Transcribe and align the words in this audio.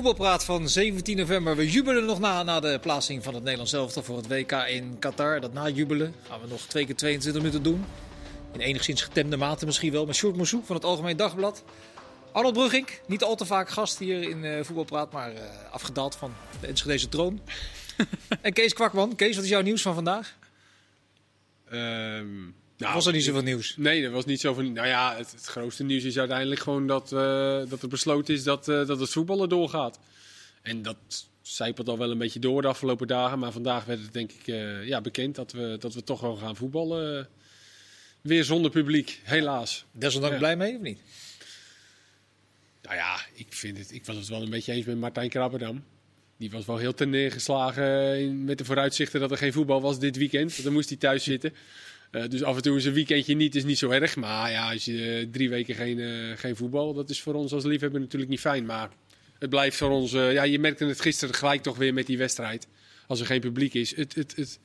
Voetbalpraat 0.00 0.44
van 0.44 0.68
17 0.68 1.16
november. 1.16 1.56
We 1.56 1.70
jubelen 1.70 2.04
nog 2.04 2.20
na, 2.20 2.42
na 2.42 2.60
de 2.60 2.78
plaatsing 2.80 3.24
van 3.24 3.34
het 3.34 3.42
Nederlands 3.42 3.72
elftal 3.72 4.02
voor 4.02 4.16
het 4.16 4.26
WK 4.26 4.52
in 4.52 4.98
Qatar. 4.98 5.40
Dat 5.40 5.52
najubelen 5.52 6.14
gaan 6.28 6.40
we 6.40 6.46
nog 6.48 6.60
twee 6.60 6.86
keer 6.86 6.96
22 6.96 7.42
minuten 7.42 7.62
doen. 7.62 7.84
In 8.52 8.60
enigszins 8.60 9.02
getemde 9.02 9.36
mate 9.36 9.64
misschien 9.64 9.92
wel. 9.92 10.06
Met 10.06 10.16
Sjoerd 10.16 10.36
Moussou 10.36 10.62
van 10.64 10.76
het 10.76 10.84
Algemeen 10.84 11.16
Dagblad. 11.16 11.64
Arnold 12.32 12.54
Brugink, 12.54 13.00
niet 13.06 13.22
al 13.22 13.36
te 13.36 13.46
vaak 13.46 13.68
gast 13.68 13.98
hier 13.98 14.22
in 14.22 14.44
uh, 14.44 14.64
Voetbalpraat, 14.64 15.12
maar 15.12 15.32
uh, 15.32 15.38
afgedaald 15.70 16.16
van 16.16 16.34
de 16.60 16.66
Enschedeze 16.66 17.08
troon. 17.08 17.40
en 18.40 18.52
Kees 18.52 18.72
Kwakman. 18.72 19.16
Kees, 19.16 19.34
wat 19.34 19.44
is 19.44 19.50
jouw 19.50 19.62
nieuws 19.62 19.82
van 19.82 19.94
vandaag? 19.94 20.36
Um, 21.72 22.54
nou, 22.80 22.94
was 22.94 23.06
er 23.06 23.12
niet 23.12 23.24
zoveel 23.24 23.42
nieuws? 23.42 23.74
Nee, 23.76 24.04
er 24.04 24.10
was 24.10 24.24
niet 24.24 24.40
zoveel. 24.40 24.64
Nou 24.64 24.86
ja, 24.86 25.16
het, 25.16 25.30
het 25.30 25.46
grootste 25.46 25.84
nieuws 25.84 26.04
is 26.04 26.18
uiteindelijk 26.18 26.60
gewoon 26.60 26.86
dat, 26.86 27.12
uh, 27.12 27.62
dat 27.68 27.82
er 27.82 27.88
besloten 27.88 28.34
is 28.34 28.42
dat, 28.42 28.68
uh, 28.68 28.86
dat 28.86 29.00
het 29.00 29.10
voetballen 29.10 29.48
doorgaat. 29.48 29.98
En 30.62 30.82
dat 30.82 30.96
zijpelt 31.42 31.88
al 31.88 31.98
wel 31.98 32.10
een 32.10 32.18
beetje 32.18 32.38
door 32.38 32.62
de 32.62 32.68
afgelopen 32.68 33.06
dagen. 33.06 33.38
Maar 33.38 33.52
vandaag 33.52 33.84
werd 33.84 34.00
het 34.02 34.12
denk 34.12 34.32
ik 34.32 34.46
uh, 34.46 34.86
ja, 34.86 35.00
bekend 35.00 35.34
dat 35.34 35.52
we, 35.52 35.76
dat 35.80 35.94
we 35.94 36.04
toch 36.04 36.20
wel 36.20 36.36
gaan 36.36 36.56
voetballen. 36.56 37.28
weer 38.20 38.44
zonder 38.44 38.70
publiek, 38.70 39.20
helaas. 39.22 39.84
Desondanks 39.92 40.34
ja. 40.34 40.40
blij 40.40 40.56
mee 40.56 40.76
of 40.76 40.82
niet? 40.82 41.00
Nou 42.82 42.96
ja, 42.96 43.20
ik, 43.34 43.46
vind 43.52 43.78
het, 43.78 43.92
ik 43.92 44.06
was 44.06 44.16
het 44.16 44.28
wel 44.28 44.42
een 44.42 44.50
beetje 44.50 44.72
eens 44.72 44.86
met 44.86 44.98
Martijn 44.98 45.28
Krabberdam. 45.28 45.84
Die 46.36 46.50
was 46.50 46.66
wel 46.66 46.76
heel 46.76 46.94
ten 46.94 47.10
neergeslagen 47.10 48.44
met 48.44 48.58
de 48.58 48.64
vooruitzichten 48.64 49.20
dat 49.20 49.30
er 49.30 49.36
geen 49.36 49.52
voetbal 49.52 49.80
was 49.80 49.98
dit 49.98 50.16
weekend. 50.16 50.62
Dan 50.62 50.72
moest 50.72 50.88
hij 50.88 50.98
thuis 50.98 51.24
zitten. 51.24 51.54
Uh, 52.12 52.28
dus 52.28 52.42
af 52.42 52.56
en 52.56 52.62
toe 52.62 52.76
is 52.76 52.84
een 52.84 52.92
weekendje 52.92 53.34
niet, 53.34 53.54
is 53.54 53.64
niet 53.64 53.78
zo 53.78 53.90
erg. 53.90 54.16
Maar 54.16 54.50
ja, 54.50 54.72
als 54.72 54.84
je 54.84 55.20
uh, 55.20 55.32
drie 55.32 55.48
weken 55.48 55.74
geen, 55.74 55.98
uh, 55.98 56.36
geen 56.36 56.56
voetbal, 56.56 56.94
dat 56.94 57.10
is 57.10 57.20
voor 57.20 57.34
ons 57.34 57.52
als 57.52 57.64
liefhebber 57.64 58.00
natuurlijk 58.00 58.30
niet 58.30 58.40
fijn. 58.40 58.66
Maar 58.66 58.90
het 59.38 59.50
blijft 59.50 59.76
voor 59.76 59.90
ons, 59.90 60.10
ja, 60.12 60.42
je 60.42 60.58
merkte 60.58 60.84
het 60.84 61.00
gisteren 61.00 61.34
gelijk 61.34 61.62
toch 61.62 61.76
weer 61.76 61.94
met 61.94 62.06
die 62.06 62.18
wedstrijd. 62.18 62.66
Als 63.06 63.20
er 63.20 63.26
geen 63.26 63.40
publiek 63.40 63.74
is. 63.74 63.96
Het, 63.96 64.14
het, 64.14 64.36
het, 64.36 64.58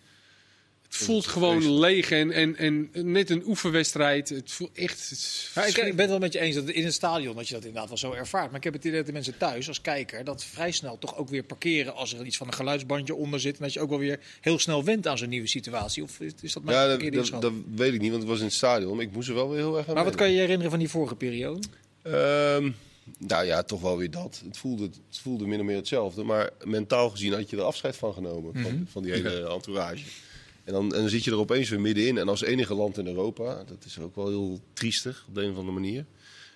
het 0.98 1.06
voelt 1.06 1.28
gewoon 1.28 1.80
leeg 1.80 2.12
en, 2.12 2.32
en, 2.32 2.58
en 2.58 2.90
net 2.94 3.30
een 3.30 3.44
oefenwedstrijd. 3.46 4.30
Het 4.30 4.52
voelt 4.52 4.70
echt. 4.74 5.10
Het 5.10 5.52
ja, 5.56 5.66
ik, 5.66 5.78
ik 5.78 5.96
ben 5.96 6.00
het 6.00 6.10
wel 6.10 6.20
met 6.20 6.34
je 6.34 6.40
eens 6.40 6.56
dat 6.56 6.70
in 6.70 6.84
het 6.84 6.94
stadion 6.94 7.36
dat 7.36 7.48
je 7.48 7.54
dat 7.54 7.64
inderdaad 7.64 7.88
wel 7.88 7.98
zo 7.98 8.12
ervaart. 8.12 8.48
Maar 8.48 8.58
ik 8.58 8.64
heb 8.64 8.74
het 8.74 8.86
idee 8.86 8.98
dat 8.98 9.06
de 9.06 9.12
mensen 9.12 9.38
thuis 9.38 9.68
als 9.68 9.82
kijker 9.82 10.24
dat 10.24 10.44
vrij 10.44 10.72
snel 10.72 10.98
toch 10.98 11.18
ook 11.18 11.30
weer 11.30 11.44
parkeren 11.44 11.96
als 11.96 12.14
er 12.14 12.26
iets 12.26 12.38
van 12.38 12.48
een 12.48 12.54
geluidsbandje 12.54 13.16
onder 13.16 13.40
zit. 13.40 13.58
En 13.58 13.64
dat 13.64 13.74
je 13.74 13.80
ook 13.80 13.90
wel 13.90 14.00
weer 14.00 14.20
heel 14.42 14.60
snel 14.60 14.84
went 14.84 15.08
aan 15.08 15.18
zo'n 15.18 15.30
nieuwe 15.30 15.48
situatie. 15.48 16.04
Of 16.04 16.20
is 16.20 16.54
dat 16.54 16.64
mijn 16.64 16.78
ja, 16.78 16.98
dat, 16.98 17.28
dat, 17.28 17.42
dat, 17.42 17.54
weet 17.76 17.94
ik 17.94 18.02
niet, 18.02 18.10
want 18.10 18.22
het 18.22 18.32
was 18.32 18.40
in 18.40 18.46
het 18.46 18.54
stadion. 18.54 18.96
Maar 18.96 19.06
ik 19.06 19.12
moest 19.12 19.30
er 19.30 19.36
wel 19.36 19.50
weer 19.50 19.60
heel 19.60 19.78
erg 19.78 19.88
aan 19.88 19.96
Maar 19.96 20.04
wat 20.04 20.16
kan 20.16 20.28
je 20.28 20.34
je 20.34 20.40
herinneren 20.40 20.72
van 20.72 20.80
die 20.80 20.90
vorige 20.90 21.16
periode? 21.16 21.68
Um, 22.04 22.76
nou 23.18 23.46
ja, 23.46 23.64
toch 23.64 23.82
wel 23.82 23.98
weer 23.98 24.12
dat. 24.12 24.42
Het 24.46 24.58
voelde, 24.58 24.84
het 24.84 25.20
voelde 25.22 25.48
min 25.48 25.60
of 25.60 25.66
meer 25.66 25.76
hetzelfde. 25.76 26.24
Maar 26.24 26.50
mentaal 26.64 27.10
gezien 27.10 27.34
had 27.34 27.50
je 27.50 27.58
er 27.58 27.64
afscheid 27.64 27.96
van 27.96 28.14
genomen. 28.14 28.52
Mm 28.54 28.64
-hmm. 28.64 28.64
van, 28.64 28.88
van 28.90 29.04
die 29.04 29.12
hele 29.12 29.50
entourage. 29.50 30.04
En 30.66 30.74
dan, 30.74 30.94
en 30.94 31.00
dan 31.00 31.10
zit 31.10 31.24
je 31.24 31.32
er 31.32 31.38
opeens 31.38 31.70
weer 31.70 31.82
middenin. 31.82 32.18
En 32.18 32.30
als 32.30 32.44
enige 32.44 32.74
land 32.74 32.98
in 32.98 33.08
Europa, 33.08 33.64
dat 33.64 33.86
is 33.86 34.00
ook 34.00 34.16
wel 34.16 34.28
heel 34.28 34.60
triestig 34.74 35.26
op 35.28 35.36
de 35.36 35.42
een 35.42 35.52
of 35.52 35.58
andere 35.58 35.74
manier. 35.74 36.06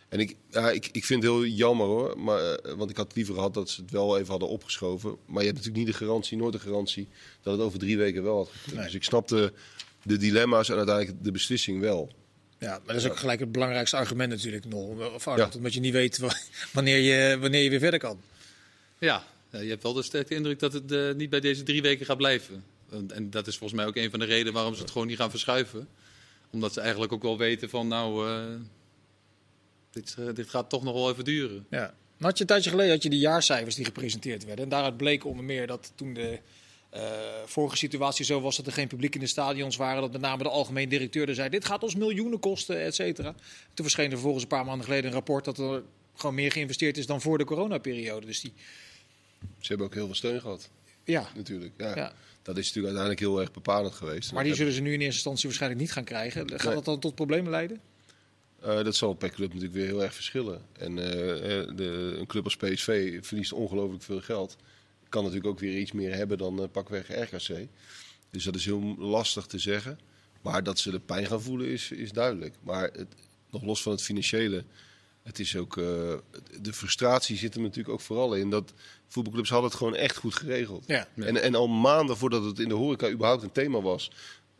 En 0.09 0.19
ik, 0.19 0.35
ja, 0.49 0.71
ik, 0.71 0.89
ik 0.91 1.05
vind 1.05 1.23
het 1.23 1.31
heel 1.31 1.45
jammer 1.45 1.87
hoor. 1.87 2.19
Maar, 2.19 2.41
uh, 2.41 2.73
want 2.73 2.89
ik 2.89 2.97
had 2.97 3.15
liever 3.15 3.33
gehad 3.33 3.53
dat 3.53 3.69
ze 3.69 3.81
het 3.81 3.91
wel 3.91 4.17
even 4.17 4.29
hadden 4.29 4.49
opgeschoven. 4.49 5.09
Maar 5.25 5.39
je 5.43 5.49
hebt 5.49 5.57
natuurlijk 5.57 5.85
niet 5.85 5.97
de 5.97 6.05
garantie, 6.05 6.37
nooit 6.37 6.53
de 6.53 6.59
garantie, 6.59 7.07
dat 7.41 7.53
het 7.53 7.61
over 7.61 7.79
drie 7.79 7.97
weken 7.97 8.23
wel 8.23 8.35
had 8.35 8.49
gekund. 8.49 8.75
Nee. 8.75 8.85
Dus 8.85 8.93
ik 8.93 9.03
snapte 9.03 9.53
de 10.03 10.17
dilemma's 10.17 10.69
en 10.69 10.77
uiteindelijk 10.77 11.23
de 11.23 11.31
beslissing 11.31 11.79
wel. 11.79 12.11
Ja, 12.57 12.69
maar 12.69 12.95
dat 12.95 12.95
is 12.95 13.09
ook 13.09 13.17
gelijk 13.17 13.39
het 13.39 13.51
belangrijkste 13.51 13.97
argument 13.97 14.29
natuurlijk 14.29 14.65
nog. 14.65 15.13
Of 15.13 15.27
Arnold, 15.27 15.51
ja. 15.51 15.57
Omdat 15.57 15.73
je 15.73 15.79
niet 15.79 15.93
weet 15.93 16.19
wanneer 16.73 16.97
je, 16.97 17.37
wanneer 17.39 17.63
je 17.63 17.69
weer 17.69 17.79
verder 17.79 17.99
kan. 17.99 18.21
Ja, 18.97 19.23
je 19.51 19.57
hebt 19.57 19.83
wel 19.83 19.93
de 19.93 20.03
sterke 20.03 20.35
indruk 20.35 20.59
dat 20.59 20.73
het 20.73 20.91
uh, 20.91 21.13
niet 21.13 21.29
bij 21.29 21.39
deze 21.39 21.63
drie 21.63 21.81
weken 21.81 22.05
gaat 22.05 22.17
blijven. 22.17 22.63
En 23.07 23.29
dat 23.29 23.47
is 23.47 23.57
volgens 23.57 23.79
mij 23.79 23.89
ook 23.89 23.95
een 23.95 24.09
van 24.09 24.19
de 24.19 24.25
redenen 24.25 24.53
waarom 24.53 24.75
ze 24.75 24.81
het 24.81 24.91
gewoon 24.91 25.07
niet 25.07 25.17
gaan 25.17 25.29
verschuiven. 25.29 25.87
Omdat 26.51 26.73
ze 26.73 26.81
eigenlijk 26.81 27.13
ook 27.13 27.21
wel 27.21 27.37
weten 27.37 27.69
van 27.69 27.87
nou, 27.87 28.29
uh, 28.29 28.55
dit, 29.91 30.15
uh, 30.19 30.33
dit 30.33 30.49
gaat 30.49 30.69
toch 30.69 30.83
nog 30.83 30.93
wel 30.93 31.11
even 31.11 31.23
duren. 31.23 31.65
Ja. 31.69 31.93
Had 32.19 32.37
je 32.37 32.41
een 32.41 32.49
tijdje 32.49 32.69
geleden 32.69 32.91
had 32.91 33.03
je 33.03 33.09
die 33.09 33.19
jaarcijfers 33.19 33.75
die 33.75 33.85
gepresenteerd 33.85 34.45
werden. 34.45 34.63
En 34.63 34.69
daaruit 34.69 34.97
bleek 34.97 35.25
onder 35.25 35.45
meer 35.45 35.67
dat 35.67 35.91
toen 35.95 36.13
de 36.13 36.39
uh, 36.93 37.01
vorige 37.45 37.77
situatie 37.77 38.25
zo 38.25 38.41
was 38.41 38.55
dat 38.55 38.65
er 38.65 38.71
geen 38.71 38.87
publiek 38.87 39.13
in 39.13 39.19
de 39.19 39.27
stadions 39.27 39.75
waren. 39.75 40.01
Dat 40.01 40.11
met 40.11 40.21
name 40.21 40.43
de 40.43 40.49
algemeen 40.49 40.89
directeur 40.89 41.29
er 41.29 41.35
zei, 41.35 41.49
dit 41.49 41.65
gaat 41.65 41.83
ons 41.83 41.95
miljoenen 41.95 42.39
kosten, 42.39 42.81
et 42.81 42.95
cetera. 42.95 43.31
Toen 43.73 43.85
verscheen 43.85 44.05
er 44.05 44.11
vervolgens 44.11 44.43
een 44.43 44.49
paar 44.49 44.65
maanden 44.65 44.85
geleden 44.85 45.05
een 45.05 45.15
rapport 45.15 45.45
dat 45.45 45.57
er 45.57 45.83
gewoon 46.15 46.35
meer 46.35 46.51
geïnvesteerd 46.51 46.97
is 46.97 47.05
dan 47.05 47.21
voor 47.21 47.37
de 47.37 47.43
coronaperiode. 47.43 48.25
Dus 48.25 48.41
die... 48.41 48.53
Ze 49.39 49.67
hebben 49.67 49.85
ook 49.85 49.93
heel 49.93 50.05
veel 50.05 50.15
steun 50.15 50.41
gehad. 50.41 50.69
Ja. 51.03 51.29
Natuurlijk, 51.35 51.73
ja. 51.77 51.95
ja. 51.95 52.13
Dat 52.49 52.57
is 52.57 52.65
natuurlijk 52.73 52.95
uiteindelijk 52.95 53.19
heel 53.19 53.41
erg 53.41 53.51
bepalend 53.51 53.93
geweest. 53.93 54.33
Maar 54.33 54.43
die 54.43 54.55
zullen 54.55 54.73
ze 54.73 54.81
nu 54.81 54.93
in 54.93 54.99
eerste 54.99 55.13
instantie 55.13 55.45
waarschijnlijk 55.45 55.81
niet 55.81 55.91
gaan 55.91 56.03
krijgen. 56.03 56.49
Gaat 56.49 56.63
nee. 56.63 56.73
dat 56.73 56.85
dan 56.85 56.99
tot 56.99 57.15
problemen 57.15 57.51
leiden? 57.51 57.81
Uh, 58.65 58.83
dat 58.83 58.95
zal 58.95 59.13
per 59.13 59.29
club 59.29 59.47
natuurlijk 59.47 59.73
weer 59.73 59.85
heel 59.85 60.03
erg 60.03 60.13
verschillen. 60.13 60.61
En 60.71 60.91
uh, 60.91 61.05
de, 61.75 62.15
een 62.19 62.25
club 62.25 62.43
als 62.43 62.57
PSV 62.57 63.19
verliest 63.25 63.53
ongelooflijk 63.53 64.03
veel 64.03 64.21
geld. 64.21 64.55
Kan 65.09 65.23
natuurlijk 65.23 65.49
ook 65.49 65.59
weer 65.59 65.77
iets 65.77 65.91
meer 65.91 66.15
hebben 66.15 66.37
dan 66.37 66.61
uh, 66.61 66.65
pakweg 66.71 67.07
RKC. 67.07 67.67
Dus 68.29 68.43
dat 68.43 68.55
is 68.55 68.65
heel 68.65 68.95
lastig 68.97 69.45
te 69.45 69.59
zeggen. 69.59 69.99
Maar 70.41 70.63
dat 70.63 70.79
ze 70.79 70.91
de 70.91 70.99
pijn 70.99 71.25
gaan 71.25 71.41
voelen 71.41 71.67
is, 71.67 71.91
is 71.91 72.11
duidelijk. 72.11 72.55
Maar 72.63 72.83
het, 72.83 73.15
nog 73.49 73.63
los 73.63 73.81
van 73.81 73.91
het 73.91 74.01
financiële 74.01 74.63
het 75.23 75.39
is 75.39 75.55
ook, 75.55 75.75
de 75.75 76.73
frustratie 76.73 77.37
zit 77.37 77.55
er 77.55 77.61
natuurlijk 77.61 77.89
ook 77.89 78.01
vooral 78.01 78.35
in 78.35 78.49
dat 78.49 78.73
voetbalclubs 79.09 79.49
hadden 79.49 79.69
het 79.69 79.79
gewoon 79.79 79.95
echt 79.95 80.17
goed 80.17 80.35
geregeld. 80.35 80.83
Ja. 80.87 81.07
En, 81.15 81.41
en 81.41 81.55
al 81.55 81.67
maanden 81.67 82.17
voordat 82.17 82.43
het 82.43 82.59
in 82.59 82.67
de 82.67 82.73
horeca 82.73 83.09
überhaupt 83.09 83.43
een 83.43 83.51
thema 83.51 83.81
was, 83.81 84.11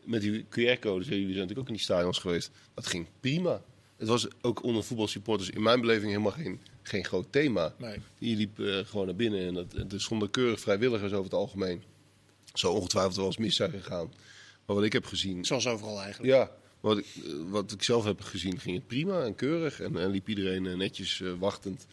met 0.04 0.20
die 0.20 0.44
QR-codes, 0.44 1.08
jullie 1.08 1.24
zijn 1.24 1.26
natuurlijk 1.26 1.58
ook 1.58 1.68
in 1.68 1.74
die 1.74 1.82
stadions 1.82 2.18
geweest, 2.18 2.50
dat 2.74 2.86
ging 2.86 3.06
prima. 3.20 3.62
Het 3.96 4.08
was 4.08 4.26
ook 4.40 4.62
onder 4.62 4.84
voetbalsupporters 4.84 5.50
in 5.50 5.62
mijn 5.62 5.80
beleving 5.80 6.10
helemaal 6.10 6.32
geen, 6.32 6.60
geen 6.82 7.04
groot 7.04 7.26
thema. 7.30 7.74
Nee. 7.78 7.98
Je 8.18 8.36
liep 8.36 8.58
uh, 8.58 8.78
gewoon 8.84 9.06
naar 9.06 9.14
binnen 9.14 9.46
en 9.46 9.54
dat, 9.54 9.92
er 9.92 10.00
stonden 10.00 10.30
keurig 10.30 10.60
vrijwilligers 10.60 11.12
over 11.12 11.24
het 11.24 11.34
algemeen. 11.34 11.82
Zo 12.54 12.72
ongetwijfeld 12.72 13.16
wel 13.16 13.26
eens 13.26 13.36
mis 13.36 13.56
zijn 13.56 13.70
gegaan. 13.70 14.12
Maar 14.66 14.76
wat 14.76 14.84
ik 14.84 14.92
heb 14.92 15.06
gezien... 15.06 15.44
Zoals 15.44 15.66
overal 15.66 16.00
eigenlijk. 16.00 16.32
Ja, 16.32 16.50
wat 16.80 16.98
ik, 16.98 17.06
wat 17.48 17.72
ik 17.72 17.82
zelf 17.82 18.04
heb 18.04 18.20
gezien, 18.20 18.60
ging 18.60 18.76
het 18.76 18.86
prima 18.86 19.22
en 19.22 19.34
keurig. 19.34 19.80
En, 19.80 19.98
en 19.98 20.10
liep 20.10 20.28
iedereen 20.28 20.76
netjes 20.78 21.20
uh, 21.20 21.32
wachtend 21.38 21.86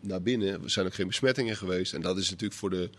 naar 0.00 0.22
binnen. 0.22 0.62
Er 0.62 0.70
zijn 0.70 0.86
ook 0.86 0.94
geen 0.94 1.06
besmettingen 1.06 1.56
geweest. 1.56 1.94
En 1.94 2.00
dat 2.00 2.18
is 2.18 2.30
natuurlijk 2.30 2.58
voor 2.58 2.70
de, 2.70 2.90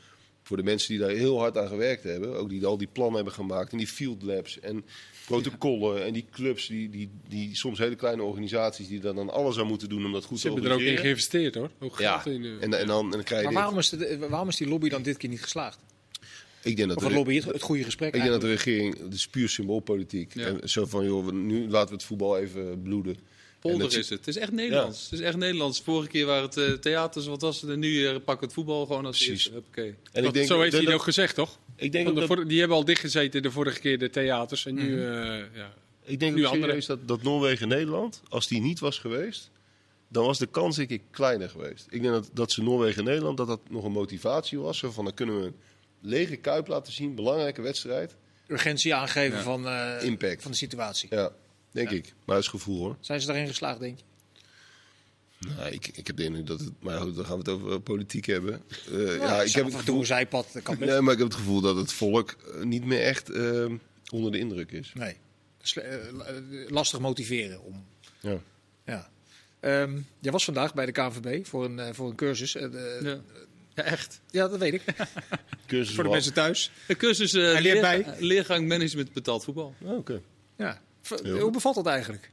voor 0.44 0.58
de 0.58 0.64
mensen 0.64 0.90
die 0.90 1.00
daar 1.00 1.10
heel 1.10 1.40
hard 1.40 1.58
aan 1.58 1.68
gewerkt 1.68 2.04
hebben. 2.04 2.36
Ook 2.36 2.50
die 2.50 2.66
al 2.66 2.78
die 2.78 2.88
plannen 2.92 3.16
hebben 3.16 3.34
gemaakt. 3.34 3.72
En 3.72 3.78
die 3.78 3.88
field 3.88 4.24
labs 4.24 4.60
en 4.60 4.86
protocollen. 5.26 6.00
Ja. 6.00 6.06
En 6.06 6.14
die 6.14 6.26
clubs, 6.32 6.68
die, 6.68 6.90
die, 6.90 7.10
die 7.28 7.56
soms 7.56 7.80
hele 7.80 7.96
kleine 7.96 8.24
organisaties 8.24 8.88
die 8.88 9.00
daar 9.00 9.16
dan 9.16 9.30
alles 9.30 9.58
aan 9.58 9.68
moeten 9.68 9.90
doen 9.90 10.06
om 10.06 10.12
dat 10.12 10.26
goed 10.26 10.40
Ze 10.40 10.48
te 10.48 10.54
hebben 10.54 10.72
er 10.72 10.78
ook 10.78 10.84
in 10.84 10.98
geïnvesteerd 10.98 11.56
hoor. 11.56 11.70
Ook 11.80 12.00
ja, 12.00 12.26
in, 12.26 12.44
uh, 12.44 12.64
en, 12.64 12.74
en, 12.74 12.88
dan, 12.88 13.06
en 13.06 13.12
dan 13.12 13.24
krijg 13.24 13.42
je 13.42 13.46
maar 13.46 13.62
waarom 13.62 13.78
is, 13.78 13.90
de, 13.90 14.18
waarom 14.30 14.48
is 14.48 14.58
die 14.58 14.68
lobby 14.68 14.90
dan 14.90 15.02
dit 15.02 15.18
keer 15.18 15.30
niet 15.30 15.42
geslaagd? 15.42 15.80
Ik 16.64 16.76
denk 16.76 16.88
dat 16.88 16.98
of 16.98 17.04
het 17.04 17.14
lobby, 17.14 17.36
het, 17.36 17.46
het 17.46 17.62
goede 17.62 17.84
gesprek. 17.84 18.16
Ik 18.16 18.20
denk 18.20 18.32
dat 18.32 18.42
de 18.42 18.48
regering, 18.48 19.00
het 19.00 19.14
is 19.14 19.28
puur 19.28 19.50
symboolpolitiek. 19.50 20.34
Ja. 20.34 20.46
En 20.46 20.70
zo 20.70 20.86
van, 20.86 21.06
joh, 21.06 21.32
nu 21.32 21.70
laten 21.70 21.90
we 21.90 21.96
het 21.96 22.04
voetbal 22.04 22.38
even 22.38 22.82
bloeden. 22.82 23.18
Polder 23.68 23.98
is 23.98 24.10
het. 24.10 24.20
Het 24.20 24.28
is 24.28 24.38
echt 24.38 24.52
Nederlands. 24.52 25.00
Ja. 25.00 25.04
Het 25.10 25.20
is 25.20 25.26
echt 25.26 25.38
Nederlands. 25.38 25.82
Vorige 25.82 26.08
keer 26.08 26.26
waren 26.26 26.44
het 26.44 26.58
uh, 26.58 26.72
theaters, 26.72 27.26
wat 27.26 27.42
was 27.42 27.62
het? 27.62 27.70
En 27.70 27.80
nu 27.80 27.90
uh, 27.90 28.10
pakken 28.10 28.40
we 28.40 28.46
het 28.46 28.54
voetbal 28.54 28.86
gewoon 28.86 29.06
als 29.06 29.26
Precies. 29.26 29.52
En 30.12 30.24
ik 30.24 30.34
denk, 30.34 30.48
zo 30.48 30.62
heeft 30.62 30.74
hij 30.74 30.86
dat, 30.86 30.94
ook 30.94 31.02
gezegd, 31.02 31.36
toch? 31.36 31.60
Ik 31.76 31.92
denk 31.92 32.16
dat 32.16 32.26
voor, 32.26 32.48
die 32.48 32.60
hebben 32.60 32.78
al 32.78 32.86
dichtgezeten 32.86 33.42
de 33.42 33.52
vorige 33.52 33.80
keer 33.80 34.00
de 34.00 34.10
theaters. 34.10 34.66
En 34.66 34.76
nu, 34.76 34.96
mm 34.96 35.14
-hmm. 35.14 35.24
uh, 35.24 35.44
ja, 35.56 35.74
ik 36.04 36.20
denk 36.20 36.36
nu 36.36 36.44
serieus 36.44 36.86
dat, 36.86 37.08
dat 37.08 37.24
Noorwegen-Nederland, 37.24 38.22
als 38.30 38.48
die 38.48 38.62
niet 38.62 38.80
was 38.80 39.00
geweest, 39.00 39.52
dan 40.08 40.26
was 40.26 40.38
de 40.38 40.48
kans 40.48 40.76
denk 40.76 40.90
ik 40.90 41.02
kleiner 41.12 41.50
geweest. 41.50 41.86
Ik 41.90 42.02
denk 42.02 42.14
dat, 42.14 42.30
dat 42.34 42.52
ze 42.52 42.64
Noorwegen-Nederland, 42.64 43.38
dat 43.38 43.48
dat 43.48 43.70
nog 43.70 43.84
een 43.84 43.92
motivatie 43.92 44.60
was. 44.60 44.78
Zo 44.78 44.92
van, 44.92 45.04
dan 45.04 45.14
kunnen 45.14 45.42
we 45.42 45.54
lege 46.02 46.36
kuip 46.36 46.68
laten 46.68 46.94
zien, 46.94 47.16
belangrijke 47.16 47.62
wedstrijd. 47.62 48.16
Urgentie 48.48 48.96
aangeven 48.96 49.38
ja. 49.38 49.44
van, 49.44 49.66
uh, 49.66 49.94
Impact. 50.02 50.42
van 50.42 50.52
de 50.52 50.58
situatie. 50.58 51.10
Ja, 51.12 51.32
denk 51.72 51.90
ja. 51.90 51.96
ik. 51.96 52.14
Maar 52.26 52.36
dat 52.36 52.44
is 52.44 52.50
gevoel 52.50 52.80
hoor. 52.80 52.98
Zijn 53.00 53.22
ze 53.22 53.28
daarin 53.28 53.48
geslaagd, 53.48 53.80
denk 53.80 53.98
je? 53.98 54.04
Nou, 55.40 55.70
ik, 55.70 55.88
ik 55.88 56.08
heb 56.08 56.18
de 56.18 56.24
indruk 56.24 56.46
dat 56.46 56.60
het. 56.60 56.72
Maar 56.80 57.00
goed, 57.00 57.16
dan 57.16 57.26
gaan 57.26 57.34
we 57.34 57.40
het 57.40 57.50
over 57.50 57.80
politiek 57.80 58.26
hebben. 58.26 58.62
Uh, 58.92 59.16
ja, 59.16 59.24
ja, 59.24 59.42
ik 59.42 59.52
heb 59.52 59.66
het 59.66 59.76
gevoel. 59.76 60.06
zijpad. 60.06 60.48
Kan 60.64 60.76
nee, 60.80 61.02
maar 61.02 61.14
ik 61.14 61.20
heb 61.20 61.28
het 61.28 61.38
gevoel 61.38 61.62
dat 61.62 61.76
het 61.76 61.94
volk 61.94 62.36
niet 62.64 62.86
meer 62.86 63.02
echt 63.02 63.30
uh, 63.30 63.72
onder 64.12 64.32
de 64.32 64.40
indruk 64.40 64.72
is. 64.72 64.94
Nee. 64.94 65.16
lastig 66.68 67.00
motiveren 67.00 67.64
om. 67.64 67.86
Ja. 68.20 68.42
ja. 68.86 69.10
Um, 69.62 70.08
jij 70.20 70.32
was 70.32 70.44
vandaag 70.44 70.74
bij 70.74 70.86
de 70.86 70.92
KNVB 70.92 71.46
voor 71.46 71.66
een, 71.66 71.96
voor 71.96 72.10
een 72.10 72.16
cursus. 72.16 72.52
ja. 72.52 73.22
Ja, 73.78 73.84
echt. 73.84 74.22
Ja, 74.32 74.48
dat 74.48 74.60
weet 74.60 74.74
ik. 74.74 74.84
cursus 75.68 75.96
Voor 75.96 76.04
de 76.04 76.10
mensen 76.10 76.34
thuis. 76.34 76.72
Een 76.88 76.98
cursus 76.98 77.34
uh, 77.34 77.60
leert 77.60 77.82
bij. 77.82 78.06
leergang 78.20 78.68
management 78.68 79.14
betaald 79.14 79.44
voetbal. 79.44 79.76
Oh, 79.82 79.90
Oké. 79.90 79.98
Okay. 79.98 80.22
Ja. 80.58 80.82
Hoe 81.42 81.52
bevalt 81.52 81.76
dat 81.76 81.86
eigenlijk? 81.86 82.32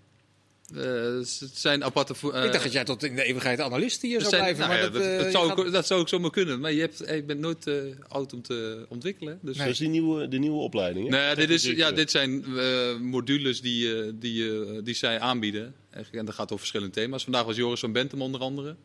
Eh, 0.74 0.82
het 1.14 1.50
zijn 1.54 1.84
aparte... 1.84 2.14
eh, 2.32 2.44
ik 2.44 2.52
dacht 2.52 2.62
dat 2.64 2.72
jij 2.72 2.84
tot 2.84 3.02
in 3.02 3.16
de 3.16 3.24
eeuwigheid 3.24 3.60
analist 3.60 4.02
hier 4.02 4.14
er 4.14 4.20
zou 4.20 4.30
zijn- 4.30 4.42
blijven. 4.42 4.60
nou 4.68 4.72
maar 4.74 4.82
ja, 4.84 4.90
dat, 4.90 5.02
dat, 5.02 5.10
eh, 5.12 5.18
dat 5.22 5.32
zou 5.32 5.48
gaat- 5.48 5.58
ook, 5.58 5.72
dat 5.72 5.86
zou 5.86 6.00
ook 6.00 6.08
zomaar 6.08 6.30
kunnen. 6.30 6.60
Maar 6.60 6.72
je, 6.72 6.80
hebt, 6.80 6.98
je 6.98 7.22
bent 7.26 7.40
nooit 7.40 7.66
eh, 7.66 7.74
oud 8.08 8.32
om 8.32 8.42
te 8.42 8.86
ontwikkelen. 8.88 9.38
Dus 9.42 9.56
Dat 9.56 9.66
is 9.66 9.78
die 9.78 9.88
nieuwe, 9.88 10.28
de 10.28 10.38
nieuwe 10.38 10.58
opleiding. 10.60 11.10
Hè? 11.10 11.18
Nee, 11.26 11.34
dit, 11.34 11.50
is, 11.50 11.62
ja, 11.64 11.92
dit 11.92 12.10
zijn 12.10 12.44
eh, 12.58 12.96
modules 13.00 13.60
die, 13.60 14.02
eh, 14.02 14.10
die, 14.14 14.50
eh, 14.64 14.78
die 14.84 14.94
zij 14.94 15.20
aanbieden. 15.20 15.74
En 15.90 16.24
dat 16.24 16.34
gaat 16.34 16.44
over 16.44 16.58
verschillende 16.58 16.92
thema's. 16.94 17.22
Vandaag 17.24 17.44
was 17.44 17.56
Joris 17.56 17.80
van 17.80 17.92
Bentum 17.92 18.22
onder 18.22 18.40
andere. 18.40 18.76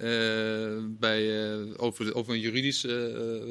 Eh, 0.00 0.76
bij, 0.86 1.50
eh, 1.52 1.58
over, 1.76 2.04
de- 2.04 2.14
over 2.14 2.32
een 2.34 2.40
juridisch... 2.40 2.84
eh, 2.84 2.94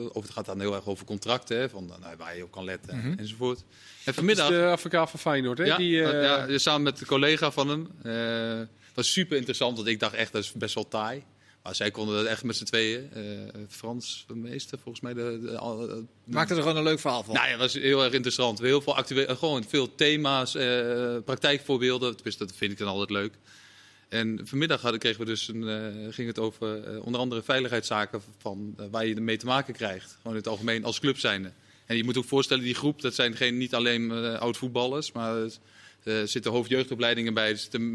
over, 0.06 0.22
het 0.22 0.30
gaat 0.30 0.46
dan 0.46 0.60
heel 0.60 0.76
erg 0.76 0.86
over 0.88 1.06
contracten. 1.06 1.58
Hè, 1.58 1.70
van, 1.70 1.86
nou, 2.02 2.16
waar 2.18 2.38
je 2.38 2.44
op 2.44 2.52
kan 2.52 2.64
letten 2.66 2.98
Mhm. 2.98 3.14
enzovoort. 3.20 3.58
En 3.60 3.66
Dat 4.06 4.08
is 4.08 4.14
vanmiddag... 4.16 4.48
de 4.50 4.66
advocaat 4.72 5.10
van 5.10 5.20
Feyenoord, 5.20 5.58
hè? 5.58 5.64
Ja, 5.64 5.78
die, 5.78 6.04
eh, 6.04 6.40
dat- 6.40 6.50
ja, 6.50 6.58
samen 6.58 6.82
met 6.84 7.00
een 7.02 7.08
collega 7.08 7.52
van 7.52 7.70
hem. 7.70 7.88
Eh 8.04 8.68
was 8.94 9.12
super 9.12 9.38
interessant, 9.38 9.76
want 9.76 9.88
ik 9.90 10.00
dacht 10.00 10.14
echt 10.14 10.32
dat 10.32 10.44
is 10.44 10.52
best 10.52 10.76
wel 10.76 10.88
taai. 10.88 11.24
Maar 11.64 11.76
zij 11.76 11.92
konden 11.92 12.16
dat 12.16 12.26
echt 12.26 12.44
met 12.44 12.56
z'n 12.56 12.64
tweeën. 12.64 13.10
Eh, 13.14 13.22
Frans 13.70 14.24
de 14.28 14.36
meester, 14.36 14.78
volgens 14.84 15.04
mij. 15.04 15.14
De, 15.14 15.40
de, 15.42 16.04
Maakte 16.26 16.54
er 16.56 16.62
gewoon 16.62 16.78
een 16.78 16.84
leuk 16.84 17.00
verhaal 17.00 17.24
van. 17.24 17.34
nou 17.34 17.46
ja, 17.46 17.52
het 17.52 17.60
was 17.62 17.74
heel 17.74 18.04
erg 18.04 18.14
interessant. 18.14 18.60
Heel 18.60 18.82
veel 18.82 18.96
actueel, 18.96 19.36
gewoon 19.36 19.64
veel 19.64 19.96
thema's, 19.96 20.56
eh, 20.56 21.16
praktijkvoorbeelden. 21.26 22.16
Tenminste, 22.16 22.46
dat 22.46 22.56
vind 22.56 22.72
ik 22.72 22.78
dan 22.78 22.88
altijd 22.88 23.10
leuk. 23.10 23.34
En 24.10 24.40
vanmiddag 24.44 24.82
hadden, 24.82 25.00
kregen 25.00 25.20
we 25.20 25.26
dus 25.26 25.48
een, 25.48 25.68
eh, 25.68 26.14
ging 26.14 26.28
het 26.28 26.40
over 26.40 26.84
eh, 26.84 27.06
onder 27.06 27.22
andere 27.22 27.44
veiligheidszaken 27.44 28.22
van, 28.38 28.74
eh, 28.78 28.86
waar 28.92 29.06
je 29.06 29.16
mee 29.16 29.38
te 29.38 29.46
maken 29.46 29.74
krijgt. 29.74 30.12
Gewoon 30.12 30.32
in 30.32 30.44
het 30.44 30.48
algemeen 30.48 30.84
als 30.84 31.00
club 31.00 31.18
zijnde. 31.18 31.52
En 31.86 31.98
je 31.98 32.04
moet 32.04 32.18
ook 32.18 32.26
voorstellen, 32.26 32.64
die 32.64 32.76
groep, 32.76 33.02
dat 33.02 33.16
zijn 33.16 33.36
geen, 33.36 33.58
niet 33.58 33.76
alleen 33.76 34.12
oud-voetballers, 34.12 35.12
maar 35.12 35.36
er 36.04 36.28
zitten 36.28 36.52
hoofdjeugdopleidingen 36.52 37.34
bij, 37.34 37.50
er 37.50 37.58
zitten 37.58 37.94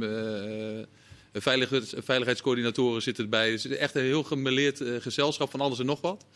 veiligheids, 1.32 1.94
veiligheidscoördinatoren 1.96 3.02
zitten 3.02 3.24
erbij. 3.24 3.52
Er 3.52 3.58
zit 3.58 3.72
echt 3.72 3.94
een 3.94 4.02
heel 4.02 4.22
gemeleerd 4.22 4.82
gezelschap 4.98 5.50
van 5.50 5.60
alles 5.60 5.78
en 5.78 5.86
nog 5.86 6.00
wat. 6.00 6.26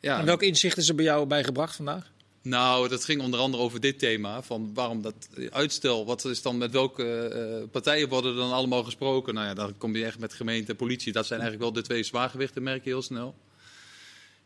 Ja, 0.00 0.18
En 0.18 0.24
welke 0.24 0.46
inzichten 0.46 0.82
is 0.82 0.88
er 0.88 0.94
bij 0.94 1.04
jou 1.04 1.26
bijgebracht 1.26 1.76
vandaag? 1.76 2.10
Nou, 2.48 2.88
dat 2.88 3.04
ging 3.04 3.20
onder 3.22 3.40
andere 3.40 3.62
over 3.62 3.80
dit 3.80 3.98
thema. 3.98 4.42
Van 4.42 4.70
waarom 4.74 5.02
dat 5.02 5.14
uitstel, 5.50 6.06
wat 6.06 6.24
is 6.24 6.42
dan 6.42 6.58
met 6.58 6.70
welke 6.72 7.28
eh, 7.28 7.70
partijen 7.70 8.08
worden 8.08 8.30
er 8.30 8.36
dan 8.36 8.52
allemaal 8.52 8.84
gesproken? 8.84 9.34
Nou 9.34 9.46
ja, 9.46 9.54
dan 9.54 9.78
kom 9.78 9.96
je 9.96 10.04
echt 10.04 10.18
met 10.18 10.32
gemeente 10.34 10.70
en 10.70 10.76
politie. 10.76 11.12
Dat 11.12 11.26
zijn 11.26 11.40
eigenlijk 11.40 11.70
wel 11.72 11.82
de 11.82 11.88
twee 11.88 12.02
zwaargewichten, 12.02 12.62
merk 12.62 12.84
je 12.84 12.90
heel 12.90 13.02
snel. 13.02 13.34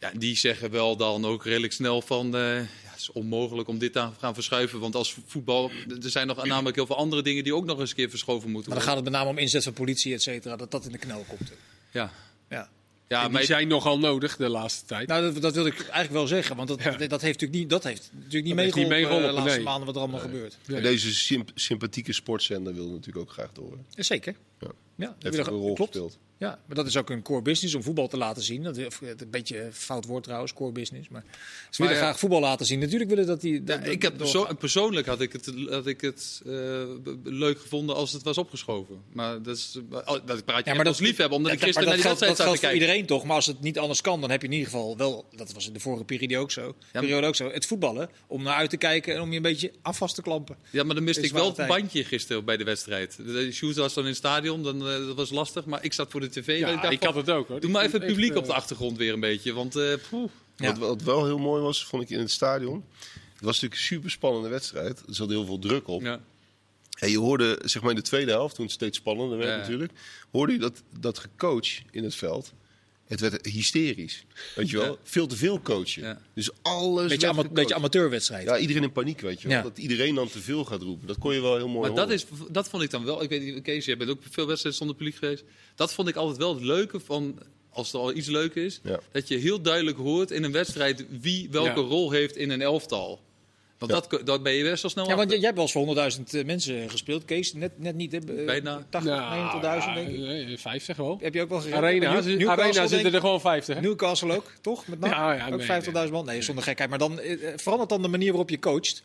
Ja, 0.00 0.10
die 0.16 0.36
zeggen 0.36 0.70
wel 0.70 0.96
dan 0.96 1.24
ook 1.24 1.44
redelijk 1.44 1.72
snel 1.72 2.02
van... 2.02 2.36
eh, 2.36 2.56
ja, 2.56 2.66
het 2.90 3.00
is 3.00 3.12
onmogelijk 3.12 3.68
om 3.68 3.78
dit 3.78 3.92
te 3.92 4.08
gaan 4.18 4.34
verschuiven. 4.34 4.80
Want 4.80 4.94
als 4.94 5.16
voetbal... 5.26 5.70
Er 6.02 6.10
zijn 6.10 6.26
nog 6.26 6.44
namelijk 6.44 6.76
heel 6.76 6.86
veel 6.86 6.96
andere 6.96 7.22
dingen 7.22 7.44
die 7.44 7.54
ook 7.54 7.64
nog 7.64 7.78
eens 7.80 7.90
een 7.90 7.96
keer 7.96 8.10
verschoven 8.10 8.50
moeten 8.50 8.70
Maar 8.70 8.78
dan 8.78 8.88
worden. 8.88 8.88
gaat 8.88 8.94
het 8.96 9.04
met 9.04 9.12
name 9.12 9.38
om 9.38 9.44
inzet 9.44 9.62
van 9.64 9.72
politie, 9.72 10.14
et 10.14 10.22
cetera. 10.22 10.56
Dat 10.56 10.70
dat 10.70 10.84
in 10.84 10.92
de 10.92 10.98
knel 10.98 11.24
komt. 11.28 11.52
Ja, 11.90 12.12
Ja. 12.48 12.68
Ja 13.12 13.18
en 13.20 13.24
die 13.28 13.32
maar 13.36 13.44
zijn 13.44 13.68
nogal 13.68 13.98
nodig 13.98 14.36
de 14.36 14.48
laatste 14.48 14.86
tijd. 14.86 15.08
Nou, 15.08 15.32
dat, 15.32 15.42
dat 15.42 15.54
wil 15.54 15.66
ik 15.66 15.74
eigenlijk 15.78 16.12
wel 16.12 16.26
zeggen. 16.26 16.56
Want 16.56 16.68
dat, 16.68 16.82
Ja. 16.82 16.90
dat 16.90 17.00
heeft 17.00 17.10
natuurlijk 17.40 17.52
niet, 17.52 17.70
dat 17.70 17.84
heeft 17.84 18.10
natuurlijk 18.14 18.44
niet 18.44 18.54
Dat 18.56 18.64
heeft 18.64 18.76
niet 18.76 18.88
meegeholpen, 18.88 19.28
eh, 19.28 19.34
de 19.34 19.36
laatste 19.36 19.54
nee. 19.56 19.64
maanden 19.64 19.86
wat 19.86 19.94
er 19.94 20.00
allemaal 20.00 20.20
gebeurt. 20.20 20.58
En 20.66 20.82
Deze 20.82 21.14
symp- 21.14 21.50
sympathieke 21.54 22.12
sportzender 22.12 22.74
wil 22.74 22.88
natuurlijk 22.88 23.18
ook 23.18 23.32
graag 23.32 23.52
door. 23.52 23.78
Zeker. 23.96 24.34
Ja. 24.60 24.68
Ja, 24.96 25.16
Heeft 25.18 25.38
een 25.38 25.44
rol 25.44 25.74
klopt. 25.74 25.90
gespeeld. 25.92 26.18
Ja, 26.38 26.58
maar 26.66 26.76
dat 26.76 26.86
is 26.86 26.96
ook 26.96 27.10
een 27.10 27.22
core 27.22 27.42
business 27.42 27.74
om 27.74 27.82
voetbal 27.82 28.08
te 28.08 28.16
laten 28.16 28.42
zien. 28.42 28.62
Dat 28.62 28.76
is 28.76 28.86
een 29.00 29.30
beetje 29.30 29.62
een 29.64 29.72
fout 29.72 30.04
woord 30.06 30.24
trouwens, 30.24 30.52
core 30.52 30.72
business. 30.72 31.08
Maar 31.08 31.24
ze 31.70 31.82
willen 31.82 31.96
ja. 31.96 32.02
graag 32.02 32.18
voetbal 32.18 32.40
laten 32.40 32.66
zien. 32.66 32.78
Natuurlijk 32.78 33.10
willen 33.10 33.26
dat 33.26 33.40
die. 33.40 33.62
Ja, 33.64 33.80
ik 33.80 34.02
heb 34.02 34.16
persoonlijk 34.58 35.06
had 35.06 35.20
ik 35.20 35.32
het, 35.32 35.52
had 35.68 35.86
ik 35.86 36.00
het 36.00 36.42
eh, 36.46 36.52
leuk 37.24 37.60
gevonden 37.60 37.96
als 37.96 38.12
het 38.12 38.22
was 38.22 38.38
opgeschoven. 38.38 39.00
Maar 39.12 39.42
dat, 39.42 39.56
is, 39.56 39.78
oh, 39.90 40.06
dat 40.06 40.44
praat 40.44 40.64
je 40.64 40.70
Ja, 40.70 40.76
maar 40.76 40.86
als 40.86 40.96
dat- 40.98 41.06
liefhebber, 41.06 41.36
omdat 41.36 41.52
Ja, 41.52 41.58
ik 41.58 41.64
gisteren 41.64 41.88
naar 41.88 41.96
die 41.96 42.04
geldt, 42.06 42.20
dat 42.20 42.28
wedstrijd 42.28 42.36
zat 42.36 42.46
geldt 42.46 42.60
te 42.60 42.66
voor 42.66 42.70
kijken. 42.70 42.80
iedereen 42.80 43.06
toch. 43.06 43.24
Maar 43.24 43.36
als 43.36 43.46
het 43.46 43.60
niet 43.60 43.78
anders 43.78 44.00
kan, 44.00 44.20
dan 44.20 44.30
heb 44.30 44.40
je 44.40 44.46
in 44.46 44.52
ieder 44.52 44.68
geval 44.70 44.96
wel. 44.96 45.24
Dat 45.36 45.52
was 45.52 45.66
in 45.66 45.72
de 45.72 45.80
vorige 45.80 46.04
periode 46.04 46.38
ook 46.38 46.50
zo. 46.50 46.74
periode 46.92 47.26
ook 47.26 47.36
zo. 47.36 47.50
Het 47.50 47.66
voetballen. 47.66 48.10
Om 48.26 48.42
naar 48.42 48.54
uit 48.54 48.70
te 48.70 48.76
kijken 48.76 49.14
en 49.14 49.20
om 49.20 49.30
je 49.30 49.36
een 49.36 49.42
beetje 49.42 49.72
af 49.82 49.96
vast 49.96 50.14
te 50.14 50.22
klampen. 50.22 50.56
Ja, 50.70 50.82
maar 50.84 50.94
dan 50.94 51.04
miste 51.04 51.20
Is 51.22 51.28
ik 51.28 51.32
wel 51.34 51.54
het 51.56 51.66
bandje 51.66 52.04
gisteren 52.04 52.44
bij 52.44 52.56
de 52.56 52.64
wedstrijd. 52.64 53.16
De 53.16 53.52
Shoes 53.52 53.76
was 53.76 53.94
dan 53.94 54.02
in 54.02 54.08
het 54.08 54.18
stadion, 54.18 54.62
dan, 54.62 54.80
eh, 54.80 54.81
dat 54.82 55.16
was 55.16 55.30
lastig. 55.30 55.64
Maar 55.64 55.84
ik 55.84 55.92
zat 55.92 56.10
voor 56.10 56.20
de 56.20 56.30
tv. 56.30 56.58
ja, 56.58 56.68
ik 56.68 56.80
dacht 56.80 56.92
ik 56.92 56.98
van, 56.98 57.12
had 57.14 57.26
het 57.26 57.30
ook 57.36 57.48
hoor. 57.48 57.60
doe 57.60 57.70
maar 57.70 57.84
even 57.84 57.98
het 58.00 58.08
publiek 58.08 58.30
echt, 58.30 58.38
op 58.38 58.46
de 58.46 58.54
achtergrond 58.54 58.96
weer 58.96 59.12
een 59.12 59.20
beetje. 59.20 59.52
Want 59.52 59.76
eh. 59.76 59.92
Ja. 60.56 60.68
Wat, 60.68 60.78
wat 60.78 61.02
wel 61.02 61.24
heel 61.24 61.38
mooi 61.38 61.62
was, 61.62 61.84
vond 61.86 62.02
ik 62.02 62.10
in 62.10 62.18
het 62.18 62.30
stadion. 62.30 62.84
Het 63.32 63.42
was 63.50 63.60
natuurlijk 63.60 63.74
een 63.80 63.86
super 63.86 64.10
spannende 64.10 64.48
wedstrijd. 64.48 64.98
Er 65.08 65.14
zat 65.14 65.28
heel 65.28 65.44
veel 65.44 65.58
druk 65.58 65.88
op. 65.88 66.02
ja. 66.02 66.20
En 66.98 67.10
je 67.10 67.18
hoorde, 67.18 67.58
zeg 67.64 67.82
maar 67.82 67.90
in 67.90 67.96
de 67.96 68.02
tweede 68.02 68.30
helft, 68.30 68.54
toen 68.54 68.64
het 68.64 68.74
steeds 68.74 68.98
spannender 68.98 69.38
werd 69.38 69.50
Ja. 69.50 69.56
natuurlijk, 69.56 69.92
hoorde 70.30 70.52
je 70.52 70.58
dat, 70.58 70.82
dat 70.98 71.18
gecoach 71.18 71.68
in 71.90 72.04
het 72.04 72.14
veld. 72.14 72.52
Het 73.12 73.20
werd 73.20 73.46
hysterisch. 73.46 74.24
Weet 74.54 74.70
je 74.70 74.76
wel? 74.76 74.86
Ja. 74.90 74.96
Veel 75.02 75.26
te 75.26 75.36
veel 75.36 75.60
coachen. 75.60 76.02
Ja. 76.02 76.20
Dus 76.34 76.50
alles. 76.62 77.08
Beetje, 77.08 77.28
ama 77.28 77.48
beetje 77.48 77.74
amateurwedstrijd. 77.74 78.44
Ja, 78.46 78.58
iedereen 78.58 78.82
in 78.82 78.92
paniek, 78.92 79.20
weet 79.20 79.42
je 79.42 79.48
wel. 79.48 79.56
Ja. 79.56 79.62
Dat 79.62 79.78
iedereen 79.78 80.14
dan 80.14 80.28
te 80.28 80.38
veel 80.38 80.64
gaat 80.64 80.82
roepen. 80.82 81.06
Dat 81.06 81.18
kon 81.18 81.34
je 81.34 81.40
wel 81.40 81.56
heel 81.56 81.68
mooi 81.68 81.80
Maar 81.92 82.06
dat, 82.06 82.20
horen. 82.28 82.40
is, 82.44 82.50
dat 82.52 82.68
vond 82.68 82.82
ik 82.82 82.90
dan 82.90 83.04
wel. 83.04 83.22
Ik 83.22 83.28
weet 83.28 83.42
niet, 83.42 83.62
Kees, 83.62 83.84
jij 83.84 83.96
bent 83.96 84.10
ook 84.10 84.22
veel 84.30 84.46
wedstrijden 84.46 84.78
zonder 84.78 84.96
publiek 84.96 85.16
geweest. 85.16 85.44
Dat 85.74 85.92
vond 85.92 86.08
ik 86.08 86.16
altijd 86.16 86.38
wel 86.38 86.54
het 86.54 86.62
leuke 86.64 87.00
van. 87.00 87.38
Als 87.70 87.92
er 87.92 87.98
al 87.98 88.12
iets 88.14 88.28
leuk 88.28 88.54
is, 88.54 88.80
Ja. 88.82 89.00
dat 89.12 89.28
je 89.28 89.36
heel 89.36 89.60
duidelijk 89.62 89.96
hoort 89.96 90.30
in 90.30 90.42
een 90.42 90.52
wedstrijd 90.52 91.04
wie 91.20 91.48
welke 91.50 91.80
Ja. 91.80 91.86
rol 91.86 92.10
heeft 92.10 92.36
in 92.36 92.50
een 92.50 92.62
elftal. 92.62 93.20
Want 93.88 93.92
Ja. 94.10 94.16
dat, 94.16 94.26
dat 94.26 94.42
ben 94.42 94.52
je 94.52 94.62
best 94.64 94.82
wel 94.82 94.90
snel 94.90 95.08
Ja, 95.08 95.16
want 95.16 95.30
jij 95.30 95.40
hebt 95.40 95.54
wel 95.54 95.62
eens 95.62 95.72
voor 95.72 95.86
100.000 95.86 96.34
eh, 96.34 96.44
mensen 96.44 96.90
gespeeld. 96.90 97.24
Kees, 97.24 97.52
net, 97.52 97.78
net 97.78 97.94
niet. 97.94 98.12
Hè? 98.12 98.18
Eh, 98.18 98.46
Bijna. 98.46 98.86
80, 98.90 99.12
Nou, 99.12 99.82
90.000 99.82 99.94
denk 99.94 100.08
ik. 100.08 100.48
ja, 100.48 100.56
50 100.56 100.96
wel. 100.96 101.18
Heb 101.20 101.34
je 101.34 101.40
ook 101.42 101.48
wel 101.48 101.60
gereden? 101.60 101.78
Arena, 102.08 102.20
New- 102.20 102.48
Arena 102.48 102.72
denk 102.72 102.88
zitten 102.88 103.06
ik. 103.08 103.14
er 103.14 103.20
gewoon 103.20 103.40
50. 103.40 103.74
Hè? 103.74 103.80
Newcastle 103.80 104.36
ook, 104.36 104.52
toch? 104.60 104.86
Met? 104.86 104.98
Ja, 105.10 105.32
ja, 105.32 105.48
ook 105.50 105.66
nee, 105.66 105.82
50.000 106.06 106.12
man? 106.12 106.24
Nee, 106.24 106.42
zonder 106.42 106.64
gekheid. 106.64 106.90
Maar 106.90 106.98
dan 106.98 107.20
eh, 107.20 107.38
verandert 107.56 107.90
dan 107.90 108.02
de 108.02 108.08
manier 108.08 108.28
waarop 108.28 108.50
je 108.50 108.58
coacht 108.58 109.02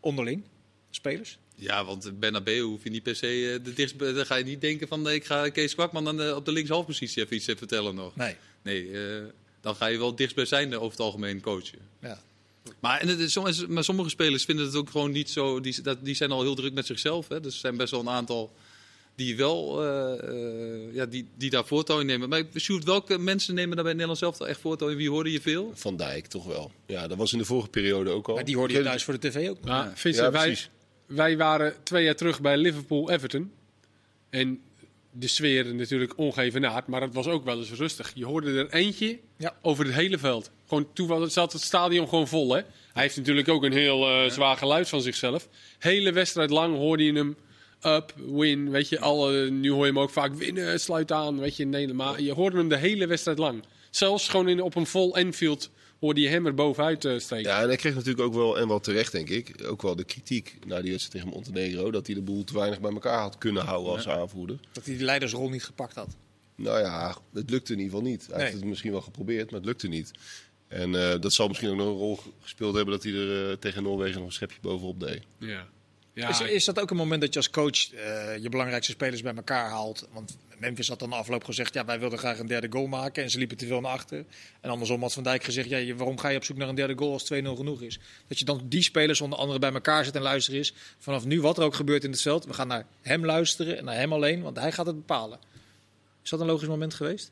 onderling, 0.00 0.42
spelers? 0.90 1.38
Ja, 1.54 1.84
want 1.84 2.18
Bernabeu 2.20 2.60
hoef 2.60 2.84
je 2.84 2.90
niet 2.90 3.02
per 3.02 3.16
se 3.16 3.26
eh, 3.58 3.64
de 3.64 3.72
dichtst, 3.72 3.98
dan 3.98 4.26
ga 4.26 4.34
je 4.36 4.44
niet 4.44 4.60
denken 4.60 4.88
van 4.88 5.08
eh, 5.08 5.14
ik 5.14 5.24
ga 5.24 5.48
Kees 5.48 5.74
Kwakman 5.74 6.04
dan 6.04 6.22
eh, 6.22 6.36
op 6.36 6.44
de 6.44 6.52
linkshalfpositie 6.52 7.22
even 7.24 7.36
iets 7.36 7.48
eh, 7.48 7.56
vertellen 7.56 7.94
nog. 7.94 8.16
Nee. 8.16 8.34
Nee, 8.62 8.90
eh, 8.92 9.22
dan 9.60 9.74
ga 9.74 9.86
je 9.86 9.98
wel 9.98 10.14
dichtstbijzijnde 10.14 10.76
over 10.76 10.90
het 10.90 11.00
algemeen 11.00 11.40
coachen. 11.40 11.78
Ja. 12.02 12.20
Maar, 12.80 13.00
en 13.00 13.08
het 13.08 13.18
is, 13.18 13.32
soms- 13.32 13.66
maar 13.66 13.84
sommige 13.84 14.08
spelers 14.08 14.44
vinden 14.44 14.66
het 14.66 14.74
ook 14.74 14.90
gewoon 14.90 15.10
niet 15.10 15.30
zo. 15.30 15.60
Die, 15.60 15.82
dat, 15.82 15.98
die 16.04 16.14
zijn 16.14 16.30
al 16.30 16.42
heel 16.42 16.54
druk 16.54 16.72
met 16.72 16.86
zichzelf. 16.86 17.28
Hè. 17.28 17.40
Dus 17.40 17.52
er 17.54 17.60
zijn 17.60 17.76
best 17.76 17.90
wel 17.90 18.00
een 18.00 18.08
aantal 18.08 18.52
die 19.14 19.36
wel 19.36 19.84
eh, 19.84 20.28
eh, 20.28 20.94
ja, 20.94 21.06
die, 21.06 21.28
die 21.36 21.50
daar 21.50 21.66
voortouw 21.66 22.00
in 22.00 22.06
nemen. 22.06 22.28
Maar 22.28 22.42
Sjoerd, 22.56 22.84
welke 22.84 23.18
mensen 23.18 23.54
nemen 23.54 23.74
daar 23.74 23.84
bij 23.84 23.92
Nederland 23.92 24.18
zelf 24.18 24.40
echt 24.40 24.60
voortouw 24.60 24.88
in? 24.88 24.96
Wie 24.96 25.10
hoorde 25.10 25.32
je 25.32 25.40
veel? 25.40 25.72
Van 25.74 25.96
Dijk, 25.96 26.26
toch 26.26 26.46
wel. 26.46 26.72
Ja, 26.86 27.06
dat 27.08 27.18
was 27.18 27.32
in 27.32 27.38
de 27.38 27.44
vorige 27.44 27.68
periode 27.68 28.10
ook 28.10 28.28
al. 28.28 28.34
Maar 28.34 28.44
die 28.44 28.56
hoorde 28.56 28.74
je 28.74 28.82
thuis 28.82 29.04
voor 29.04 29.18
de 29.18 29.28
tv 29.28 29.48
ook. 29.48 29.64
Maar 29.64 29.84
Ja. 29.84 29.92
Vincent, 29.94 30.24
Ja, 30.26 30.32
wij, 30.32 30.46
precies. 30.46 30.70
wij 31.06 31.36
waren 31.36 31.74
twee 31.82 32.04
jaar 32.04 32.16
terug 32.16 32.40
bij 32.40 32.56
Liverpool-Everton. 32.56 33.50
En 34.30 34.60
de 35.18 35.26
sfeer 35.28 35.74
natuurlijk 35.74 36.12
ongevenaard, 36.18 36.86
maar 36.86 37.00
het 37.00 37.14
was 37.14 37.26
ook 37.26 37.44
wel 37.44 37.58
eens 37.58 37.70
rustig. 37.72 38.12
Je 38.14 38.24
hoorde 38.24 38.58
er 38.58 38.72
eentje 38.72 39.18
Ja. 39.36 39.56
over 39.62 39.84
het 39.84 39.94
hele 39.94 40.18
veld. 40.18 40.50
Gewoon, 40.68 40.86
toen 40.92 41.06
was- 41.06 41.32
zat 41.32 41.52
het 41.52 41.62
stadion 41.62 42.08
gewoon 42.08 42.28
vol. 42.28 42.54
Hè? 42.54 42.60
Hij 42.92 43.02
heeft 43.02 43.16
natuurlijk 43.16 43.48
ook 43.48 43.62
een 43.64 43.72
heel 43.72 44.06
eh, 44.08 44.30
zwaar 44.30 44.56
geluid 44.56 44.88
van 44.88 45.02
zichzelf. 45.02 45.48
Hele 45.78 46.12
wedstrijd 46.12 46.50
lang 46.50 46.76
hoorde 46.76 47.04
je 47.04 47.12
hem 47.12 47.36
up, 47.82 48.14
win. 48.16 48.70
Weet 48.70 48.88
je, 48.88 49.00
alle, 49.00 49.50
nu 49.50 49.70
hoor 49.70 49.86
je 49.86 49.92
hem 49.92 49.98
ook 49.98 50.10
vaak 50.10 50.34
winnen, 50.34 50.80
sluit 50.80 51.12
aan. 51.12 51.38
Weet 51.40 51.56
je, 51.56 51.64
nee, 51.66 51.92
maar 51.94 52.20
je 52.20 52.32
hoorde 52.32 52.56
hem 52.56 52.68
de 52.68 52.76
hele 52.76 53.06
wedstrijd 53.06 53.38
lang. 53.38 53.62
Zelfs 53.90 54.28
gewoon 54.28 54.48
in, 54.48 54.62
op 54.62 54.74
een 54.74 54.86
vol 54.86 55.16
Enfield 55.16 55.70
hoorde 56.00 56.20
je 56.20 56.28
hem 56.28 56.46
er 56.46 56.54
bovenuit 56.54 57.04
eh 57.04 57.18
steken. 57.18 57.50
Ja, 57.50 57.60
en 57.60 57.66
hij 57.68 57.76
kreeg 57.76 57.94
natuurlijk 57.94 58.20
ook 58.26 58.34
wel, 58.34 58.58
en 58.58 58.68
wel 58.68 58.80
terecht 58.80 59.12
denk 59.12 59.28
ik, 59.28 59.54
ook 59.66 59.82
wel 59.82 59.96
de 59.96 60.04
kritiek 60.04 60.58
na 60.66 60.80
die 60.80 60.90
wedstrijd 60.90 61.24
tegen 61.24 61.28
Montenegro. 61.28 61.90
Dat 61.90 62.06
hij 62.06 62.14
de 62.14 62.22
boel 62.22 62.44
te 62.44 62.54
weinig 62.54 62.80
bij 62.80 62.92
elkaar 62.92 63.20
had 63.20 63.38
kunnen 63.38 63.64
houden 63.64 63.92
als 63.92 64.08
aanvoerder. 64.08 64.58
Dat 64.72 64.84
hij 64.84 64.96
de 64.96 65.04
leidersrol 65.04 65.48
niet 65.48 65.64
gepakt 65.64 65.94
had. 65.94 66.16
Nou 66.56 66.78
ja, 66.80 67.16
het 67.32 67.50
lukte 67.50 67.72
in 67.72 67.78
ieder 67.78 67.94
geval 67.94 68.10
niet. 68.10 68.26
Hij 68.26 68.34
Nee. 68.36 68.44
heeft 68.46 68.56
het 68.58 68.64
misschien 68.68 68.90
wel 68.92 69.00
geprobeerd, 69.00 69.50
maar 69.50 69.60
het 69.60 69.68
lukte 69.68 69.88
niet. 69.88 70.10
En 70.68 70.94
eh, 71.12 71.20
dat 71.20 71.32
zal 71.32 71.48
misschien 71.48 71.70
ook 71.70 71.76
nog 71.76 71.86
een 71.86 71.92
rol 71.98 72.18
gespeeld 72.40 72.74
hebben 72.74 72.94
dat 72.94 73.02
hij 73.02 73.12
er 73.12 73.50
eh, 73.50 73.56
tegen 73.56 73.82
Noorwegen 73.82 74.16
nog 74.18 74.26
een 74.26 74.32
schepje 74.32 74.58
bovenop 74.60 75.00
deed. 75.00 75.22
Ja. 75.38 75.68
Ja, 76.18 76.28
Is, 76.28 76.40
is 76.40 76.64
dat 76.64 76.80
ook 76.80 76.90
een 76.90 76.96
moment 76.96 77.20
dat 77.20 77.32
je 77.32 77.38
als 77.38 77.50
coach 77.50 77.92
eh, 77.92 78.36
je 78.42 78.48
belangrijkste 78.48 78.92
spelers 78.92 79.22
bij 79.22 79.34
elkaar 79.34 79.68
haalt? 79.68 80.08
Want 80.12 80.36
Memphis 80.58 80.88
had 80.88 80.98
dan 80.98 81.10
de 81.10 81.16
afloop 81.16 81.44
gezegd, 81.44 81.74
ja, 81.74 81.84
wij 81.84 82.00
wilden 82.00 82.18
graag 82.18 82.38
een 82.38 82.46
derde 82.46 82.66
goal 82.70 82.86
maken. 82.86 83.22
En 83.22 83.30
ze 83.30 83.38
liepen 83.38 83.56
te 83.56 83.66
veel 83.66 83.80
naar 83.80 83.92
achter. 83.92 84.24
En 84.60 84.70
andersom 84.70 85.00
had 85.00 85.12
Van 85.12 85.22
Dijk 85.22 85.44
gezegd, 85.44 85.68
ja, 85.68 85.94
waarom 85.94 86.18
ga 86.18 86.28
je 86.28 86.36
op 86.36 86.44
zoek 86.44 86.56
naar 86.56 86.68
een 86.68 86.74
derde 86.74 86.96
goal 86.96 87.12
als 87.12 87.24
2-0 87.24 87.26
genoeg 87.26 87.82
is? 87.82 87.98
Dat 88.26 88.38
je 88.38 88.44
dan 88.44 88.62
die 88.64 88.82
spelers 88.82 89.20
onder 89.20 89.38
andere 89.38 89.58
bij 89.58 89.72
elkaar 89.72 90.04
zet 90.04 90.14
en 90.14 90.22
luisteren 90.22 90.60
is. 90.60 90.72
Vanaf 90.98 91.24
nu 91.24 91.40
wat 91.40 91.58
er 91.58 91.64
ook 91.64 91.74
gebeurt 91.74 92.04
in 92.04 92.10
het 92.10 92.22
veld, 92.22 92.44
we 92.44 92.52
gaan 92.52 92.68
naar 92.68 92.86
hem 93.02 93.24
luisteren 93.24 93.78
en 93.78 93.84
naar 93.84 93.96
hem 93.96 94.12
alleen, 94.12 94.42
want 94.42 94.56
hij 94.56 94.72
gaat 94.72 94.86
het 94.86 94.96
bepalen. 94.96 95.38
Is 96.22 96.30
dat 96.30 96.40
een 96.40 96.46
logisch 96.46 96.68
moment 96.68 96.94
geweest? 96.94 97.30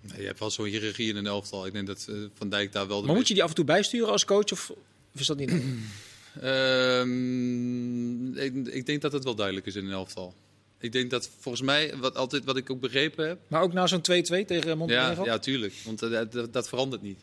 Nee, 0.00 0.20
je 0.20 0.26
hebt 0.26 0.38
wel 0.38 0.50
zo'n 0.50 0.66
hiërarchie 0.66 1.08
in 1.08 1.16
een 1.16 1.26
elftal. 1.26 1.66
Ik 1.66 1.72
denk 1.72 1.86
dat 1.86 2.06
eh, 2.08 2.16
Van 2.34 2.48
Dijk 2.48 2.72
daar 2.72 2.88
wel. 2.88 3.00
de 3.00 3.06
Maar 3.06 3.16
moet 3.16 3.28
je 3.28 3.34
die 3.34 3.42
af 3.42 3.48
en 3.48 3.54
toe 3.54 3.64
bijsturen 3.64 4.10
als 4.10 4.24
coach 4.24 4.52
of, 4.52 4.70
of 5.14 5.20
is 5.20 5.26
dat 5.26 5.36
niet? 5.36 5.52
Ehm, 6.40 8.36
ik, 8.36 8.66
ik 8.66 8.86
denk 8.86 9.02
dat 9.02 9.12
het 9.12 9.24
wel 9.24 9.34
duidelijk 9.34 9.66
is 9.66 9.74
in 9.74 9.84
een 9.84 9.92
elftal. 9.92 10.34
Ik 10.78 10.92
denk 10.92 11.10
dat 11.10 11.30
volgens 11.40 11.64
mij, 11.64 11.96
wat, 11.96 12.16
altijd, 12.16 12.44
wat 12.44 12.56
ik 12.56 12.70
ook 12.70 12.80
begrepen 12.80 13.28
heb... 13.28 13.38
Maar 13.48 13.62
ook 13.62 13.72
na 13.72 13.86
zo'n 13.86 13.98
2-2 13.98 14.02
tegen 14.02 14.66
Ja, 14.66 14.74
Montenegro? 14.74 15.24
ja, 15.24 15.38
tuurlijk. 15.38 15.74
Want 15.84 16.02
eh, 16.02 16.10
dat, 16.10 16.32
dat, 16.32 16.52
dat 16.52 16.68
verandert 16.68 17.02
niet. 17.02 17.18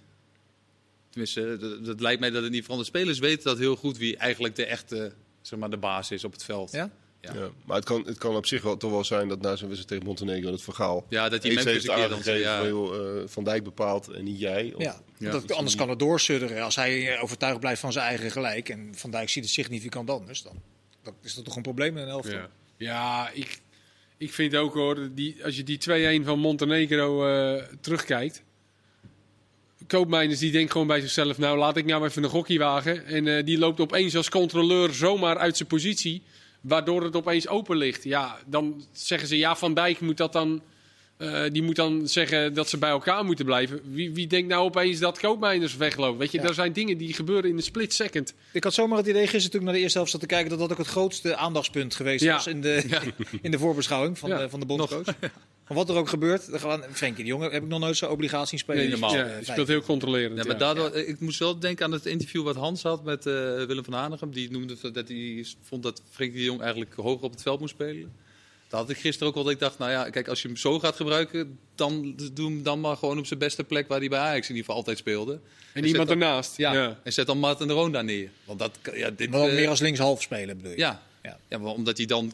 Tenminste, 1.09 1.57
dat, 1.57 1.85
dat 1.85 1.99
lijkt 1.99 2.19
mij 2.19 2.29
dat 2.29 2.43
het 2.43 2.51
niet 2.51 2.61
verandert. 2.61 2.89
Spelers 2.89 3.19
weten 3.19 3.43
dat 3.43 3.57
heel 3.57 3.75
goed 3.75 3.97
wie 3.97 4.17
eigenlijk 4.17 4.55
de 4.55 4.65
echte, 4.65 5.11
zeg 5.41 5.59
maar, 5.59 5.69
de 5.69 5.77
baas 5.77 6.11
is 6.11 6.23
op 6.23 6.31
het 6.31 6.43
veld. 6.43 6.71
Ja? 6.71 6.89
Ja. 7.21 7.33
Ja. 7.33 7.49
Maar 7.65 7.75
het 7.75 7.85
kan, 7.85 8.03
het 8.05 8.17
kan 8.17 8.35
op 8.35 8.45
zich 8.45 8.61
wel, 8.61 8.77
toch 8.77 8.91
wel 8.91 9.03
zijn 9.03 9.27
dat 9.27 9.41
na 9.41 9.55
zo'n 9.55 9.67
wedstrijd 9.69 9.87
tegen 9.87 10.05
Montenegro 10.05 10.51
het 10.51 10.61
verhaal. 10.61 11.05
Ja, 11.09 11.29
dat 11.29 11.41
die 11.41 11.53
Memphis 11.53 11.73
heeft 11.73 11.87
een 11.87 11.93
keer 11.95 12.03
dan 12.09 12.17
aangegeven 12.17 12.39
ja, 12.41 13.19
eh, 13.21 13.27
Van 13.27 13.43
Dijk 13.43 13.63
bepaalt 13.63 14.07
en 14.07 14.23
niet 14.23 14.39
jij. 14.39 14.73
Of- 14.75 14.83
Ja, 14.83 15.01
Ja. 15.17 15.31
dat, 15.31 15.51
anders 15.53 15.75
kan 15.75 15.89
het 15.89 15.99
doorsudderen. 15.99 16.63
Als 16.63 16.75
hij 16.75 17.19
overtuigd 17.19 17.59
blijft 17.59 17.81
van 17.81 17.91
zijn 17.91 18.05
eigen 18.07 18.31
gelijk 18.31 18.69
en 18.69 18.89
Van 18.95 19.11
Dijk 19.11 19.29
ziet 19.29 19.43
het 19.43 19.53
significant 19.53 20.09
anders, 20.09 20.43
dan, 20.43 20.61
dan 21.03 21.13
is 21.21 21.35
dat 21.35 21.45
toch 21.45 21.55
een 21.55 21.61
probleem 21.61 21.97
in 21.97 22.03
een 22.03 22.09
elftal. 22.09 22.33
Ja, 22.37 22.49
ja 22.77 23.29
ik, 23.33 23.59
ik 24.17 24.33
vind 24.33 24.55
ook 24.55 24.73
hoor, 24.73 25.09
die, 25.15 25.43
als 25.45 25.55
je 25.55 25.63
die 25.63 25.77
2-1 26.21 26.25
van 26.25 26.39
Montenegro 26.39 27.27
eh, 27.27 27.63
terugkijkt. 27.81 28.43
Koopmeiners 29.87 30.39
die 30.39 30.51
denkt 30.51 30.71
gewoon 30.71 30.87
bij 30.87 31.01
zichzelf, 31.01 31.37
nou 31.37 31.57
laat 31.57 31.77
ik 31.77 31.85
nou 31.85 32.05
even 32.05 32.23
een 32.23 32.29
gokje 32.29 32.59
wagen. 32.59 33.05
En 33.05 33.27
eh, 33.27 33.45
die 33.45 33.57
loopt 33.57 33.79
opeens 33.79 34.15
als 34.15 34.29
controleur 34.29 34.93
zomaar 34.93 35.37
uit 35.37 35.57
zijn 35.57 35.69
positie. 35.69 36.21
Waardoor 36.61 37.03
het 37.03 37.15
opeens 37.15 37.47
open 37.47 37.77
ligt. 37.77 38.03
Ja, 38.03 38.37
dan 38.45 38.83
zeggen 38.91 39.27
ze, 39.27 39.37
ja 39.37 39.55
Van 39.55 39.73
Dijk 39.73 39.99
moet 39.99 40.17
dat 40.17 40.33
dan... 40.33 40.61
eh, 41.17 41.43
die 41.51 41.61
moet 41.63 41.75
dan 41.75 42.07
zeggen 42.07 42.53
dat 42.53 42.69
ze 42.69 42.77
bij 42.77 42.89
elkaar 42.89 43.25
moeten 43.25 43.45
blijven. 43.45 43.81
Wie, 43.93 44.11
wie 44.13 44.27
denkt 44.27 44.47
nou 44.49 44.63
opeens 44.63 44.99
dat 44.99 45.19
Koopmeiners 45.19 45.75
wegloopt? 45.75 46.17
Weet 46.17 46.31
je, 46.31 46.41
Ja. 46.41 46.47
er 46.47 46.53
zijn 46.53 46.73
dingen 46.73 46.97
die 46.97 47.13
gebeuren 47.13 47.49
in 47.49 47.55
een 47.57 47.63
split 47.63 47.93
second. 47.93 48.33
Ik 48.53 48.63
had 48.63 48.73
zomaar 48.73 48.97
het 48.97 49.07
idee 49.07 49.27
gisteren 49.27 49.49
toen 49.51 49.59
ik 49.59 49.65
naar 49.65 49.75
de 49.75 49.79
eerste 49.81 49.97
helft 49.97 50.11
zat 50.11 50.21
te 50.21 50.27
kijken 50.27 50.49
dat 50.49 50.59
dat 50.59 50.71
ook 50.71 50.77
het 50.77 50.87
grootste 50.87 51.35
aandachtspunt 51.35 51.95
geweest 51.95 52.23
Ja. 52.23 52.33
was 52.33 52.47
in 52.47 52.61
de, 52.61 52.83
in 53.41 53.51
de 53.51 53.59
voorbeschouwing 53.59 54.17
van, 54.19 54.29
Ja. 54.29 54.37
de, 54.37 54.49
van 54.49 54.59
de 54.59 54.65
bondscoach. 54.65 55.05
Van 55.73 55.85
wat 55.85 55.89
er 55.89 55.95
ook 56.01 56.09
gebeurt, 56.09 56.51
dan 56.51 56.59
gaan 56.59 56.83
Frenkie 56.91 57.23
de 57.23 57.29
Jonge 57.29 57.49
heb 57.49 57.63
ik 57.63 57.69
nog 57.69 57.79
nooit 57.79 57.97
zo'n 57.97 58.09
obligatie 58.09 58.57
spelen. 58.57 58.81
Nee, 58.81 58.89
normaal. 58.89 59.15
ja, 59.15 59.37
je 59.37 59.45
speelt 59.45 59.67
heel 59.67 59.81
controlerend. 59.81 60.37
Ja, 60.37 60.43
maar 60.43 60.53
ja. 60.53 60.59
daardoor, 60.59 60.95
ik 60.95 61.19
moest 61.19 61.39
wel 61.39 61.59
denken 61.59 61.85
aan 61.85 61.91
het 61.91 62.05
interview 62.05 62.43
wat 62.43 62.55
Hans 62.55 62.83
had 62.83 63.03
met 63.03 63.25
eh, 63.25 63.33
Willem 63.33 63.83
van 63.83 63.93
Hanegem. 63.93 64.31
Die 64.31 64.51
noemde 64.51 64.91
dat 64.91 65.07
hij 65.07 65.45
vond 65.61 65.83
dat 65.83 66.01
Frenkie 66.11 66.37
de 66.37 66.43
Jong 66.43 66.61
eigenlijk 66.61 66.93
hoger 66.93 67.23
op 67.23 67.31
het 67.31 67.41
veld 67.41 67.59
moest 67.59 67.73
spelen. 67.73 68.11
Daar 68.67 68.79
had 68.79 68.89
ik 68.89 68.97
gisteren 68.97 69.27
ook 69.27 69.33
wel 69.33 69.43
dat 69.43 69.53
ik 69.53 69.59
dacht, 69.59 69.77
nou 69.77 69.91
ja, 69.91 70.09
kijk, 70.09 70.27
als 70.27 70.41
je 70.41 70.47
hem 70.47 70.57
zo 70.57 70.79
gaat 70.79 70.95
gebruiken, 70.95 71.59
dan 71.75 72.15
doe 72.33 72.45
hem 72.49 72.63
dan 72.63 72.79
maar 72.79 72.97
gewoon 72.97 73.17
op 73.17 73.25
zijn 73.25 73.39
beste 73.39 73.63
plek 73.63 73.87
waar 73.87 73.99
hij 73.99 74.09
bij 74.09 74.19
Ajax 74.19 74.41
in 74.49 74.55
ieder 74.55 74.59
geval 74.59 74.75
altijd 74.75 74.97
speelde. 74.97 75.39
En 75.73 75.85
iemand 75.85 76.07
dan- 76.07 76.21
ernaast. 76.21 76.57
Ja, 76.57 76.73
ja. 76.73 76.99
en 77.03 77.13
zet 77.13 77.25
dan 77.27 77.37
Martin 77.37 77.67
de 77.67 77.73
Roon 77.73 77.91
daar 77.91 78.03
neer. 78.03 78.29
Want 78.45 78.59
dat, 78.59 78.71
ja, 78.93 79.09
dit, 79.09 79.29
Maar 79.29 79.47
eh, 79.47 79.53
meer 79.55 79.69
als 79.69 79.79
linkshalf 79.79 80.21
spelen 80.21 80.57
bedoel 80.57 80.71
je? 80.71 80.77
Ja, 80.77 81.01
Ja. 81.23 81.37
ja. 81.49 81.57
maar 81.57 81.71
omdat 81.71 81.97
hij 81.97 82.05
dan, 82.05 82.33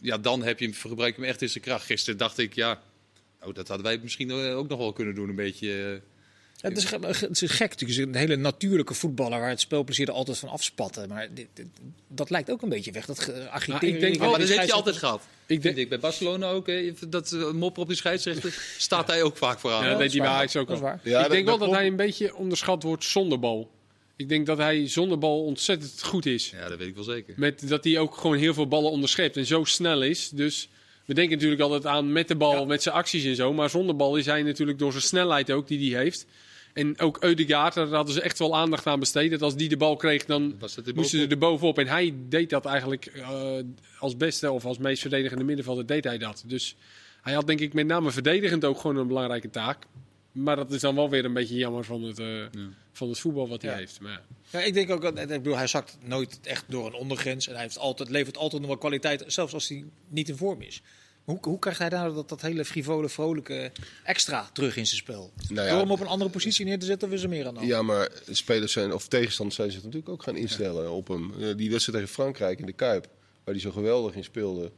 ja, 0.00 0.18
dan 0.18 0.42
heb 0.42 0.58
je 0.58 0.64
hem, 0.64 0.74
gebruik 0.74 1.14
je 1.14 1.20
hem 1.20 1.30
echt 1.30 1.42
in 1.42 1.48
zijn 1.48 1.64
kracht. 1.64 1.84
Gisteren 1.84 2.18
dacht 2.18 2.38
ik, 2.38 2.54
ja, 2.54 2.82
oh, 3.42 3.54
dat 3.54 3.68
hadden 3.68 3.86
wij 3.86 3.98
misschien 4.02 4.30
eh, 4.30 4.56
ook 4.56 4.68
nog 4.68 4.78
wel 4.78 4.92
kunnen 4.92 5.14
doen, 5.14 5.28
een 5.28 5.34
beetje. 5.34 5.68
eh, 5.72 6.00
Ja, 6.56 6.68
het, 6.68 6.78
is, 6.78 7.20
het 7.20 7.42
is 7.42 7.50
gek 7.50 7.70
natuurlijk. 7.70 7.80
Het 7.80 7.90
is 7.90 7.96
een 7.98 8.14
hele 8.14 8.36
natuurlijke 8.36 8.94
voetballer 8.94 9.38
waar 9.40 9.48
het 9.48 9.60
spelplezier 9.60 10.08
er 10.08 10.14
altijd 10.14 10.38
van 10.38 10.48
afspatten. 10.48 11.08
Maar 11.08 11.28
dit, 11.34 11.46
dit- 11.54 11.66
dat 12.08 12.30
lijkt 12.30 12.50
ook 12.50 12.62
een 12.62 12.68
beetje 12.68 12.92
weg. 12.92 13.06
Dat 13.06 13.18
ge- 13.20 13.48
agiteren. 13.50 13.88
ik 13.94 14.00
denk 14.00 14.18
maar 14.18 14.28
die 14.38 14.46
dat 14.46 14.56
heb 14.56 14.66
je 14.66 14.72
altijd 14.72 14.96
gehad. 14.96 15.22
Ik 15.46 15.62
denk, 15.62 15.76
ik 15.76 15.88
bij 15.88 15.98
Barcelona 15.98 16.48
ook. 16.50 16.66
hè, 16.66 16.92
dat 17.08 17.32
eh, 17.32 17.50
mopper 17.50 17.82
op 17.82 17.88
die 17.88 17.96
scheidsrechter 17.96 18.58
staat 18.78 19.06
hij 19.06 19.22
ook 19.22 19.36
vaak 19.36 19.58
vooraan. 19.58 19.82
Ja, 19.82 19.88
dat 19.90 19.98
deed 19.98 20.10
hij 20.10 20.18
bij 20.20 20.28
waar. 20.28 20.36
Ajax 20.36 20.56
ook 20.56 20.70
al. 20.70 20.78
waar. 20.78 21.00
Ja, 21.02 21.24
ik 21.24 21.30
denk 21.30 21.44
wel 21.44 21.54
dat 21.58 21.62
klopt. 21.66 21.80
hij 21.80 21.86
een 21.90 21.96
beetje 21.96 22.34
onderschat 22.36 22.82
wordt 22.82 23.04
zonder 23.04 23.38
bal. 23.40 23.70
Ik 24.16 24.28
denk 24.28 24.46
dat 24.46 24.58
hij 24.58 24.88
zonder 24.88 25.18
bal 25.18 25.44
ontzettend 25.44 26.02
goed 26.02 26.26
is. 26.26 26.50
Ja, 26.50 26.68
dat 26.68 26.78
weet 26.78 26.88
ik 26.88 26.94
wel 26.94 27.04
zeker. 27.04 27.34
Met 27.36 27.68
dat 27.68 27.84
hij 27.84 27.98
ook 27.98 28.16
gewoon 28.16 28.36
heel 28.36 28.54
veel 28.54 28.68
ballen 28.68 28.90
onderschept 28.90 29.36
en 29.36 29.46
zo 29.46 29.64
snel 29.64 30.02
is. 30.02 30.28
Dus 30.28 30.68
we 31.04 31.14
denken 31.14 31.34
natuurlijk 31.34 31.62
altijd 31.62 31.86
aan 31.86 32.12
met 32.12 32.28
de 32.28 32.36
bal, 32.36 32.66
met 32.66 32.82
zijn 32.82 32.94
acties 32.94 33.24
en 33.24 33.36
zo. 33.36 33.52
Maar 33.52 33.70
zonder 33.70 33.96
bal 33.96 34.16
is 34.16 34.26
hij 34.26 34.42
natuurlijk 34.42 34.78
door 34.78 34.90
zijn 34.90 35.02
snelheid 35.04 35.50
ook 35.50 35.68
die 35.68 35.94
hij 35.94 36.02
heeft. 36.02 36.26
En 36.72 37.00
ook 37.00 37.22
Eudegaard, 37.22 37.74
daar 37.74 37.86
hadden 37.86 38.14
ze 38.14 38.20
echt 38.20 38.38
wel 38.38 38.56
aandacht 38.56 38.86
aan 38.86 39.00
besteed. 39.00 39.30
Dat 39.30 39.42
als 39.42 39.56
die 39.56 39.68
de 39.68 39.76
bal 39.76 39.96
kreeg, 39.96 40.24
dan 40.24 40.54
moesten 40.94 41.20
ze 41.20 41.26
er 41.26 41.38
bovenop. 41.38 41.78
En 41.78 41.86
hij 41.86 42.14
deed 42.28 42.50
dat 42.50 42.64
eigenlijk 42.64 43.06
eh, 43.06 43.56
als 43.98 44.16
beste 44.16 44.50
of 44.50 44.64
als 44.64 44.78
meest 44.78 45.00
verdedigende 45.00 45.44
middenvelder 45.44 45.86
deed 45.86 46.04
hij 46.04 46.18
dat. 46.18 46.44
Dus 46.46 46.76
hij 47.22 47.34
had 47.34 47.46
denk 47.46 47.60
ik 47.60 47.72
met 47.72 47.86
name 47.86 48.10
verdedigend 48.10 48.64
ook 48.64 48.80
gewoon 48.80 48.96
een 48.96 49.06
belangrijke 49.06 49.50
taak. 49.50 49.86
Maar 50.34 50.56
dat 50.56 50.72
is 50.72 50.80
dan 50.80 50.94
wel 50.94 51.10
weer 51.10 51.24
een 51.24 51.32
beetje 51.32 51.54
jammer 51.56 51.84
van 51.84 52.02
het, 52.02 52.18
eh, 52.18 52.44
van 52.92 53.08
het 53.08 53.18
voetbal 53.18 53.48
wat 53.48 53.62
hij 53.62 53.70
Ja. 53.70 53.76
heeft. 53.76 54.00
Maar 54.00 54.12
ja. 54.12 54.20
Ja, 54.50 54.60
ik 54.64 54.74
denk 54.74 54.90
ook, 54.90 55.02
dat- 55.02 55.18
ik 55.18 55.28
bedoel, 55.28 55.56
hij 55.56 55.66
zakt 55.66 55.96
nooit 56.02 56.38
echt 56.42 56.64
door 56.68 56.86
een 56.86 56.94
ondergrens. 56.94 57.46
En 57.46 57.52
hij 57.54 57.62
heeft 57.62 57.78
altijd, 57.78 58.08
levert 58.10 58.36
altijd 58.36 58.60
nog 58.60 58.70
wel 58.70 58.78
kwaliteit, 58.80 59.24
zelfs 59.26 59.52
als 59.54 59.68
hij 59.68 59.84
niet 60.08 60.28
in 60.28 60.36
vorm 60.36 60.62
is. 60.62 60.82
Hoe, 61.24 61.38
hoe 61.40 61.58
krijgt 61.58 61.78
hij 61.80 61.88
nou 61.88 62.14
dat, 62.14 62.28
dat 62.28 62.40
hele 62.40 62.64
frivole, 62.64 63.08
vrolijke 63.08 63.72
extra 64.04 64.48
terug 64.52 64.76
in 64.76 64.86
zijn 64.86 64.98
spel? 65.00 65.32
Nou 65.48 65.66
ja, 65.66 65.72
Door 65.72 65.80
hem 65.82 65.90
op 65.90 66.00
een 66.00 66.06
andere 66.06 66.30
positie 66.30 66.64
neer 66.64 66.78
te 66.78 66.86
zetten, 66.86 67.08
of 67.08 67.14
is 67.14 67.22
er 67.22 67.28
meer 67.28 67.46
aan 67.46 67.52
de 67.54 67.58
hand? 67.58 67.70
Ja, 67.70 67.82
maar 67.82 68.10
spelers 68.30 68.72
zijn, 68.72 68.92
of 68.92 69.08
tegenstanders 69.08 69.56
zijn 69.56 69.70
zich 69.70 69.82
natuurlijk 69.82 70.08
ook 70.08 70.22
gaan 70.22 70.36
instellen 70.36 70.90
op 70.90 71.08
hem. 71.08 71.32
Eh, 71.40 71.56
die 71.56 71.70
wedstrijd 71.70 71.98
tegen 71.98 72.14
Frankrijk 72.14 72.58
in 72.58 72.66
de 72.66 72.72
Kuip, 72.72 73.08
waar 73.44 73.54
hij 73.54 73.62
zo 73.62 73.70
geweldig 73.70 74.14
in 74.14 74.24
speelde. 74.24 74.72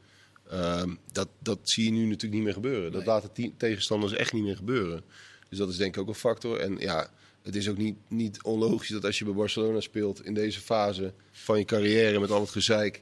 ehm, 0.49 0.95
dat, 1.11 1.27
dat 1.39 1.59
zie 1.63 1.83
je 1.85 1.91
nu 1.91 2.03
natuurlijk 2.05 2.33
niet 2.33 2.43
meer 2.43 2.53
gebeuren. 2.53 2.91
Dat 2.91 3.05
laten 3.05 3.53
tegenstanders 3.57 4.13
echt 4.13 4.33
niet 4.33 4.43
meer 4.43 4.55
gebeuren. 4.55 5.03
Dus 5.49 5.57
dat 5.57 5.69
is 5.69 5.77
denk 5.77 5.95
ik 5.95 6.01
ook 6.01 6.07
een 6.07 6.15
factor. 6.15 6.59
En 6.59 6.77
ja, 6.77 7.09
het 7.41 7.55
is 7.55 7.69
ook 7.69 7.77
niet, 7.77 7.95
niet 8.07 8.43
onlogisch 8.43 8.89
dat 8.89 9.05
als 9.05 9.19
je 9.19 9.25
bij 9.25 9.33
Barcelona 9.33 9.79
speelt 9.79 10.25
in 10.25 10.33
deze 10.33 10.59
fase 10.59 11.13
van 11.31 11.59
je 11.59 11.65
carrière 11.65 12.19
met 12.19 12.31
al 12.31 12.41
het 12.41 12.49
gezeik, 12.49 13.01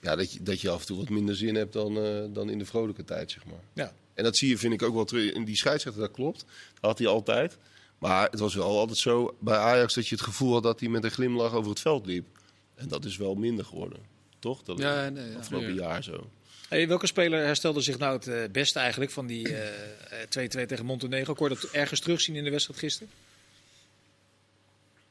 ja, 0.00 0.16
dat, 0.16 0.32
je, 0.32 0.42
dat 0.42 0.60
je 0.60 0.70
af 0.70 0.80
en 0.80 0.86
toe 0.86 0.96
wat 0.96 1.08
minder 1.08 1.36
zin 1.36 1.54
hebt 1.54 1.72
dan, 1.72 1.98
eh, 1.98 2.24
dan 2.28 2.50
in 2.50 2.58
de 2.58 2.64
vrolijke 2.66 3.04
tijd, 3.04 3.30
zeg 3.30 3.44
maar. 3.46 3.60
Ja. 3.72 3.94
En 4.14 4.24
dat 4.24 4.36
zie 4.36 4.48
je, 4.48 4.58
vind 4.58 4.72
ik, 4.72 4.82
ook 4.82 4.94
wel 4.94 5.04
terug 5.04 5.32
in 5.32 5.44
die 5.44 5.56
scheidsrechter. 5.56 6.02
Dat 6.02 6.10
klopt. 6.10 6.38
Dat 6.74 6.80
had 6.90 6.98
hij 6.98 7.06
altijd. 7.08 7.58
Maar 7.98 8.30
het 8.30 8.40
was 8.40 8.54
wel 8.54 8.78
altijd 8.78 8.98
zo 8.98 9.36
bij 9.38 9.56
Ajax 9.56 9.94
dat 9.94 10.08
je 10.08 10.14
het 10.14 10.24
gevoel 10.24 10.52
had 10.52 10.62
dat 10.62 10.80
hij 10.80 10.88
met 10.88 11.04
een 11.04 11.10
glimlach 11.10 11.52
over 11.52 11.70
het 11.70 11.80
veld 11.80 12.06
liep. 12.06 12.26
En 12.74 12.88
dat 12.88 13.04
is 13.04 13.16
wel 13.16 13.34
minder 13.34 13.64
geworden. 13.64 13.98
Toch? 14.38 14.62
Dat 14.62 14.78
is 14.78 14.84
Ja, 14.84 15.08
nee, 15.08 15.30
ja. 15.30 15.36
afgelopen 15.38 15.74
Ja. 15.74 15.80
jaar 15.82 16.02
zo. 16.02 16.30
Hey, 16.74 16.88
welke 16.88 17.06
speler 17.06 17.44
herstelde 17.44 17.80
zich 17.80 17.98
nou 17.98 18.12
het 18.16 18.26
eh, 18.26 18.42
beste 18.52 18.78
eigenlijk 18.78 19.10
van 19.10 19.26
die 19.26 19.48
eh, 19.56 20.22
eh, 20.22 20.62
2-2 20.64 20.66
tegen 20.66 20.84
Montenegro? 20.84 21.34
Kon 21.34 21.48
je 21.48 21.54
dat 21.54 21.70
ergens 21.70 22.00
terugzien 22.00 22.36
in 22.36 22.44
de 22.44 22.50
wedstrijd 22.50 22.78
gisteren? 22.80 23.08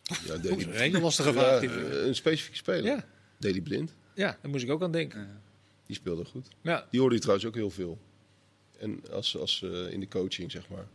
Ja, 0.03 0.15
Oeh, 0.29 0.43
Daley- 0.43 0.63
een 0.63 0.71
hele 0.71 0.99
lastige 0.99 1.27
Ja, 1.31 1.33
vraag. 1.33 1.59
dit. 1.61 1.69
eh, 1.71 2.05
een 2.05 2.15
specifieke 2.15 2.57
speler. 2.57 2.83
Ja, 2.85 3.05
Daley 3.37 3.61
Blind. 3.61 3.93
ja, 4.13 4.37
daar 4.41 4.51
moest 4.51 4.63
ik 4.63 4.69
ook 4.69 4.81
aan 4.81 4.91
denken. 4.91 5.41
Die 5.85 5.95
speelde 5.95 6.25
goed. 6.25 6.47
Ja. 6.61 6.87
Die 6.89 6.99
hoorde 6.99 7.15
je 7.15 7.21
trouwens 7.21 7.47
ook 7.47 7.55
heel 7.55 7.69
veel. 7.69 7.99
En 8.79 9.01
als, 9.11 9.37
als 9.37 9.61
eh, 9.63 9.91
in 9.91 9.99
de 9.99 10.07
coaching, 10.07 10.51
zeg 10.51 10.63
maar. 10.69 10.85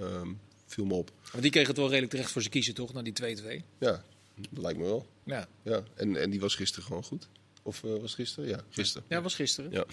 Ehm 0.00 0.28
viel 0.66 0.84
me 0.84 0.94
op. 0.94 1.12
Want 1.30 1.42
die 1.42 1.52
kreeg 1.52 1.66
het 1.66 1.76
wel 1.76 1.86
redelijk 1.88 2.10
terecht 2.12 2.30
voor 2.30 2.40
zijn 2.40 2.52
kiezen, 2.52 2.74
toch? 2.74 2.92
Na 2.92 3.02
die 3.02 3.12
2-2. 3.12 3.62
Ja, 3.78 4.02
dat 4.50 4.62
lijkt 4.62 4.78
me 4.78 4.84
wel. 4.84 5.06
Ja. 5.24 5.48
Ja. 5.62 5.82
En, 5.94 6.16
en 6.16 6.30
die 6.30 6.40
was 6.40 6.54
gisteren 6.54 6.84
gewoon 6.86 7.04
goed. 7.04 7.28
Of 7.62 7.84
eh, 7.84 7.90
was 8.00 8.14
gisteren? 8.14 8.48
Ja, 8.48 8.60
gisteren. 8.70 9.06
ja, 9.08 9.22
was 9.22 9.34
gisteren. 9.34 9.70
Ja. 9.70 9.84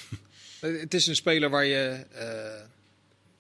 Eh, 0.60 0.80
Het 0.80 0.94
is 0.94 1.08
een 1.08 1.16
speler 1.16 1.50
waar 1.50 1.66
je 1.66 2.06
eh, 2.12 2.66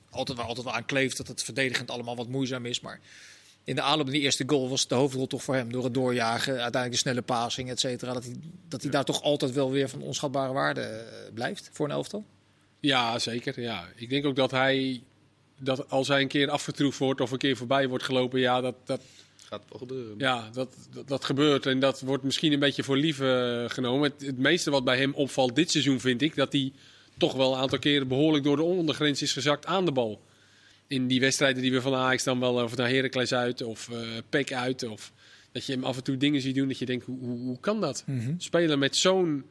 altijd, 0.09 0.37
wel, 0.37 0.47
altijd 0.47 0.65
wel 0.65 0.75
aan 0.75 0.85
kleeft 0.85 1.17
dat 1.17 1.27
het 1.27 1.43
verdedigend 1.43 1.91
allemaal 1.91 2.15
wat 2.15 2.27
moeizaam 2.27 2.65
is. 2.65 2.79
Maar 2.79 2.99
in 3.63 3.75
de 3.75 3.81
aanloop 3.81 4.05
naar 4.05 4.13
die 4.13 4.23
eerste 4.23 4.43
goal 4.47 4.69
was 4.69 4.87
de 4.87 4.95
hoofdrol 4.95 5.27
toch 5.27 5.43
voor 5.43 5.55
hem. 5.55 5.71
Door 5.71 5.83
het 5.83 5.93
doorjagen, 5.93 6.51
uiteindelijk 6.53 6.91
de 6.91 6.97
snelle 6.97 7.21
passing, 7.21 7.69
et 7.69 7.79
cetera. 7.79 8.13
Dat 8.13 8.23
hij, 8.23 8.33
dat 8.67 8.81
hij 8.81 8.91
daar 8.91 9.05
toch 9.05 9.21
altijd 9.21 9.51
wel 9.51 9.71
weer 9.71 9.89
van 9.89 10.01
onschatbare 10.01 10.53
waarde 10.53 11.05
blijft 11.33 11.69
voor 11.71 11.85
een 11.85 11.91
elftal. 11.91 12.25
Ja, 12.79 13.19
zeker. 13.19 13.61
Ja. 13.61 13.87
Ik 13.95 14.09
denk 14.09 14.25
ook 14.25 14.35
dat 14.35 14.51
hij, 14.51 15.03
dat 15.59 15.89
als 15.89 16.07
hij 16.07 16.21
een 16.21 16.27
keer 16.27 16.49
afgetroefd 16.49 16.97
wordt 16.97 17.21
of 17.21 17.31
een 17.31 17.37
keer 17.37 17.57
voorbij 17.57 17.87
wordt 17.87 18.03
gelopen, 18.03 18.39
ja, 18.39 18.61
dat, 18.61 18.75
dat, 18.85 19.01
Gaat 19.49 19.63
wel 19.69 19.79
gebeuren. 19.79 20.15
ja, 20.17 20.49
dat, 20.53 20.75
dat, 20.93 21.07
dat 21.07 21.25
gebeurt. 21.25 21.65
En 21.65 21.79
dat 21.79 22.01
wordt 22.01 22.23
misschien 22.23 22.53
een 22.53 22.59
beetje 22.59 22.83
voor 22.83 22.97
lief 22.97 23.19
eh, 23.19 23.63
genomen. 23.67 24.11
Het, 24.11 24.25
het 24.25 24.37
meeste 24.37 24.71
wat 24.71 24.83
bij 24.83 24.97
hem 24.97 25.13
opvalt 25.13 25.55
dit 25.55 25.71
seizoen 25.71 25.99
vind 25.99 26.21
ik, 26.21 26.35
dat 26.35 26.51
hij 26.51 26.71
toch 27.17 27.33
wel 27.33 27.53
een 27.53 27.59
aantal 27.59 27.79
keren 27.79 28.07
behoorlijk 28.07 28.43
door 28.43 28.55
de 28.55 28.63
ondergrens 28.63 29.21
is 29.21 29.33
gezakt 29.33 29.65
aan 29.65 29.85
de 29.85 29.91
bal. 29.91 30.21
In 30.87 31.07
die 31.07 31.19
wedstrijden 31.19 31.61
die 31.61 31.71
we 31.71 31.81
van 31.81 31.93
Ajax 31.93 32.23
dan 32.23 32.39
wel, 32.39 32.63
of 32.63 32.75
naar 32.75 32.89
Heracles 32.89 33.33
uit 33.33 33.61
of 33.61 33.89
eh 33.89 33.97
Peck 34.29 34.53
uit. 34.53 34.83
Of 34.83 35.11
dat 35.51 35.65
je 35.65 35.73
hem 35.73 35.83
af 35.83 35.97
en 35.97 36.03
toe 36.03 36.17
dingen 36.17 36.41
ziet 36.41 36.55
doen 36.55 36.67
dat 36.67 36.79
je 36.79 36.85
denkt, 36.85 37.05
hoe, 37.05 37.19
hoe, 37.19 37.39
hoe 37.39 37.59
kan 37.59 37.81
dat? 37.81 38.05
Spelen 38.37 38.79
met 38.79 38.95
zo'n 38.95 39.45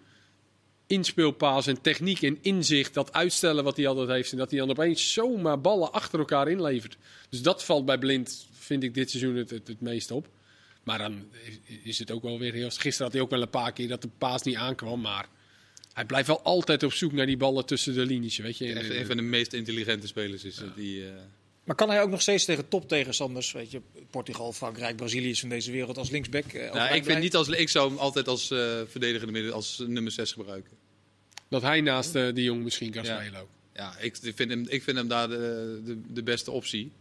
inspeelpaas 0.88 1.66
en 1.66 1.80
techniek 1.80 2.22
en 2.22 2.38
inzicht, 2.42 2.94
dat 2.94 3.12
uitstellen 3.12 3.64
wat 3.64 3.76
hij 3.76 3.86
altijd 3.86 4.08
heeft. 4.08 4.32
En 4.32 4.38
dat 4.38 4.50
hij 4.50 4.58
dan 4.58 4.70
opeens 4.70 5.12
zomaar 5.12 5.60
ballen 5.60 5.92
achter 5.92 6.18
elkaar 6.18 6.48
inlevert. 6.48 6.96
Dus 7.28 7.42
dat 7.42 7.64
valt 7.64 7.84
bij 7.84 7.98
Blind, 7.98 8.46
vind 8.58 8.82
ik 8.82 8.94
dit 8.94 9.10
seizoen 9.10 9.36
het, 9.36 9.50
het, 9.50 9.68
het 9.68 9.80
meest 9.80 10.10
op. 10.10 10.28
Maar 10.82 10.98
dan 10.98 11.24
is 11.82 11.98
het 11.98 12.10
ook 12.10 12.22
wel 12.22 12.38
weer 12.38 12.52
heel... 12.52 12.70
Gisteren 12.70 13.02
had 13.02 13.12
hij 13.12 13.20
ook 13.20 13.30
wel 13.30 13.42
een 13.42 13.50
paar 13.50 13.72
keer 13.72 13.88
dat 13.88 14.02
de 14.02 14.08
paas 14.18 14.42
niet 14.42 14.56
aankwam, 14.56 15.00
maar... 15.00 15.28
Hij 15.92 16.06
blijft 16.06 16.26
wel 16.26 16.42
altijd 16.42 16.82
op 16.82 16.92
zoek 16.92 17.12
naar 17.12 17.26
die 17.26 17.36
ballen 17.36 17.66
tussen 17.66 17.94
de 17.94 18.06
linies, 18.06 18.36
weet 18.36 18.58
je. 18.58 18.72
Echt 18.72 18.90
eh, 18.90 18.98
een 18.98 19.06
van 19.06 19.16
de 19.16 19.22
meest 19.22 19.52
intelligente 19.52 20.06
spelers 20.06 20.44
is 20.44 20.60
die. 20.76 21.06
eh, 21.06 21.12
Maar 21.68 21.76
kan 21.76 21.88
hij 21.90 22.02
ook 22.02 22.10
nog 22.10 22.22
steeds 22.22 22.44
tegen 22.44 22.68
toptegenstanders, 22.68 23.52
weet 23.52 23.70
je, 23.70 23.80
Portugal, 24.10 24.52
Frankrijk, 24.52 24.96
Brazilië 24.96 25.36
van 25.36 25.48
deze 25.48 25.70
wereld 25.70 25.98
als 25.98 26.10
linksback? 26.10 26.44
eh, 26.44 26.72
Nou, 26.72 26.94
ik, 26.94 27.04
vind 27.04 27.20
niet 27.20 27.36
als, 27.36 27.48
ik 27.48 27.68
zou 27.68 27.88
hem 27.88 27.98
altijd 27.98 28.28
als 28.28 28.50
eh 28.50 28.80
verdedigende 28.86 29.32
midden, 29.32 29.52
als 29.52 29.82
nummer 29.86 30.12
6 30.12 30.32
gebruiken. 30.32 30.76
Dat 31.48 31.62
hij 31.62 31.80
naast 31.80 32.14
eh, 32.14 32.34
de 32.34 32.42
Jong 32.42 32.62
misschien 32.62 32.90
kan 32.90 33.04
Ja. 33.04 33.20
spelen 33.20 33.40
ook. 33.40 33.48
Ja, 33.74 33.98
ik 33.98 34.16
vind 34.34 34.50
hem, 34.50 34.64
ik 34.68 34.82
vind 34.82 34.96
hem 34.96 35.08
daar 35.08 35.28
de, 35.28 35.80
de, 35.84 36.00
de 36.12 36.22
beste 36.22 36.50
optie. 36.50 36.92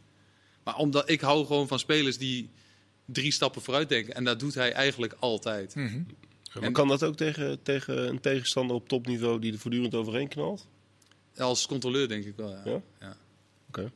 Maar 0.63 0.75
omdat 0.75 1.09
ik 1.09 1.21
hou 1.21 1.45
gewoon 1.45 1.67
van 1.67 1.79
spelers 1.79 2.17
die 2.17 2.49
drie 3.05 3.31
stappen 3.31 3.61
vooruit 3.61 3.89
denken. 3.89 4.13
En 4.13 4.23
dat 4.23 4.39
doet 4.39 4.53
hij 4.53 4.71
eigenlijk 4.71 5.15
altijd. 5.19 5.73
Ja, 5.75 5.89
maar 6.53 6.63
En- 6.63 6.71
kan 6.73 6.87
dat 6.87 7.03
ook 7.03 7.15
tegen, 7.17 7.63
tegen 7.63 8.07
een 8.07 8.19
tegenstander 8.19 8.75
op 8.75 8.87
topniveau 8.89 9.39
die 9.39 9.53
er 9.53 9.59
voortdurend 9.59 9.95
overheen 9.95 10.27
knalt? 10.27 10.67
Als 11.37 11.67
controleur 11.67 12.07
denk 12.07 12.25
ik 12.25 12.33
wel. 12.35 12.49
Ja. 12.49 12.61
Ja? 12.65 12.81
Ja. 12.99 13.17
Oké. 13.67 13.91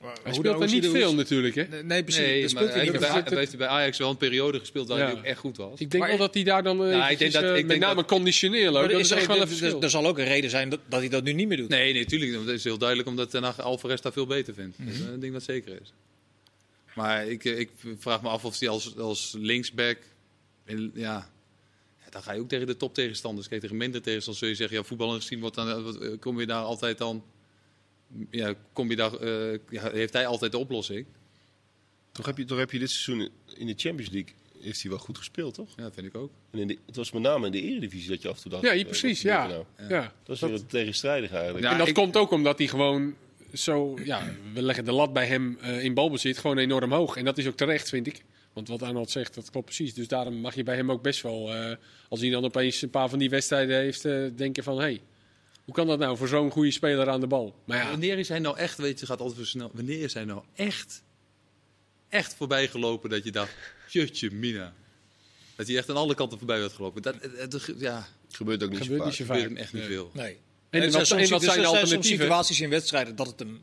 Maar 0.00 0.12
Hij 0.22 0.32
speelt 0.32 0.46
er 0.46 0.66
hoe 0.68 0.74
niet 0.80 0.86
veel 0.90 1.06
hoe- 1.06 1.16
natuurlijk, 1.16 1.54
hè? 1.54 1.64
Nee, 1.68 1.82
Nee, 1.82 2.02
precies. 2.02 2.20
Nee, 2.22 2.42
dat 2.42 2.52
maar 2.52 2.62
speelt 2.62 2.74
hij 2.74 2.84
heeft, 2.84 2.98
bij, 3.28 3.38
heeft 3.38 3.48
hij 3.50 3.58
bij 3.58 3.68
Ajax 3.68 3.98
wel 3.98 4.10
een 4.10 4.16
periode 4.16 4.58
gespeeld 4.58 4.88
waar 4.88 4.98
Ja. 4.98 5.04
hij 5.04 5.14
ook 5.14 5.22
echt 5.24 5.38
goed 5.38 5.56
was. 5.56 5.80
Ik 5.80 5.90
denk 5.90 6.02
Maar 6.02 6.08
wel 6.08 6.18
dat 6.18 6.34
hij 6.34 6.42
daar 6.42 6.62
dan 6.62 6.84
eh, 6.84 6.88
ik 6.88 6.94
eventjes, 6.94 7.18
denk 7.18 7.32
dat- 7.32 7.42
eh, 7.42 7.48
ik 7.48 7.54
met 7.56 7.68
denk 7.68 7.80
name 7.80 7.94
dat- 7.94 8.06
conditioneel 8.06 8.68
ook. 8.68 8.74
Dat 8.82 8.84
er, 8.84 8.98
is 8.98 9.10
is 9.10 9.10
echt 9.16 9.26
wel 9.26 9.36
een 9.36 9.42
er- 9.42 9.48
verschil. 9.48 9.82
er 9.82 9.90
zal 9.90 10.06
ook 10.06 10.18
een 10.18 10.24
reden 10.24 10.50
zijn 10.50 10.68
dat, 10.68 10.80
dat 10.88 11.00
hij 11.00 11.08
dat 11.08 11.22
nu 11.24 11.32
niet 11.32 11.48
meer 11.48 11.56
doet. 11.56 11.68
Nee, 11.68 11.92
nee, 11.92 12.04
tuurlijk. 12.04 12.32
Dat 12.32 12.48
is 12.48 12.64
heel 12.64 12.78
duidelijk 12.78 13.08
omdat 13.08 13.30
Ten 13.30 13.42
Hag 13.42 13.60
Alvarez 13.60 14.00
daar 14.00 14.12
veel 14.12 14.26
beter 14.26 14.54
vindt. 14.54 14.78
Mhm. 14.78 14.86
Dat 14.88 14.96
is 14.96 15.00
een 15.00 15.20
ding 15.20 15.32
dat 15.32 15.42
zeker 15.42 15.78
is. 15.82 15.92
Maar 16.94 17.26
ik, 17.26 17.44
eh, 17.44 17.58
ik 17.58 17.70
vraag 17.98 18.22
me 18.22 18.28
af 18.28 18.44
of 18.44 18.58
hij 18.58 18.68
als, 18.68 18.96
als 18.98 19.34
linksback... 19.38 19.98
in- 20.66 20.90
Ja, 20.94 21.28
ja, 22.04 22.10
dan 22.10 22.22
ga 22.22 22.32
je 22.32 22.40
ook 22.40 22.48
tegen 22.48 22.66
de 22.66 22.76
toptegenstanders. 22.76 23.48
Kijk, 23.48 23.60
tegen 23.60 23.76
minder 23.76 24.02
tegenstanders 24.02 24.38
zul 24.38 24.48
je 24.48 24.54
zeggen... 24.54 24.76
Ja, 24.76 24.82
voetballend 24.82 25.20
gezien 25.22 25.40
wordt 25.40 25.56
dan, 25.56 25.82
wat, 25.82 25.98
kom 26.20 26.40
je 26.40 26.46
daar 26.46 26.62
altijd 26.62 26.98
dan... 26.98 27.22
Ja, 28.30 28.54
kom 28.72 28.90
je 28.90 28.96
daar, 28.96 29.14
eh, 29.14 29.58
ja, 29.70 29.90
heeft 29.90 30.12
hij 30.12 30.26
altijd 30.26 30.52
de 30.52 30.58
oplossing? 30.58 31.06
Toch 32.12 32.26
heb, 32.26 32.38
je, 32.38 32.44
toch 32.44 32.58
heb 32.58 32.70
je 32.70 32.78
dit 32.78 32.90
seizoen 32.90 33.28
in 33.56 33.66
de 33.66 33.74
Champions 33.76 34.10
League 34.12 34.34
heeft 34.60 34.80
hij 34.82 34.90
wel 34.90 35.00
goed 35.00 35.18
gespeeld, 35.18 35.54
toch? 35.54 35.68
Ja, 35.76 35.82
dat 35.82 35.94
vind 35.94 36.06
ik 36.06 36.16
ook. 36.16 36.30
En 36.50 36.58
in 36.58 36.66
de, 36.66 36.78
het 36.86 36.96
was 36.96 37.10
met 37.12 37.22
name 37.22 37.46
in 37.46 37.52
de 37.52 37.62
Eredivisie 37.62 38.08
dat 38.10 38.22
je 38.22 38.28
af 38.28 38.36
en 38.36 38.42
toe 38.42 38.50
dacht... 38.50 38.62
Ja, 38.62 38.68
eh, 38.70 38.76
hier 38.76 38.84
precies, 38.84 39.22
ja. 39.22 39.46
nou? 39.46 39.64
ja. 39.88 40.12
Dat 40.24 40.36
is 40.36 40.42
weer 40.42 40.52
het 40.52 40.68
tegenstrijdig 40.70 41.32
eigenlijk. 41.32 41.64
Ja, 41.64 41.72
en 41.72 41.78
dat 41.78 41.88
ik- 41.88 41.94
komt 41.94 42.16
ook 42.16 42.30
omdat 42.30 42.58
hij 42.58 42.66
gewoon 42.68 43.14
zo... 43.52 43.98
Ja, 44.04 44.32
we 44.54 44.62
leggen 44.62 44.84
de 44.84 44.92
lat 44.92 45.12
bij 45.12 45.26
hem 45.26 45.58
eh, 45.60 45.84
in 45.84 45.94
balbezit 45.94 46.38
gewoon 46.38 46.58
enorm 46.58 46.92
hoog. 46.92 47.16
En 47.16 47.24
dat 47.24 47.38
is 47.38 47.46
ook 47.46 47.56
terecht, 47.56 47.88
vind 47.88 48.06
ik. 48.06 48.24
Want 48.52 48.68
wat 48.68 48.82
Arnold 48.82 49.10
zegt, 49.10 49.34
dat 49.34 49.50
klopt 49.50 49.66
precies. 49.66 49.94
Dus 49.94 50.08
daarom 50.08 50.34
mag 50.34 50.54
je 50.54 50.62
bij 50.62 50.76
hem 50.76 50.90
ook 50.90 51.02
best 51.02 51.22
wel... 51.22 51.54
eh, 51.54 51.76
als 52.08 52.20
hij 52.20 52.30
dan 52.30 52.44
opeens 52.44 52.82
een 52.82 52.90
paar 52.90 53.08
van 53.08 53.18
die 53.18 53.30
wedstrijden 53.30 53.76
heeft, 53.76 54.04
eh, 54.04 54.24
denken 54.36 54.62
van... 54.62 54.78
Hey, 54.78 55.00
hoe 55.70 55.78
kan 55.78 55.86
dat 55.88 55.98
nou 55.98 56.16
voor 56.16 56.28
zo'n 56.28 56.50
goede 56.50 56.70
speler 56.70 57.08
aan 57.08 57.20
de 57.20 57.26
bal? 57.26 57.54
Maar 57.64 57.78
ja, 57.78 57.90
Wanneer 57.90 58.18
is 58.18 58.28
hij 58.28 58.38
nou 58.38 58.56
echt, 58.58 58.78
weet 58.78 59.00
je, 59.00 59.06
gaat 59.06 59.20
altijd 59.20 59.38
zo 59.38 59.44
snel. 59.44 59.70
Wanneer 59.74 60.00
is 60.02 60.14
hij 60.14 60.24
nou 60.24 60.42
echt, 60.54 61.02
echt 62.08 62.34
voorbij 62.34 62.68
gelopen 62.68 63.10
dat 63.10 63.24
je 63.24 63.30
dacht, 63.30 63.52
jutje 63.88 64.30
mina. 64.30 64.74
Dat 65.56 65.66
hij 65.66 65.76
echt 65.76 65.90
aan 65.90 65.96
alle 65.96 66.14
kanten 66.14 66.38
voorbij 66.38 66.58
werd 66.58 66.72
gelopen. 66.72 67.02
Dat, 67.02 67.14
het- 67.20 67.52
het- 67.52 67.74
ja, 67.78 68.08
Het 68.26 68.36
gebeurt 68.36 68.62
ook 68.62 68.70
niet 68.70 68.78
gebeurt 68.80 69.00
zo 69.00 69.06
niet 69.06 69.16
vaak. 69.16 69.26
zo 69.26 69.32
gebeurt 69.34 69.48
hem 69.48 69.56
echt 69.56 69.72
niet 69.72 69.84
veel. 69.84 70.10
Nee. 70.14 70.38
En 70.70 70.82
er 70.82 70.90
wat- 70.90 71.06
soms, 71.06 71.22
en 71.22 71.28
wat 71.30 71.40
dus 71.40 71.48
zijn 71.50 71.60
de 71.62 71.66
alternatieven? 71.66 72.20
situaties 72.20 72.60
in 72.60 72.70
wedstrijden 72.70 73.16
dat 73.16 73.26
het 73.26 73.38
hem 73.38 73.62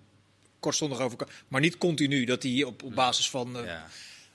kortstondig 0.60 1.00
overkomt. 1.00 1.32
Maar 1.48 1.62
niet 1.62 1.78
continu, 1.78 2.26
dat 2.26 2.44
hij 2.44 2.64
op, 2.64 2.84
op 2.84 2.96
basis 2.96 3.30
van... 3.30 3.58
eh, 3.58 3.66
Ja. 3.66 3.88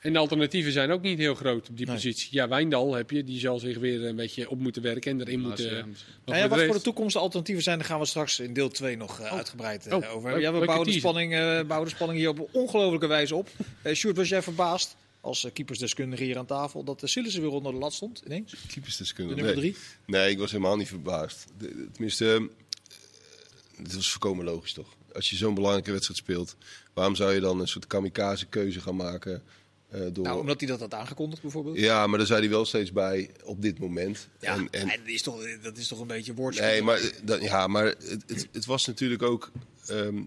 En 0.02 0.12
de 0.12 0.18
alternatieven 0.18 0.72
zijn 0.72 0.90
ook 0.90 1.02
niet 1.02 1.18
heel 1.18 1.34
groot 1.34 1.68
op 1.68 1.76
die 1.76 1.86
Nee. 1.86 1.94
positie. 1.94 2.28
Ja, 2.30 2.48
Wijndal 2.48 2.94
heb 2.94 3.10
je, 3.10 3.24
die 3.24 3.38
zal 3.40 3.58
zich 3.58 3.78
weer 3.78 4.04
een 4.04 4.16
beetje 4.16 4.50
op 4.50 4.58
moeten 4.58 4.82
werken 4.82 5.10
en 5.10 5.20
erin 5.20 5.40
moeten. 5.40 5.96
wat 6.24 6.36
ja, 6.36 6.48
wat 6.48 6.62
voor 6.64 6.74
de 6.74 6.80
toekomst 6.80 7.12
de 7.12 7.18
alternatieven 7.18 7.62
zijn, 7.64 7.78
daar 7.78 7.86
gaan 7.86 7.98
we 8.00 8.06
straks 8.06 8.40
in 8.40 8.52
deel 8.52 8.68
2 8.68 8.96
nog 8.96 9.20
eh, 9.20 9.32
uitgebreid 9.32 9.86
eh, 9.86 9.96
Oh, 9.96 10.14
over 10.14 10.22
hebben. 10.30 10.40
Ja, 10.40 10.52
we 10.58 10.66
bouwen 10.66 10.86
de, 10.88 10.92
spanning, 10.92 11.32
eh, 11.34 11.62
bouwen 11.62 11.88
de 11.88 11.94
spanning 11.94 12.18
hier 12.18 12.28
op 12.28 12.38
een 12.38 12.48
ongelofelijke 12.52 13.06
wijze 13.06 13.34
op. 13.34 13.48
Eh 13.82 13.94
Sjoerd, 13.94 14.16
was 14.16 14.28
jij 14.28 14.42
verbaasd 14.42 14.96
als 15.20 15.46
keepersdeskundige 15.52 16.24
hier 16.24 16.38
aan 16.38 16.46
tafel 16.46 16.84
dat 16.84 17.00
de 17.00 17.06
Sillissen 17.06 17.42
weer 17.42 17.50
onder 17.50 17.72
de 17.72 17.78
lat 17.78 17.92
stond 17.92 18.22
ineens? 18.26 18.54
Keepersdeskundige. 18.68 19.36
De 19.40 19.42
nummer 19.46 19.62
Nee. 19.62 19.72
drie? 19.72 19.82
Nee, 20.06 20.30
ik 20.30 20.38
was 20.38 20.50
helemaal 20.50 20.76
niet 20.76 20.88
verbaasd. 20.88 21.44
De- 21.58 21.88
tenminste, 21.92 22.34
eh, 22.34 23.82
het 23.82 23.94
was 23.94 24.10
voorkomen 24.10 24.44
logisch 24.44 24.72
toch? 24.72 24.94
Als 25.12 25.30
je 25.30 25.36
zo'n 25.36 25.54
belangrijke 25.54 25.92
wedstrijd 25.92 26.18
speelt, 26.20 26.56
waarom 26.92 27.14
zou 27.16 27.32
je 27.34 27.40
dan 27.40 27.60
een 27.60 27.68
soort 27.68 27.86
kamikaze 27.86 28.46
keuze 28.46 28.80
gaan 28.80 28.96
maken? 28.96 29.42
Eh, 29.92 30.00
door... 30.12 30.24
Nou, 30.24 30.40
omdat 30.40 30.60
hij 30.60 30.68
dat 30.68 30.80
had 30.80 30.94
aangekondigd 30.94 31.42
bijvoorbeeld. 31.42 31.78
Ja, 31.78 32.06
maar 32.06 32.18
daar 32.18 32.26
zei 32.26 32.40
hij 32.40 32.48
wel 32.48 32.64
steeds 32.64 32.92
bij 32.92 33.30
op 33.44 33.62
dit 33.62 33.78
moment. 33.78 34.28
Ja, 34.40 34.54
En, 34.54 34.68
en, 34.70 34.88
en 34.88 34.98
dat, 34.98 35.08
is 35.08 35.22
toch, 35.22 35.60
dat 35.62 35.76
is 35.76 35.88
toch 35.88 36.00
een 36.00 36.06
beetje 36.06 36.34
woordje. 36.34 36.60
nee, 36.60 36.82
maar, 36.82 37.00
eh, 37.00 37.10
dat, 37.22 37.42
ja, 37.42 37.66
maar 37.66 37.84
het, 37.84 38.24
het, 38.26 38.48
het 38.52 38.64
was 38.64 38.86
natuurlijk 38.86 39.22
ook 39.22 39.50
ehm, 39.86 40.22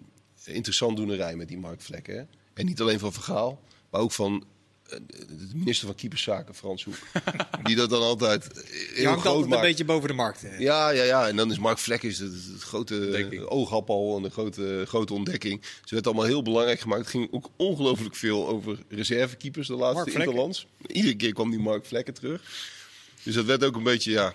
interessant 0.45 0.97
doenerij 0.97 1.35
met 1.35 1.47
die 1.47 1.57
Mark 1.57 1.81
Vlekken. 1.81 2.15
Hè? 2.15 2.23
En 2.53 2.65
niet 2.65 2.81
alleen 2.81 2.99
van 2.99 3.13
Vergaal, 3.13 3.61
maar 3.89 4.01
ook 4.01 4.11
van 4.11 4.45
de 4.89 5.49
minister 5.53 5.85
van 5.87 5.95
Keeperszaken, 5.95 6.55
Frans 6.55 6.83
Hoek. 6.83 6.95
die 7.63 7.75
dat 7.75 7.89
dan 7.89 8.01
altijd 8.01 8.49
Je 8.53 8.91
heel 8.95 9.05
hangt 9.05 9.21
groot 9.21 9.35
altijd 9.35 9.53
een 9.53 9.61
beetje 9.61 9.85
boven 9.85 10.07
de 10.07 10.13
markt. 10.13 10.43
eh. 10.43 10.59
Ja, 10.59 10.89
ja, 10.89 11.03
ja. 11.03 11.27
En 11.27 11.35
dan 11.35 11.51
is 11.51 11.59
Mark 11.59 11.77
Vlek 11.77 12.03
is 12.03 12.19
het, 12.19 12.33
het 12.53 12.61
grote 12.61 13.45
oogappel 13.49 14.17
en 14.17 14.23
de 14.23 14.29
grote, 14.29 14.83
grote 14.87 15.13
ontdekking. 15.13 15.61
Ze 15.83 15.93
werd 15.93 16.05
allemaal 16.05 16.25
heel 16.25 16.41
belangrijk 16.41 16.79
gemaakt. 16.79 17.01
Het 17.01 17.09
ging 17.09 17.27
ook 17.31 17.49
ongelooflijk 17.55 18.15
veel 18.15 18.47
over 18.47 18.77
reservekeepers 18.89 19.67
de 19.67 19.75
laatste 19.75 20.11
interlands. 20.19 20.67
Iedere 20.87 21.15
keer 21.15 21.33
kwam 21.33 21.49
die 21.49 21.59
Mark 21.59 21.85
Vlekken 21.85 22.13
terug. 22.13 22.41
Dus 23.23 23.35
dat 23.35 23.45
werd 23.45 23.63
ook 23.63 23.75
een 23.75 23.83
beetje, 23.83 24.11
ja, 24.11 24.33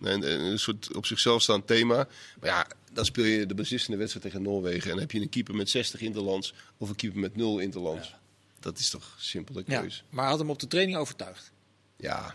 een, 0.00 0.32
een 0.50 0.58
soort 0.58 0.96
op 0.96 1.06
zichzelf 1.06 1.42
staand 1.42 1.66
thema. 1.66 2.08
Maar 2.40 2.50
ja, 2.50 2.66
dan 2.92 3.04
speel 3.04 3.24
je 3.24 3.46
de 3.46 3.54
beslissende 3.54 3.96
wedstrijd 3.96 4.24
tegen 4.26 4.42
Noorwegen. 4.42 4.82
En 4.82 4.88
dan 4.90 4.98
heb 4.98 5.10
je 5.10 5.20
een 5.20 5.28
keeper 5.28 5.54
met 5.54 5.70
60 5.70 6.00
interlands 6.00 6.54
of 6.78 6.88
een 6.88 6.96
keeper 6.96 7.20
met 7.20 7.36
0 7.36 7.58
interlands. 7.58 8.14
Dat 8.60 8.78
is 8.78 8.90
toch 8.90 9.14
simpel 9.18 9.54
de 9.54 9.62
Ja, 9.66 9.80
maar 10.10 10.22
hij 10.22 10.30
had 10.30 10.38
hem 10.38 10.50
op 10.50 10.58
de 10.58 10.66
training 10.66 10.98
overtuigd. 10.98 11.52
Ja. 11.96 12.34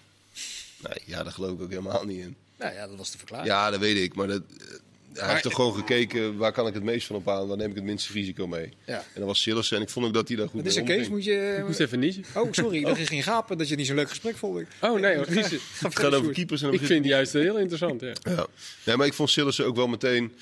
Nee, 0.82 0.98
ja, 1.06 1.24
daar 1.24 1.34
geloof 1.34 1.52
ik 1.52 1.62
ook 1.62 1.70
helemaal 1.70 2.06
niet 2.06 2.20
in. 2.20 2.36
Nou 2.58 2.74
ja, 2.74 2.88
dat 2.88 2.98
was 2.98 3.12
de 3.12 3.18
verklaring. 3.18 3.48
Ja, 3.50 3.70
dat 3.70 3.80
weet 3.80 3.98
ik. 3.98 4.16
Maar 4.16 4.28
dat, 4.28 4.42
eh, 4.58 4.66
hij 5.14 5.30
heeft 5.30 5.44
toch 5.44 5.54
gewoon 5.54 5.76
gekeken 5.76 6.38
waar 6.38 6.52
kan 6.52 6.68
ik 6.68 6.74
het 6.74 6.84
meest 6.84 7.08
van 7.08 7.16
op 7.16 7.30
aan, 7.30 7.48
waar 7.48 7.58
neem 7.58 7.70
ik 7.70 7.76
het 7.76 7.84
minste 7.84 8.14
risico 8.14 8.48
mee. 8.48 8.74
Ja. 8.86 8.98
En 8.98 9.06
dat 9.14 9.26
was 9.26 9.42
Sillissen 9.42 9.78
en 9.78 9.84
ik 9.84 9.90
vond 9.90 10.06
ook 10.06 10.14
dat 10.14 10.28
hij 10.28 10.38
daar 10.38 10.48
goed 10.48 10.62
Wat 10.62 10.70
is 10.70 10.76
mee 10.76 10.86
Kees? 10.86 10.96
omging. 10.96 11.14
Moet 11.16 11.24
je... 11.24 11.56
Ik 11.60 11.66
moest 11.66 11.80
even 11.80 12.00
niet. 12.00 12.28
Oh, 12.36 12.48
sorry. 12.52 12.84
Dat 12.90 12.98
je 12.98 13.06
ging 13.06 13.24
gapen 13.24 13.58
dat 13.58 13.68
je 13.68 13.76
niet 13.76 13.88
zo'n 13.88 13.96
leuk 13.96 14.10
gesprek 14.10 14.38
vond. 14.38 14.60
Ik. 14.60 14.68
Oh 14.82 15.00
nee, 15.00 15.16
hoor. 15.16 15.26
Het 15.80 16.00
gaat 16.00 16.14
over 16.14 16.34
keepers 16.34 16.62
en 16.62 16.74
ik 16.74 16.80
vind 16.86 17.04
die 17.04 17.12
juist 17.12 17.34
heel 17.34 17.58
interessant. 17.58 18.02
Ja. 18.02 18.14
Ja. 18.24 18.48
Nee, 18.86 18.98
maar 18.98 19.08
ik 19.08 19.14
vond 19.14 19.30
Sillissen 19.30 19.66
ook 19.66 19.76
wel 19.76 19.88
meteen... 19.88 20.34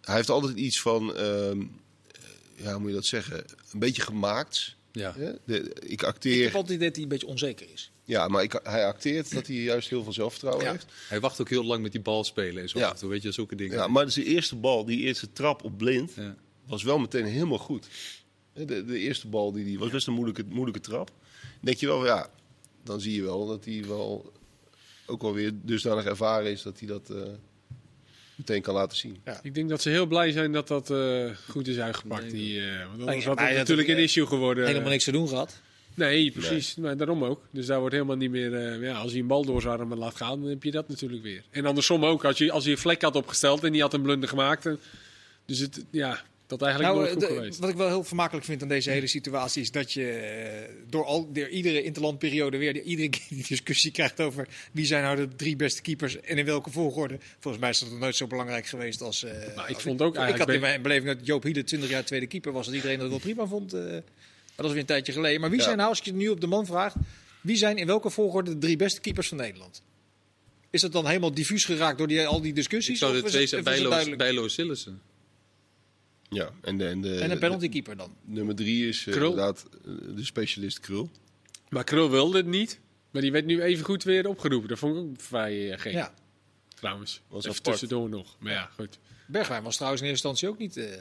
Hij 0.00 0.16
heeft 0.16 0.30
altijd 0.30 0.56
iets 0.56 0.80
van, 0.80 1.16
ehm, 1.16 1.60
ja, 2.56 2.70
hoe 2.72 2.78
moet 2.78 2.88
je 2.88 2.94
dat 2.94 3.04
zeggen, 3.04 3.44
een 3.72 3.78
beetje 3.78 4.02
gemaakt. 4.02 4.76
Ja. 4.92 5.14
De, 5.44 5.72
ik 5.74 5.90
Ik 5.90 6.02
acteer, 6.02 6.44
heb 6.44 6.54
altijd 6.54 6.68
het 6.68 6.76
idee 6.76 6.86
dat 6.86 6.94
hij 6.94 7.02
een 7.02 7.08
beetje 7.08 7.26
onzeker 7.26 7.66
is. 7.72 7.90
ja, 8.04 8.28
maar 8.28 8.42
ik, 8.42 8.60
hij 8.62 8.86
acteert 8.86 9.32
dat 9.34 9.46
hij 9.46 9.56
juist 9.56 9.88
heel 9.88 10.02
veel 10.02 10.12
zelfvertrouwen 10.12 10.64
Ja. 10.64 10.70
heeft. 10.72 10.86
Hij 11.08 11.20
wacht 11.20 11.40
ook 11.40 11.48
heel 11.48 11.64
lang 11.64 11.82
met 11.82 11.92
die 11.92 12.00
bal 12.00 12.24
spelen 12.24 12.62
en 12.62 12.68
zo. 12.68 12.78
Ja. 12.78 12.84
af 12.86 12.92
en 12.92 12.98
toe, 12.98 13.08
Weet 13.08 13.22
je, 13.22 13.32
zulke 13.32 13.54
dingen. 13.54 13.76
Ja, 13.76 13.86
maar 13.88 14.10
zijn 14.10 14.26
eerste 14.26 14.56
bal, 14.56 14.84
die 14.84 14.98
eerste 15.00 15.32
trap 15.32 15.64
op 15.64 15.78
blind, 15.78 16.12
Ja. 16.16 16.36
was 16.66 16.82
wel 16.82 16.98
meteen 16.98 17.24
helemaal 17.24 17.58
goed. 17.58 17.88
De, 18.52 18.84
de 18.84 18.98
eerste 18.98 19.28
bal 19.28 19.52
die, 19.52 19.64
die 19.64 19.78
was 19.78 19.90
best 19.90 20.06
een 20.06 20.12
moeilijke, 20.12 20.44
moeilijke 20.48 20.80
trap. 20.80 21.06
Dan 21.06 21.60
denk 21.60 21.76
je 21.76 21.86
wel, 21.86 22.04
ja, 22.04 22.30
dan 22.84 23.00
zie 23.00 23.14
je 23.14 23.22
wel 23.22 23.46
dat 23.46 23.64
hij 23.64 23.84
wel 23.86 24.32
ook 25.06 25.22
wel 25.22 25.32
weer 25.34 25.52
dusdanig 25.62 26.04
ervaren 26.04 26.50
is 26.50 26.62
dat 26.62 26.78
hij 26.78 26.88
dat 26.88 27.10
eh, 27.10 27.22
meteen 28.38 28.62
kan 28.62 28.74
laten 28.74 28.96
zien. 28.96 29.16
Ik 29.42 29.54
denk 29.54 29.68
dat 29.68 29.82
ze 29.82 29.88
heel 29.90 30.06
blij 30.06 30.30
zijn 30.32 30.52
dat 30.52 30.68
dat 30.68 30.90
eh, 30.90 31.24
goed 31.48 31.68
is 31.68 31.78
uitgepakt. 31.78 32.22
Nee, 32.22 32.30
Die, 32.30 32.60
eh, 32.60 32.86
want 32.86 33.00
anders 33.00 33.24
had 33.24 33.40
het 33.40 33.54
natuurlijk 33.56 33.88
een 33.88 33.98
issue 33.98 34.26
geworden. 34.26 34.66
Helemaal 34.66 34.90
niks 34.90 35.04
te 35.04 35.12
doen 35.12 35.28
gehad. 35.28 35.60
Nee, 35.94 36.30
precies. 36.30 36.74
Maar 36.74 36.96
daarom 36.96 37.24
ook. 37.24 37.42
Dus 37.50 37.66
daar 37.66 37.78
wordt 37.78 37.94
helemaal 37.94 38.16
niet 38.16 38.30
meer... 38.30 38.54
eh, 38.54 38.82
ja, 38.82 38.94
als 38.98 39.10
hij 39.10 39.20
een 39.20 39.26
bal 39.26 39.44
door 39.44 39.60
zijn 39.60 39.78
armen 39.78 39.98
laat 39.98 40.16
gaan, 40.16 40.40
dan 40.40 40.48
heb 40.48 40.62
je 40.62 40.70
dat 40.70 40.88
natuurlijk 40.88 41.22
weer. 41.22 41.42
En 41.50 41.66
andersom 41.66 42.04
ook. 42.04 42.24
Als 42.24 42.38
je, 42.38 42.52
als 42.52 42.64
je 42.64 42.70
een 42.70 42.78
vlek 42.78 43.02
had 43.02 43.16
opgesteld 43.16 43.64
en 43.64 43.72
die 43.72 43.80
had 43.80 43.94
een 43.94 44.02
blunder 44.02 44.28
gemaakt. 44.28 44.66
en- 44.66 44.78
dus 45.46 45.58
het, 45.58 45.84
ja, 45.90 46.22
dat 46.48 46.62
eigenlijk 46.62 46.94
Nou, 46.94 47.06
nooit 47.08 47.24
goed 47.24 47.34
geweest. 47.36 47.58
wat 47.58 47.70
ik 47.70 47.76
wel 47.76 47.88
heel 47.88 48.04
vermakelijk 48.04 48.46
vind 48.46 48.62
aan 48.62 48.68
deze 48.68 48.90
hele 48.90 49.06
situatie 49.06 49.62
is 49.62 49.70
dat 49.70 49.92
je 49.92 50.10
eh, 50.10 50.74
door, 50.88 51.04
al, 51.04 51.32
door 51.32 51.48
iedere 51.48 51.82
interlandperiode 51.82 52.56
weer 52.58 52.72
die- 52.72 52.82
iedere 52.82 53.08
keer 53.08 53.22
die 53.28 53.44
discussie 53.48 53.90
krijgt 53.90 54.20
over 54.20 54.48
wie 54.72 54.86
zijn 54.86 55.02
nou 55.02 55.16
de 55.16 55.28
drie 55.36 55.56
beste 55.56 55.82
keepers 55.82 56.20
en 56.20 56.38
in 56.38 56.44
welke 56.44 56.70
volgorde. 56.70 57.18
Volgens 57.38 57.62
mij 57.62 57.70
is 57.70 57.78
dat 57.78 57.90
nog 57.90 57.98
nooit 57.98 58.16
zo 58.16 58.26
belangrijk 58.26 58.66
geweest 58.66 59.00
als. 59.02 59.22
eh, 59.24 59.32
Nou, 59.32 59.68
ik 59.68 59.74
als- 59.74 59.82
vond 59.82 60.02
ook 60.02 60.08
Ik 60.12 60.16
had 60.18 60.24
eigenlijk 60.24 60.54
in 60.54 60.60
mijn 60.60 60.82
beleving 60.82 61.16
dat 61.16 61.26
Joop 61.26 61.42
Hiele 61.42 61.64
20 61.64 61.90
jaar 61.90 62.04
tweede 62.04 62.26
keeper 62.26 62.52
was, 62.52 62.66
dat 62.66 62.74
iedereen 62.74 62.98
dat 62.98 63.08
wel 63.08 63.18
prima 63.18 63.46
vond. 63.46 63.72
eh, 63.72 63.80
maar 63.80 64.02
dat 64.56 64.66
is 64.66 64.72
weer 64.72 64.80
een 64.80 64.86
tijdje 64.86 65.12
geleden. 65.12 65.40
Maar 65.40 65.50
wie 65.50 65.58
Ja. 65.58 65.64
zijn 65.64 65.76
nou, 65.76 65.88
als 65.88 65.98
je 65.98 66.10
het 66.10 66.18
nu 66.20 66.28
op 66.28 66.40
de 66.40 66.46
man 66.46 66.66
vraagt, 66.66 66.94
wie 67.40 67.56
zijn 67.56 67.76
in 67.76 67.86
welke 67.86 68.10
volgorde 68.10 68.50
de 68.50 68.58
drie 68.58 68.76
beste 68.76 69.00
keepers 69.00 69.28
van 69.28 69.36
Nederland? 69.38 69.82
Is 70.70 70.80
dat 70.80 70.92
dan 70.92 71.06
helemaal 71.06 71.34
diffuus 71.34 71.64
geraakt 71.64 71.98
door 71.98 72.06
die, 72.08 72.26
al 72.26 72.40
die 72.40 72.52
discussies? 72.52 72.92
Ik 72.94 72.96
zou 72.96 73.12
de 73.14 73.22
twee 73.22 73.40
het- 73.40 73.50
zijn 73.50 73.64
Bijlo? 73.64 74.16
Bijlo 74.16 74.48
Sillissen. 74.48 75.00
Ja, 76.30 76.50
en, 76.62 76.78
de, 76.78 76.86
en, 76.88 77.00
de, 77.00 77.14
En 77.18 77.30
een 77.30 77.38
penaltykeeper 77.38 77.96
dan? 77.96 78.14
de- 78.24 78.32
nummer 78.32 78.54
drie 78.54 78.88
is 78.88 79.06
eh, 79.06 79.12
Krul. 79.14 79.30
inderdaad 79.30 79.66
eh, 79.86 79.92
de 80.16 80.24
specialist 80.24 80.80
Krul. 80.80 81.10
Maar 81.68 81.84
Krul 81.84 82.10
wilde 82.10 82.36
het 82.36 82.46
niet. 82.46 82.80
Maar 83.10 83.22
die 83.22 83.32
werd 83.32 83.44
nu 83.46 83.62
even 83.62 83.84
goed 83.84 84.02
weer 84.02 84.28
opgeroepen. 84.28 84.68
Dat 84.68 84.78
vond 84.78 84.96
ik 84.96 85.02
ook 85.02 85.20
vrij 85.20 85.70
uh, 85.72 85.78
gek. 85.78 85.92
Ja. 85.92 86.14
Trouwens. 86.74 87.20
Was 87.28 87.38
even 87.44 87.50
apart. 87.58 87.64
tussendoor 87.64 88.08
nog. 88.08 88.36
Maar 88.40 88.52
ja, 88.52 88.70
goed. 88.74 88.98
Bergwijn 89.26 89.62
was 89.62 89.74
trouwens 89.76 90.02
in 90.02 90.08
eerste 90.08 90.28
instantie 90.28 90.56
ook 90.56 90.62
niet 90.62 90.76
eh, 90.76 90.98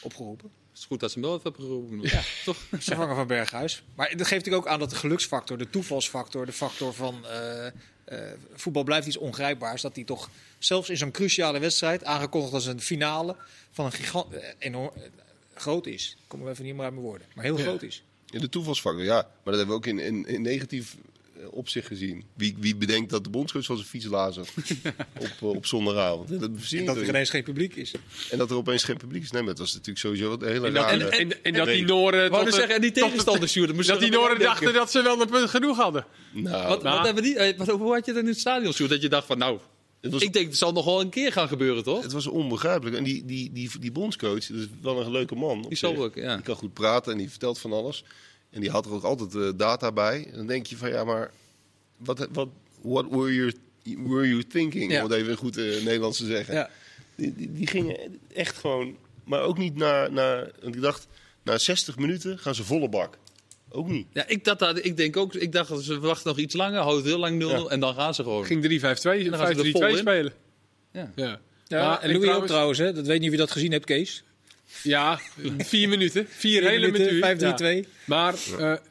opgeroepen. 0.00 0.50
Is 0.78 0.84
goed 0.84 1.00
dat 1.00 1.10
ze 1.10 1.18
hem 1.18 1.28
wel 1.28 1.38
even 1.38 1.52
hebben 1.52 1.68
geroepen. 1.68 2.24
Toch? 2.44 2.56
Vervanger 2.70 3.14
van 3.14 3.26
Berghuis. 3.26 3.82
Maar 3.94 4.08
dat 4.08 4.26
geeft 4.26 4.30
natuurlijk 4.30 4.66
ook 4.66 4.72
aan 4.72 4.78
dat 4.78 4.90
de 4.90 4.96
geluksfactor, 4.96 5.58
de 5.58 5.70
toevalsfactor, 5.70 6.46
de 6.46 6.52
factor 6.52 6.94
van 6.94 7.26
eh, 7.26 7.66
eh, 7.66 7.72
voetbal 8.54 8.84
blijft 8.84 9.06
iets 9.06 9.16
ongrijpbaars. 9.16 9.82
Dat 9.82 9.94
hij 9.94 10.04
toch 10.04 10.30
zelfs 10.58 10.90
in 10.90 10.96
zo'n 10.96 11.10
cruciale 11.10 11.58
wedstrijd, 11.58 12.04
aangekondigd 12.04 12.52
als 12.52 12.66
een 12.66 12.80
finale, 12.80 13.36
van 13.70 13.84
een 13.84 13.92
gigant 13.92 14.32
eh, 14.34 14.48
enorm 14.58 14.92
groot 15.54 15.86
is. 15.86 16.16
Ik 16.18 16.24
kom 16.26 16.42
er 16.42 16.50
even 16.50 16.64
niet 16.64 16.74
meer 16.74 16.84
uit 16.84 16.92
mijn 16.92 17.04
woorden. 17.04 17.26
Maar 17.34 17.44
heel 17.44 17.56
groot 17.56 17.82
is. 17.82 18.02
In 18.30 18.40
de 18.40 18.48
toevalsfactor, 18.48 19.04
ja. 19.04 19.14
Maar 19.14 19.30
dat 19.44 19.56
hebben 19.56 19.68
we 19.68 19.74
ook 19.74 19.86
in, 19.86 19.98
in, 19.98 20.26
in 20.26 20.42
negatief 20.42 20.96
eh, 21.40 21.46
opzicht 21.50 21.86
gezien. 21.86 22.24
Wie, 22.34 22.56
wie 22.58 22.76
bedenkt 22.76 23.10
dat 23.10 23.24
de 23.24 23.30
bondscoach 23.30 23.64
van 23.64 23.76
zijn 23.76 23.88
fiets 23.88 24.06
lazen 24.06 24.42
op, 25.18 25.28
eh, 25.40 25.48
op 25.48 25.66
zondagavond? 25.66 26.40
Dat 26.40 26.50
verzin 26.56 26.78
En 26.78 26.84
dat 26.86 26.96
er 26.96 27.08
ineens 27.08 27.30
geen 27.30 27.42
publiek 27.42 27.74
is. 27.76 27.92
en 28.30 28.38
dat 28.38 28.50
er 28.50 28.56
opeens 28.56 28.84
geen 28.84 28.96
publiek 28.96 29.22
is. 29.22 29.30
Nee, 29.30 29.40
maar 29.40 29.50
het 29.50 29.58
was 29.58 29.72
natuurlijk 29.72 29.98
sowieso 29.98 30.32
een 30.32 30.48
hele 30.48 30.66
En 30.66 30.74
dat, 30.74 30.84
rare... 30.84 31.04
en, 31.04 31.18
en, 31.32 31.42
en 31.42 31.52
dat 31.52 31.66
die 31.66 31.84
Noren... 31.84 32.30
Wou 32.30 32.32
tot 32.32 32.44
dus 32.44 32.54
zeggen, 32.54 32.74
en 32.74 32.80
die 32.80 32.92
tegenstanders, 32.92 33.52
Sjoerd, 33.52 33.76
dat 33.76 33.86
Dat 33.86 34.00
die 34.00 34.10
Noren 34.10 34.38
dachten 34.38 34.72
dat 34.72 34.90
ze 34.90 35.02
wel 35.02 35.20
een 35.20 35.28
punt 35.28 35.50
genoeg 35.50 35.76
hadden. 35.76 36.06
nou, 36.32 36.68
Wat, 36.68 36.82
Nou. 36.82 36.96
wat 36.96 37.04
hebben 37.06 37.22
die, 37.22 37.36
eh, 37.38 37.58
wat, 37.58 37.68
hoe 37.68 37.92
had 37.92 38.06
je 38.06 38.12
dat 38.12 38.22
in 38.22 38.28
het 38.28 38.38
stadion, 38.38 38.72
Sjoerd? 38.72 38.90
Dat 38.90 39.02
je 39.02 39.08
dacht 39.08 39.26
van, 39.26 39.38
nou, 39.38 39.58
was, 40.00 40.22
ik 40.22 40.32
denk 40.32 40.46
het 40.46 40.56
zal 40.56 40.72
nog 40.72 40.84
wel 40.84 41.00
een 41.00 41.08
keer 41.08 41.32
gaan 41.32 41.48
gebeuren, 41.48 41.82
toch? 41.82 42.02
het 42.02 42.12
was 42.12 42.26
onbegrijpelijk. 42.26 42.96
En 42.96 43.04
die, 43.04 43.24
die, 43.24 43.52
die, 43.52 43.70
die 43.80 43.92
bondscoach, 43.92 44.46
dat 44.46 44.56
is 44.58 44.66
wel 44.82 45.00
een 45.00 45.10
leuke 45.10 45.34
man. 45.34 45.56
op 45.56 45.68
Die 45.68 45.76
zich. 45.76 45.88
zal 45.88 46.04
ook, 46.04 46.14
ja. 46.14 46.34
Die 46.34 46.44
kan 46.44 46.54
goed 46.56 46.72
praten 46.72 47.12
en 47.12 47.18
die 47.18 47.30
vertelt 47.30 47.58
van 47.58 47.72
alles. 47.72 48.04
En 48.50 48.60
die 48.60 48.70
had 48.70 48.86
er 48.86 48.92
ook 48.92 49.02
altijd 49.02 49.34
eh, 49.34 49.48
data 49.56 49.92
bij. 49.92 50.26
En 50.30 50.36
dan 50.36 50.46
denk 50.46 50.66
je 50.66 50.76
van, 50.76 50.88
ja, 50.90 51.04
maar... 51.04 51.30
Wat, 51.96 52.28
wat, 52.32 52.48
what 52.82 53.06
were 53.10 53.34
you, 53.34 53.52
were 53.82 54.28
you 54.28 54.44
thinking? 54.46 54.90
Ja. 54.92 55.04
Om 55.04 55.10
het 55.10 55.20
even 55.20 55.36
goed 55.36 55.56
eh, 55.56 55.64
Nederlands 55.64 56.18
te 56.18 56.26
zeggen. 56.26 56.54
Ja. 56.54 56.70
Die, 57.14 57.34
die, 57.34 57.52
die 57.52 57.66
gingen 57.66 58.18
echt 58.34 58.56
gewoon... 58.56 58.96
Maar 59.24 59.40
ook 59.42 59.58
niet 59.58 59.74
naar... 59.76 60.12
naar 60.12 60.50
want 60.62 60.74
ik 60.74 60.80
dacht, 60.80 61.06
na 61.42 61.58
60 61.58 61.98
minuten 61.98 62.38
gaan 62.38 62.54
ze 62.54 62.64
volle 62.64 62.88
bak. 62.88 63.18
Ook 63.70 63.88
niet. 63.88 64.06
Ja, 64.12 64.26
ik, 64.28 64.44
dacht, 64.44 64.58
dat- 64.58 64.84
ik 64.84 64.96
denk 64.96 65.16
ook, 65.16 65.34
ik 65.34 65.52
dacht 65.52 65.68
dat 65.68 65.82
ze 65.82 65.98
wachten 66.00 66.28
nog 66.28 66.38
iets 66.38 66.54
langer, 66.54 66.80
houden 66.80 67.04
heel 67.04 67.18
lang 67.18 67.38
0 67.38 67.50
Ja. 67.50 67.64
en 67.70 67.80
dan 67.80 67.94
gaan 67.94 68.14
ze 68.14 68.22
gewoon. 68.22 68.44
Ging 68.44 68.62
3-5-2, 68.64 68.66
5-3-2 68.68 68.70
dan 68.70 69.38
gaan 69.38 69.54
ze 69.54 69.62
er 69.64 69.70
vol 69.70 69.86
in. 69.86 69.96
spelen. 69.96 70.32
Ja. 70.92 71.12
Ja. 71.16 71.40
Ja, 71.66 71.88
Maar- 71.88 72.00
en 72.00 72.06
Louis 72.06 72.16
ook 72.16 72.22
trouwens- 72.22 72.50
trouwens, 72.50 72.78
hè? 72.78 72.92
dat 72.92 73.06
weet 73.06 73.18
niet 73.18 73.28
of 73.28 73.34
je 73.34 73.40
dat 73.40 73.50
gezien 73.50 73.72
hebt, 73.72 73.84
Kees. 73.84 74.22
Ja, 74.82 75.20
vier 75.58 75.88
minuten. 75.88 76.26
Vier, 76.28 76.60
Vier 76.60 76.70
hele 76.70 76.90
minuten, 76.90 77.18
minuten. 77.18 77.84
5-3-2. 77.84 77.88
Ja. 77.88 77.94
Maar 78.04 78.34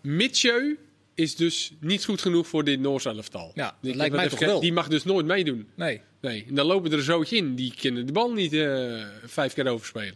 Mitchell 0.01 0.77
is 1.15 1.35
dus 1.35 1.71
niet 1.79 2.05
goed 2.05 2.21
genoeg 2.21 2.47
voor 2.47 2.63
dit 2.63 2.79
Noors 2.79 3.05
elftal. 3.05 3.51
Ja, 3.55 3.77
dat 3.81 3.95
lijkt 3.95 4.15
mij 4.15 4.29
toch 4.29 4.39
wel. 4.39 4.59
Die 4.59 4.73
mag 4.73 4.87
dus 4.87 5.03
nooit 5.03 5.25
meedoen. 5.25 5.67
Nee. 5.75 6.01
Nee, 6.21 6.45
en 6.47 6.55
dan 6.55 6.65
lopen 6.65 6.91
er 6.91 6.97
een 6.97 7.03
zootje 7.03 7.35
in. 7.35 7.55
Die 7.55 7.73
kunnen 7.79 8.05
de 8.05 8.11
bal 8.11 8.33
niet 8.33 8.53
eh, 8.53 9.03
vijf 9.25 9.53
keer 9.53 9.67
overspelen. 9.67 10.15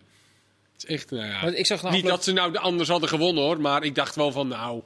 Het 0.73 0.83
is 0.83 0.85
echt, 0.85 1.11
nou 1.11 1.25
ja. 1.25 1.41
Maar 1.41 1.53
ik 1.53 1.65
zag 1.65 1.81
na 1.81 1.89
Niet 1.89 1.97
afloop- 1.97 2.11
dat 2.15 2.23
ze 2.23 2.31
nou 2.31 2.51
de 2.51 2.59
anders 2.59 2.89
hadden 2.89 3.09
gewonnen 3.09 3.43
hoor. 3.43 3.61
Maar 3.61 3.83
ik 3.83 3.95
dacht 3.95 4.15
wel 4.15 4.31
van, 4.31 4.47
nou, 4.47 4.81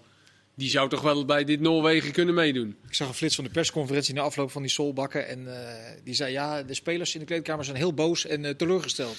die 0.56 0.70
zou 0.70 0.90
toch 0.90 1.02
wel 1.02 1.26
bij 1.26 1.44
dit 1.44 1.60
Noorwegen 1.60 2.12
kunnen 2.12 2.36
meedoen. 2.36 2.76
Ik 2.88 2.94
zag 2.96 3.08
een 3.08 3.14
flits 3.14 3.36
van 3.36 3.44
de 3.44 3.50
persconferentie 3.50 4.14
na 4.14 4.22
afloop 4.22 4.52
van 4.52 4.62
die 4.62 4.72
Solbakken. 4.72 5.28
En 5.28 5.58
eh, 5.58 5.74
die 6.04 6.14
zei, 6.14 6.32
ja, 6.32 6.64
de 6.64 6.74
spelers 6.74 7.14
in 7.14 7.20
de 7.20 7.26
kleedkamer 7.26 7.66
zijn 7.66 7.78
heel 7.78 7.94
boos 7.94 8.26
en 8.26 8.46
eh, 8.46 8.52
teleurgesteld. 8.54 9.18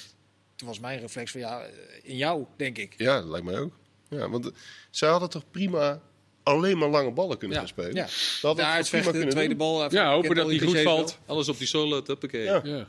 Toen 0.56 0.68
was 0.68 0.80
mijn 0.80 1.00
reflex 1.00 1.30
van, 1.30 1.40
ja, 1.40 1.60
eh, 1.60 1.68
in 2.02 2.16
jou, 2.16 2.44
denk 2.56 2.78
ik. 2.78 2.94
Ja, 2.96 3.20
dat 3.20 3.28
lijkt 3.30 3.46
mij 3.46 3.58
ook. 3.58 3.72
Ja, 4.08 4.28
want 4.28 4.46
eh, 4.46 4.52
zij 4.90 5.08
hadden 5.08 5.30
toch 5.30 5.42
prima 5.50 6.00
alleen 6.42 6.78
maar 6.78 6.88
lange 6.88 7.10
ballen 7.12 7.38
kunnen 7.38 7.56
Ja, 7.56 7.62
gaan 7.62 7.72
spelen. 7.72 7.94
ja. 7.94 8.02
Dat 8.04 8.12
hadden 8.42 8.64
Ja, 8.64 8.70
ze 8.82 8.96
het 8.96 9.04
prima 9.04 9.24
de 9.24 9.30
tweede 9.30 9.48
doen. 9.48 9.58
bal. 9.58 9.92
Ja, 9.92 10.12
hopen 10.12 10.36
dat 10.36 10.48
die 10.48 10.60
goed 10.66 10.80
valt. 10.80 11.18
Alles 11.26 11.48
op 11.48 11.58
die 11.58 11.66
solo, 11.66 12.02
huppakee. 12.06 12.42
Ja. 12.44 12.60
Ja. 12.64 12.88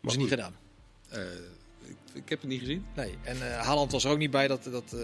Was 0.00 0.16
niet 0.16 0.28
gedaan. 0.28 0.56
Eh, 1.08 1.20
ik, 1.84 1.96
ik 2.12 2.28
heb 2.28 2.40
het 2.40 2.50
niet 2.50 2.60
gezien. 2.60 2.86
Nee, 2.96 3.14
en 3.22 3.36
eh 3.50 3.60
Haaland 3.60 3.92
was 3.92 4.04
er 4.04 4.10
ook 4.10 4.18
niet 4.18 4.30
bij. 4.30 4.48
Dat, 4.48 4.64
dat, 4.64 4.92
eh, 4.92 5.00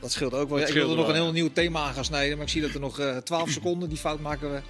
dat 0.00 0.12
scheelde 0.12 0.36
ook 0.36 0.48
wel. 0.48 0.58
Ja, 0.58 0.66
ik 0.66 0.72
wilde 0.72 0.94
nog 0.94 1.08
een 1.08 1.14
heel 1.14 1.32
nieuw 1.32 1.52
thema 1.52 1.80
aan 1.84 1.94
gaan 1.94 2.04
snijden. 2.04 2.36
Maar 2.36 2.46
ik 2.46 2.52
zie 2.52 2.60
dat 2.62 2.70
er 2.74 2.80
nog 2.80 2.98
eh 2.98 3.16
12 3.16 3.50
seconden. 3.50 3.88
Die 3.88 3.98
fout 3.98 4.20
maken 4.20 4.52
we 4.52 4.60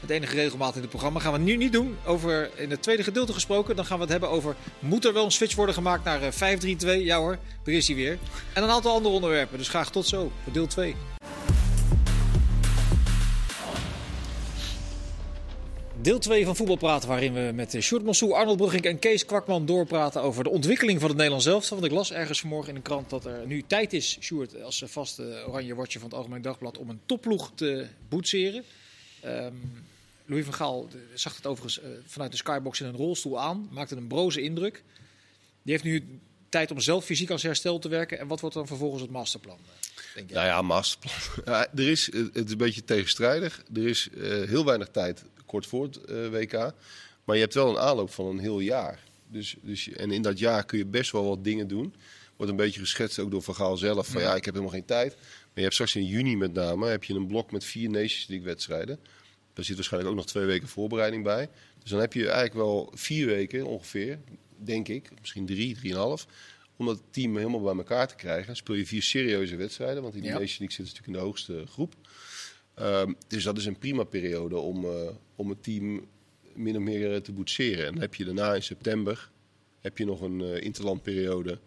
met 0.00 0.10
enige 0.10 0.34
regelmaat 0.34 0.74
in 0.74 0.80
het 0.80 0.90
programma. 0.90 1.20
Gaan 1.20 1.32
we 1.32 1.38
nu 1.38 1.56
niet 1.56 1.72
doen. 1.72 1.96
Over 2.06 2.50
in 2.56 2.70
het 2.70 2.82
tweede 2.82 3.02
gedeelte 3.02 3.32
gesproken. 3.32 3.76
Dan 3.76 3.84
gaan 3.84 3.96
we 3.96 4.02
het 4.02 4.12
hebben 4.12 4.30
over. 4.30 4.56
Moet 4.78 5.04
er 5.04 5.12
wel 5.12 5.24
een 5.24 5.30
switch 5.30 5.54
worden 5.54 5.74
gemaakt 5.74 6.04
naar 6.04 6.22
eh, 6.22 6.98
5-3-2? 7.00 7.04
Ja 7.04 7.18
hoor, 7.18 7.38
daar 7.64 7.74
is 7.74 7.86
hij 7.86 7.96
weer. 7.96 8.18
En 8.52 8.62
een 8.62 8.70
aantal 8.70 8.94
andere 8.94 9.14
onderwerpen. 9.14 9.58
Dus 9.58 9.68
graag 9.68 9.90
tot 9.90 10.06
zo 10.06 10.32
voor 10.42 10.52
deel 10.52 10.66
2. 10.66 10.94
Deel 16.02 16.18
2 16.18 16.44
van 16.44 16.56
Voetbal 16.56 16.76
Praten, 16.76 17.08
waarin 17.08 17.32
we 17.32 17.50
met 17.54 17.74
eh, 17.74 17.80
Sjoerd 17.80 18.04
Mansou, 18.04 18.32
Arnold 18.32 18.56
Brugging 18.56 18.84
en 18.84 18.98
Kees 18.98 19.24
Kwakman 19.24 19.66
doorpraten 19.66 20.22
over 20.22 20.44
de 20.44 20.50
ontwikkeling 20.50 20.98
van 20.98 21.08
het 21.08 21.16
Nederlands 21.16 21.46
elftal. 21.46 21.78
Want 21.78 21.90
ik 21.90 21.96
las 21.98 22.12
ergens 22.12 22.40
vanmorgen 22.40 22.68
in 22.68 22.74
de 22.74 22.80
krant 22.80 23.10
dat 23.10 23.24
er 23.24 23.46
nu 23.46 23.64
tijd 23.66 23.92
is, 23.92 24.16
Sjoerd, 24.20 24.62
als 24.62 24.82
vaste 24.86 25.44
oranje 25.48 25.74
watcher 25.74 26.00
van 26.00 26.08
het 26.08 26.18
Algemeen 26.18 26.42
Dagblad, 26.42 26.78
om 26.78 26.90
een 26.90 27.00
topploeg 27.06 27.50
te 27.54 27.86
boetseren. 28.08 28.64
Ehm, 29.20 29.54
Louis 30.30 30.44
van 30.44 30.54
Gaal 30.54 30.88
zag 31.14 31.36
het 31.36 31.46
overigens 31.46 31.84
eh, 31.84 31.90
vanuit 32.06 32.30
de 32.30 32.36
skybox 32.36 32.80
in 32.80 32.86
een 32.86 32.96
rolstoel 32.96 33.40
aan, 33.40 33.68
maakte 33.70 33.96
een 33.96 34.06
broze 34.06 34.42
indruk. 34.42 34.82
Die 35.62 35.72
heeft 35.72 35.84
nu 35.84 36.20
tijd 36.48 36.70
om 36.70 36.80
zelf 36.80 37.04
fysiek 37.04 37.28
zijn 37.28 37.40
herstel 37.40 37.78
te 37.78 37.88
werken. 37.88 38.18
En 38.18 38.26
wat 38.26 38.40
wordt 38.40 38.54
dan 38.54 38.66
vervolgens 38.66 39.02
het 39.02 39.10
masterplan, 39.10 39.58
eh, 39.58 40.14
denk 40.14 40.28
je? 40.28 40.34
Nou 40.34 40.46
ja, 40.46 40.62
masterplan. 40.62 41.14
Ja, 41.54 41.68
er 41.74 41.88
is, 41.88 42.06
het 42.12 42.44
is 42.44 42.50
een 42.50 42.56
beetje 42.56 42.84
tegenstrijdig. 42.84 43.62
Er 43.74 43.86
is 43.86 44.08
eh, 44.10 44.22
heel 44.48 44.64
weinig 44.64 44.88
tijd 44.88 45.24
kort 45.46 45.66
voor 45.66 45.82
het 45.82 45.98
WK. 46.30 46.72
Maar 47.24 47.36
je 47.36 47.42
hebt 47.42 47.54
wel 47.54 47.68
een 47.68 47.78
aanloop 47.78 48.10
van 48.10 48.26
een 48.26 48.38
heel 48.38 48.60
jaar. 48.60 49.04
Dus, 49.26 49.56
dus, 49.62 49.88
en 49.88 50.10
in 50.10 50.22
dat 50.22 50.38
jaar 50.38 50.64
kun 50.64 50.78
je 50.78 50.86
best 50.86 51.10
wel 51.12 51.24
wat 51.24 51.44
dingen 51.44 51.68
doen. 51.68 51.94
Wordt 52.36 52.52
een 52.52 52.58
beetje 52.58 52.80
geschetst 52.80 53.18
ook 53.18 53.30
door 53.30 53.42
Van 53.42 53.54
Gaal 53.54 53.76
zelf. 53.76 54.06
Van 54.06 54.22
ja, 54.22 54.34
ik 54.34 54.44
heb 54.44 54.54
helemaal 54.54 54.74
geen 54.74 54.84
tijd. 54.84 55.16
Maar 55.50 55.58
je 55.58 55.62
hebt 55.62 55.74
straks 55.74 55.96
in 55.96 56.06
juni 56.06 56.36
met 56.36 56.52
name 56.52 56.88
heb 56.88 57.04
je 57.04 57.14
een 57.14 57.26
blok 57.26 57.52
met 57.52 57.64
vier 57.64 57.90
Nations 57.90 58.26
League 58.26 58.46
wedstrijden. 58.46 58.98
Daar 59.52 59.64
zit 59.64 59.74
waarschijnlijk 59.74 60.12
ook 60.12 60.18
nog 60.18 60.26
twee 60.26 60.44
weken 60.44 60.68
voorbereiding 60.68 61.24
bij. 61.24 61.48
Dus 61.78 61.90
dan 61.90 62.00
heb 62.00 62.12
je 62.12 62.24
eigenlijk 62.24 62.54
wel 62.54 62.92
vier 62.94 63.26
weken 63.26 63.66
ongeveer, 63.66 64.18
denk 64.56 64.88
ik. 64.88 65.10
Misschien 65.20 65.46
drie, 65.46 65.74
drieënhalf. 65.74 66.26
Om 66.76 66.86
dat 66.86 67.02
team 67.10 67.36
helemaal 67.36 67.60
bij 67.60 67.76
elkaar 67.76 68.08
te 68.08 68.14
krijgen. 68.14 68.46
Dan 68.46 68.56
speel 68.56 68.74
je 68.74 68.86
vier 68.86 69.02
serieuze 69.02 69.56
wedstrijden. 69.56 70.02
Want 70.02 70.14
in 70.14 70.20
de 70.20 70.26
Ja. 70.26 70.32
Nations 70.32 70.58
League 70.58 70.76
zit 70.76 70.86
natuurlijk 70.86 71.06
in 71.06 71.12
de 71.12 71.26
hoogste 71.28 71.64
groep. 71.66 71.94
Ehm, 72.74 73.12
dus 73.28 73.44
dat 73.44 73.56
is 73.56 73.66
een 73.66 73.78
prima 73.78 74.04
periode 74.04 74.58
om, 74.58 74.84
eh, 74.84 75.10
om 75.36 75.48
het 75.48 75.62
team 75.62 76.06
min 76.54 76.76
of 76.76 76.82
meer 76.82 77.14
eh, 77.14 77.20
te 77.20 77.32
boetseren. 77.32 77.86
En 77.86 77.92
dan 77.92 78.00
heb 78.00 78.14
je 78.14 78.24
daarna 78.24 78.54
in 78.54 78.62
september 78.62 79.30
heb 79.80 79.98
je 79.98 80.04
nog 80.04 80.20
een 80.20 80.40
eh, 80.40 80.62
interlandperiode. 80.62 81.58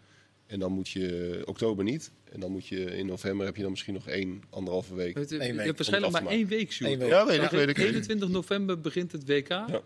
En 0.46 0.58
dan 0.58 0.72
moet 0.72 0.88
je 0.88 1.36
eh, 1.40 1.48
oktober 1.48 1.84
niet. 1.84 2.10
En 2.32 2.40
dan 2.40 2.50
moet 2.50 2.66
je 2.66 2.84
in 2.84 3.06
november 3.06 3.46
heb 3.46 3.56
je 3.56 3.62
dan 3.62 3.70
misschien 3.70 3.94
nog 3.94 4.08
één, 4.08 4.42
anderhalve 4.50 4.94
week. 4.94 5.14
Weet 5.14 5.30
je, 5.30 5.38
week 5.38 5.46
je 5.46 5.52
om 5.52 5.58
hebt 5.58 5.76
waarschijnlijk 5.76 6.12
maar 6.12 6.26
één 6.26 6.46
week, 6.46 6.72
Sjoerd. 6.72 7.00
Ja, 7.00 7.26
weet 7.26 7.42
ik, 7.42 7.50
weet 7.50 7.68
ik. 7.68 7.78
21 7.78 8.28
november 8.28 8.80
begint 8.80 9.12
het 9.12 9.26
WK. 9.26 9.82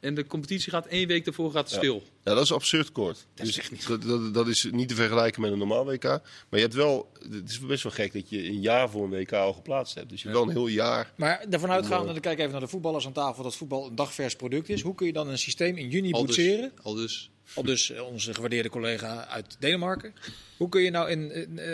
En 0.00 0.14
de 0.14 0.26
competitie 0.26 0.70
gaat 0.70 0.86
één 0.86 1.08
week 1.08 1.24
daarvoor 1.24 1.50
gaat 1.50 1.70
stil. 1.70 2.02
Ja, 2.24 2.34
dat 2.34 2.44
is 2.44 2.52
absurd 2.52 2.92
kort. 2.92 3.26
dus 3.34 3.70
dat, 3.86 4.02
dat, 4.02 4.34
dat 4.34 4.48
is 4.48 4.68
niet 4.70 4.88
te 4.88 4.94
vergelijken 4.94 5.40
met 5.40 5.52
een 5.52 5.58
normaal 5.58 5.84
WK. 5.84 6.04
Maar 6.04 6.20
je 6.50 6.58
hebt 6.58 6.74
wel, 6.74 7.10
het 7.30 7.50
is 7.50 7.60
best 7.60 7.82
wel 7.82 7.92
gek 7.92 8.12
dat 8.12 8.30
je 8.30 8.46
een 8.46 8.60
jaar 8.60 8.90
voor 8.90 9.04
een 9.04 9.10
WK 9.10 9.32
al 9.32 9.52
geplaatst 9.52 9.94
hebt. 9.94 10.08
Dus 10.08 10.22
je 10.22 10.28
hebt 10.28 10.40
wel 10.40 10.48
een 10.48 10.54
heel 10.54 10.66
jaar. 10.66 11.12
Maar 11.16 11.46
ervan 11.50 11.70
uitgaande, 11.70 12.12
dan 12.12 12.20
kijk 12.20 12.38
even 12.38 12.50
naar 12.50 12.60
de 12.60 12.68
voetballers 12.68 13.06
aan 13.06 13.12
tafel, 13.12 13.42
dat 13.42 13.56
voetbal 13.56 13.86
een 13.86 13.94
dagvers 13.94 14.36
product 14.36 14.68
is. 14.68 14.82
Hoe 14.82 14.94
kun 14.94 15.06
je 15.06 15.12
dan 15.12 15.28
een 15.28 15.38
systeem 15.38 15.76
in 15.76 15.88
juni 15.88 16.12
Al 16.12 16.26
dus, 16.26 16.36
boetseren? 16.36 16.72
al 16.82 16.94
dus. 16.94 17.30
Al 17.54 17.62
dus 17.62 17.90
eh, 17.90 18.02
onze 18.06 18.34
gewaardeerde 18.34 18.68
collega 18.68 19.26
uit 19.26 19.56
Denemarken. 19.58 20.14
Hoe 20.56 20.68
kun 20.68 20.82
je 20.82 20.90
nou 20.90 21.10
in, 21.10 21.32
in, 21.32 21.58
eh, 21.58 21.68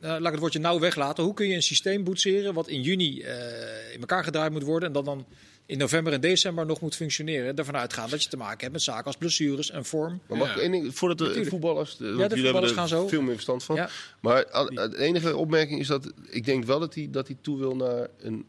nou, 0.00 0.20
laat 0.20 0.24
ik 0.26 0.30
het 0.30 0.38
woordje 0.38 0.58
nou 0.58 0.80
weglaten. 0.80 1.24
Hoe 1.24 1.34
kun 1.34 1.48
je 1.48 1.54
een 1.54 1.62
systeem 1.62 2.04
boetseren 2.04 2.54
wat 2.54 2.68
in 2.68 2.82
juni 2.82 3.20
eh, 3.20 3.92
in 3.94 4.00
elkaar 4.00 4.24
gedraaid 4.24 4.52
moet 4.52 4.62
worden 4.62 4.88
en 4.88 4.94
dat 4.94 5.04
dan 5.04 5.26
in 5.66 5.78
november 5.78 6.12
en 6.12 6.20
december 6.20 6.66
nog 6.66 6.80
moet 6.80 6.96
functioneren? 6.96 7.56
Ervan 7.56 7.76
uitgaan 7.76 8.10
dat 8.10 8.22
je 8.22 8.28
te 8.28 8.36
maken 8.36 8.60
hebt 8.60 8.72
met 8.72 8.82
zaken 8.82 9.04
als 9.04 9.16
blessures 9.16 9.70
en 9.70 9.84
vorm. 9.84 10.20
Maar 10.28 10.38
mag 10.38 10.48
Ja. 10.48 10.54
ik 10.54 10.60
één 10.60 10.70
ding, 10.72 10.94
voordat 10.96 11.18
de 11.18 11.24
Natuurlijk. 11.24 11.50
voetballers, 11.52 11.96
de, 11.96 12.04
want 12.04 12.16
de 12.16 12.20
jullie 12.20 12.28
hebben 12.28 12.42
voetballers 12.44 12.70
er 12.72 12.78
gaan 12.78 12.88
zo. 12.88 13.08
veel 13.08 13.22
meer 13.22 13.32
verstand 13.34 13.64
van. 13.64 13.76
Ja. 13.76 13.90
Maar 14.20 14.44
de 14.44 14.94
enige 14.98 15.36
opmerking 15.36 15.80
is 15.80 15.86
dat 15.86 16.12
ik 16.28 16.44
denk 16.44 16.64
wel 16.64 16.78
dat 16.80 16.94
hij, 16.94 17.08
dat 17.10 17.26
hij 17.26 17.36
toe 17.40 17.58
wil 17.58 17.76
naar 17.76 18.08
een 18.20 18.44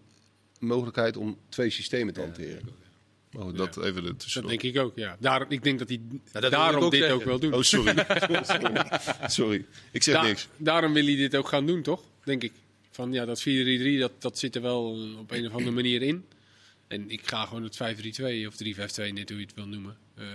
mogelijkheid 0.59 1.17
om 1.17 1.37
twee 1.49 1.69
systemen 1.69 2.13
te 2.13 2.19
hanteren. 2.19 2.61
Goed, 3.37 3.57
dat 3.57 3.83
even 3.83 4.03
de 4.03 4.13
Dat 4.33 4.47
denk 4.47 4.61
ik 4.61 4.77
ook, 4.79 4.91
ja. 4.95 5.17
Daar, 5.19 5.45
ik 5.49 5.63
denk 5.63 5.79
dat 5.79 5.87
hij 5.89 6.01
wil 6.31 6.43
ik 6.43 6.49
daarom 6.51 6.83
ook 6.83 6.91
dit 6.91 6.99
zeggen. 6.99 7.17
ook 7.17 7.23
wil 7.23 7.39
doen. 7.39 7.53
Oh, 7.53 7.61
sorry. 7.61 8.05
sorry. 8.43 8.85
sorry. 9.27 9.65
Ik 9.91 10.03
zeg 10.03 10.15
Da- 10.15 10.23
niks. 10.23 10.47
Daarom 10.57 10.93
wil 10.93 11.05
hij 11.05 11.15
dit 11.15 11.35
ook 11.35 11.47
gaan 11.47 11.65
doen, 11.65 11.81
toch? 11.81 12.03
Denk 12.23 12.43
ik. 12.43 12.51
Van 12.91 13.13
ja, 13.13 13.25
dat 13.25 13.41
4-3-3, 13.41 13.43
dat, 13.99 14.11
dat 14.19 14.39
zit 14.39 14.55
er 14.55 14.61
wel 14.61 14.97
op 15.19 15.31
een 15.31 15.45
of 15.45 15.51
andere 15.51 15.71
manier 15.71 16.01
in. 16.01 16.25
En 16.91 17.09
ik 17.09 17.27
ga 17.27 17.45
gewoon 17.45 17.63
het 17.63 17.75
5-3-2 17.75 18.47
of 18.47 18.55
3-5-2, 18.55 19.13
net 19.13 19.29
hoe 19.29 19.39
je 19.39 19.45
het 19.45 19.53
wil 19.55 19.67
noemen. 19.67 19.97
eh, 20.15 20.25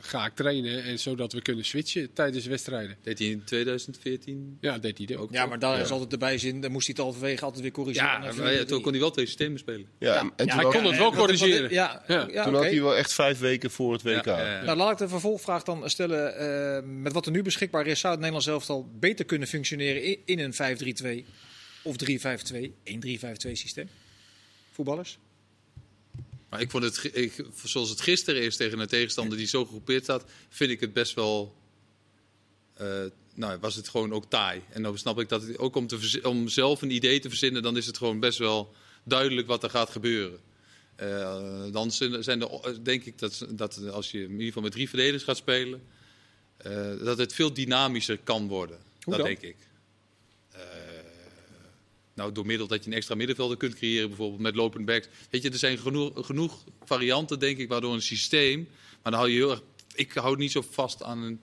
ga 0.00 0.26
ik 0.26 0.34
trainen 0.34 0.82
en 0.84 0.98
zodat 0.98 1.32
we 1.32 1.42
kunnen 1.42 1.64
switchen 1.64 2.12
tijdens 2.12 2.46
wedstrijden. 2.46 2.96
Deed 3.02 3.18
hij 3.18 3.28
in 3.28 3.44
2014 3.44 4.56
Ja, 4.60 4.78
deed 4.78 4.98
hij 5.08 5.16
ook. 5.16 5.32
Ja, 5.32 5.46
maar 5.46 5.58
daar 5.58 5.76
Ja. 5.76 5.82
is 5.82 5.90
altijd 5.90 6.12
erbij 6.12 6.38
zin. 6.38 6.60
Dan 6.60 6.70
moest 6.72 6.86
hij 6.86 6.94
het 6.96 7.04
halverwege 7.04 7.44
altijd 7.44 7.62
weer 7.62 7.70
corrigeren. 7.72 8.08
Ja, 8.10 8.18
Maar 8.18 8.52
ja, 8.52 8.58
4-3-3. 8.62 8.64
toen 8.68 8.82
kon 8.82 8.90
hij 8.92 9.00
wel 9.00 9.10
twee 9.10 9.26
systemen 9.26 9.58
spelen. 9.58 9.86
Ja, 9.98 10.14
Ja. 10.14 10.20
en 10.20 10.46
toen, 10.46 10.48
hij 10.58 10.64
kon 10.64 10.72
het 10.72 10.82
wel 10.82 10.82
dat- 10.82 10.98
dat- 10.98 11.14
corrigeren. 11.14 11.70
Ja, 11.72 12.04
Ja. 12.06 12.28
ja, 12.32 12.44
toen 12.44 12.54
had 12.54 12.62
hij 12.64 12.82
wel 12.82 12.96
echt 12.96 13.12
vijf 13.12 13.38
weken 13.38 13.70
voor 13.70 13.92
het 13.92 14.02
WK. 14.02 14.24
Ja, 14.24 14.40
ja, 14.40 14.52
ja. 14.58 14.62
Nou, 14.64 14.76
laat 14.76 14.92
ik 14.92 14.98
de 14.98 15.08
vervolgvraag 15.08 15.62
dan 15.62 15.90
stellen. 15.90 16.36
eh, 16.36 16.82
met 16.86 17.12
wat 17.12 17.26
er 17.26 17.32
nu 17.32 17.42
beschikbaar 17.42 17.86
is, 17.86 18.00
zou 18.00 18.12
het 18.12 18.20
Nederlands 18.22 18.48
elftal 18.52 18.88
beter 18.98 19.24
kunnen 19.24 19.48
functioneren 19.48 20.02
in, 20.02 20.18
in 20.24 20.38
een 20.38 20.52
5-3-2 20.54 21.24
of 21.82 21.96
3-5-2, 21.96 22.74
1-3-5-2 22.84 23.54
systeem? 23.56 23.88
Voetballers? 24.72 25.18
Maar 26.50 26.60
ik 26.60 26.70
vond 26.70 26.84
het, 26.84 27.10
ik, 27.12 27.44
zoals 27.64 27.90
het 27.90 28.00
gisteren 28.00 28.42
is 28.42 28.56
tegen 28.56 28.78
een 28.78 28.86
tegenstander 28.86 29.38
die 29.38 29.46
zo 29.46 29.64
gegroepeerd 29.64 30.02
staat, 30.02 30.24
vind 30.48 30.70
ik 30.70 30.80
het 30.80 30.92
best 30.92 31.14
wel. 31.14 31.54
eh, 32.74 33.04
nou, 33.34 33.58
was 33.60 33.74
het 33.74 33.88
gewoon 33.88 34.12
ook 34.12 34.30
taai. 34.30 34.62
En 34.70 34.82
dan 34.82 34.98
snap 34.98 35.20
ik 35.20 35.28
dat 35.28 35.42
het, 35.42 35.58
ook 35.58 35.76
om, 35.76 35.86
te, 35.86 36.20
om 36.22 36.48
zelf 36.48 36.82
een 36.82 36.90
idee 36.90 37.20
te 37.20 37.28
verzinnen, 37.28 37.62
dan 37.62 37.76
is 37.76 37.86
het 37.86 37.96
gewoon 37.98 38.20
best 38.20 38.38
wel 38.38 38.74
duidelijk 39.04 39.46
wat 39.46 39.62
er 39.62 39.70
gaat 39.70 39.90
gebeuren. 39.90 40.40
Eh, 40.96 41.72
dan 41.72 41.90
zijn 41.90 42.24
zijn 42.24 42.42
er, 42.42 42.84
denk 42.84 43.04
ik 43.04 43.18
dat, 43.18 43.46
dat 43.50 43.88
als 43.88 44.10
je 44.10 44.22
in 44.22 44.30
ieder 44.30 44.46
geval 44.46 44.62
met 44.62 44.72
drie 44.72 44.88
verdedigers 44.88 45.24
gaat 45.24 45.36
spelen, 45.36 45.82
eh, 46.56 46.98
dat 47.04 47.18
het 47.18 47.34
veel 47.34 47.52
dynamischer 47.52 48.18
kan 48.18 48.48
worden. 48.48 48.78
Hoe 49.00 49.16
dat 49.16 49.16
dan? 49.16 49.26
denk 49.26 49.40
ik. 49.40 49.56
Nou, 52.20 52.32
door 52.32 52.46
middel 52.46 52.66
dat 52.66 52.84
je 52.84 52.90
een 52.90 52.96
extra 52.96 53.14
middenvelder 53.14 53.56
kunt 53.56 53.74
creëren, 53.74 54.08
bijvoorbeeld 54.08 54.40
met 54.40 54.54
lopend 54.54 54.84
backs. 54.84 55.08
Weet 55.30 55.42
je, 55.42 55.50
er 55.50 55.58
zijn 55.58 55.78
genoeg, 55.78 56.26
genoeg 56.26 56.64
varianten, 56.84 57.38
denk 57.38 57.58
ik, 57.58 57.68
waardoor 57.68 57.94
een 57.94 58.02
systeem. 58.02 58.68
Maar 59.02 59.12
dan 59.12 59.20
hou 59.20 59.28
je 59.28 59.36
heel 59.36 59.50
erg. 59.50 59.62
Ik 59.94 60.12
hou 60.12 60.36
niet 60.36 60.50
zo 60.52 60.64
vast 60.70 61.02
aan 61.02 61.22
een 61.22 61.40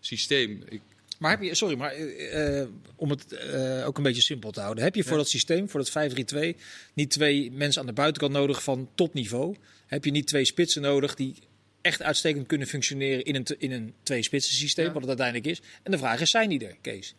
systeem. 0.00 0.62
Ik, 0.68 0.80
Maar 1.18 1.30
heb 1.30 1.42
je, 1.42 1.54
sorry, 1.54 1.76
maar 1.76 1.92
eh, 1.92 2.66
om 2.96 3.10
het 3.10 3.32
eh, 3.32 3.86
ook 3.86 3.96
een 3.96 4.02
beetje 4.02 4.22
simpel 4.22 4.50
te 4.50 4.60
houden. 4.60 4.84
Heb 4.84 4.94
je 4.94 5.04
voor 5.04 5.16
dat 5.16 5.28
systeem, 5.28 5.68
voor 5.68 5.84
dat 5.84 6.12
5-3-2, 6.54 6.56
niet 6.94 7.10
twee 7.10 7.50
mensen 7.52 7.80
aan 7.80 7.86
de 7.86 7.92
buitenkant 7.92 8.32
nodig 8.32 8.62
van 8.62 8.88
topniveau? 8.94 9.56
Heb 9.86 10.04
je 10.04 10.10
niet 10.10 10.26
twee 10.26 10.44
spitsen 10.44 10.82
nodig 10.82 11.14
die 11.14 11.34
echt 11.80 12.02
uitstekend 12.02 12.46
kunnen 12.46 12.66
functioneren 12.66 13.24
in 13.24 13.34
een, 13.34 13.46
in 13.58 13.72
een 13.72 13.94
twee-spitsen 14.02 14.54
systeem, 14.54 14.86
Ja. 14.86 14.92
wat 14.92 15.00
het 15.00 15.20
uiteindelijk 15.20 15.46
is? 15.46 15.60
En 15.82 15.90
de 15.90 15.98
vraag 15.98 16.20
is, 16.20 16.30
zijn 16.30 16.48
die 16.48 16.66
er, 16.66 16.76
Kees? 16.80 17.14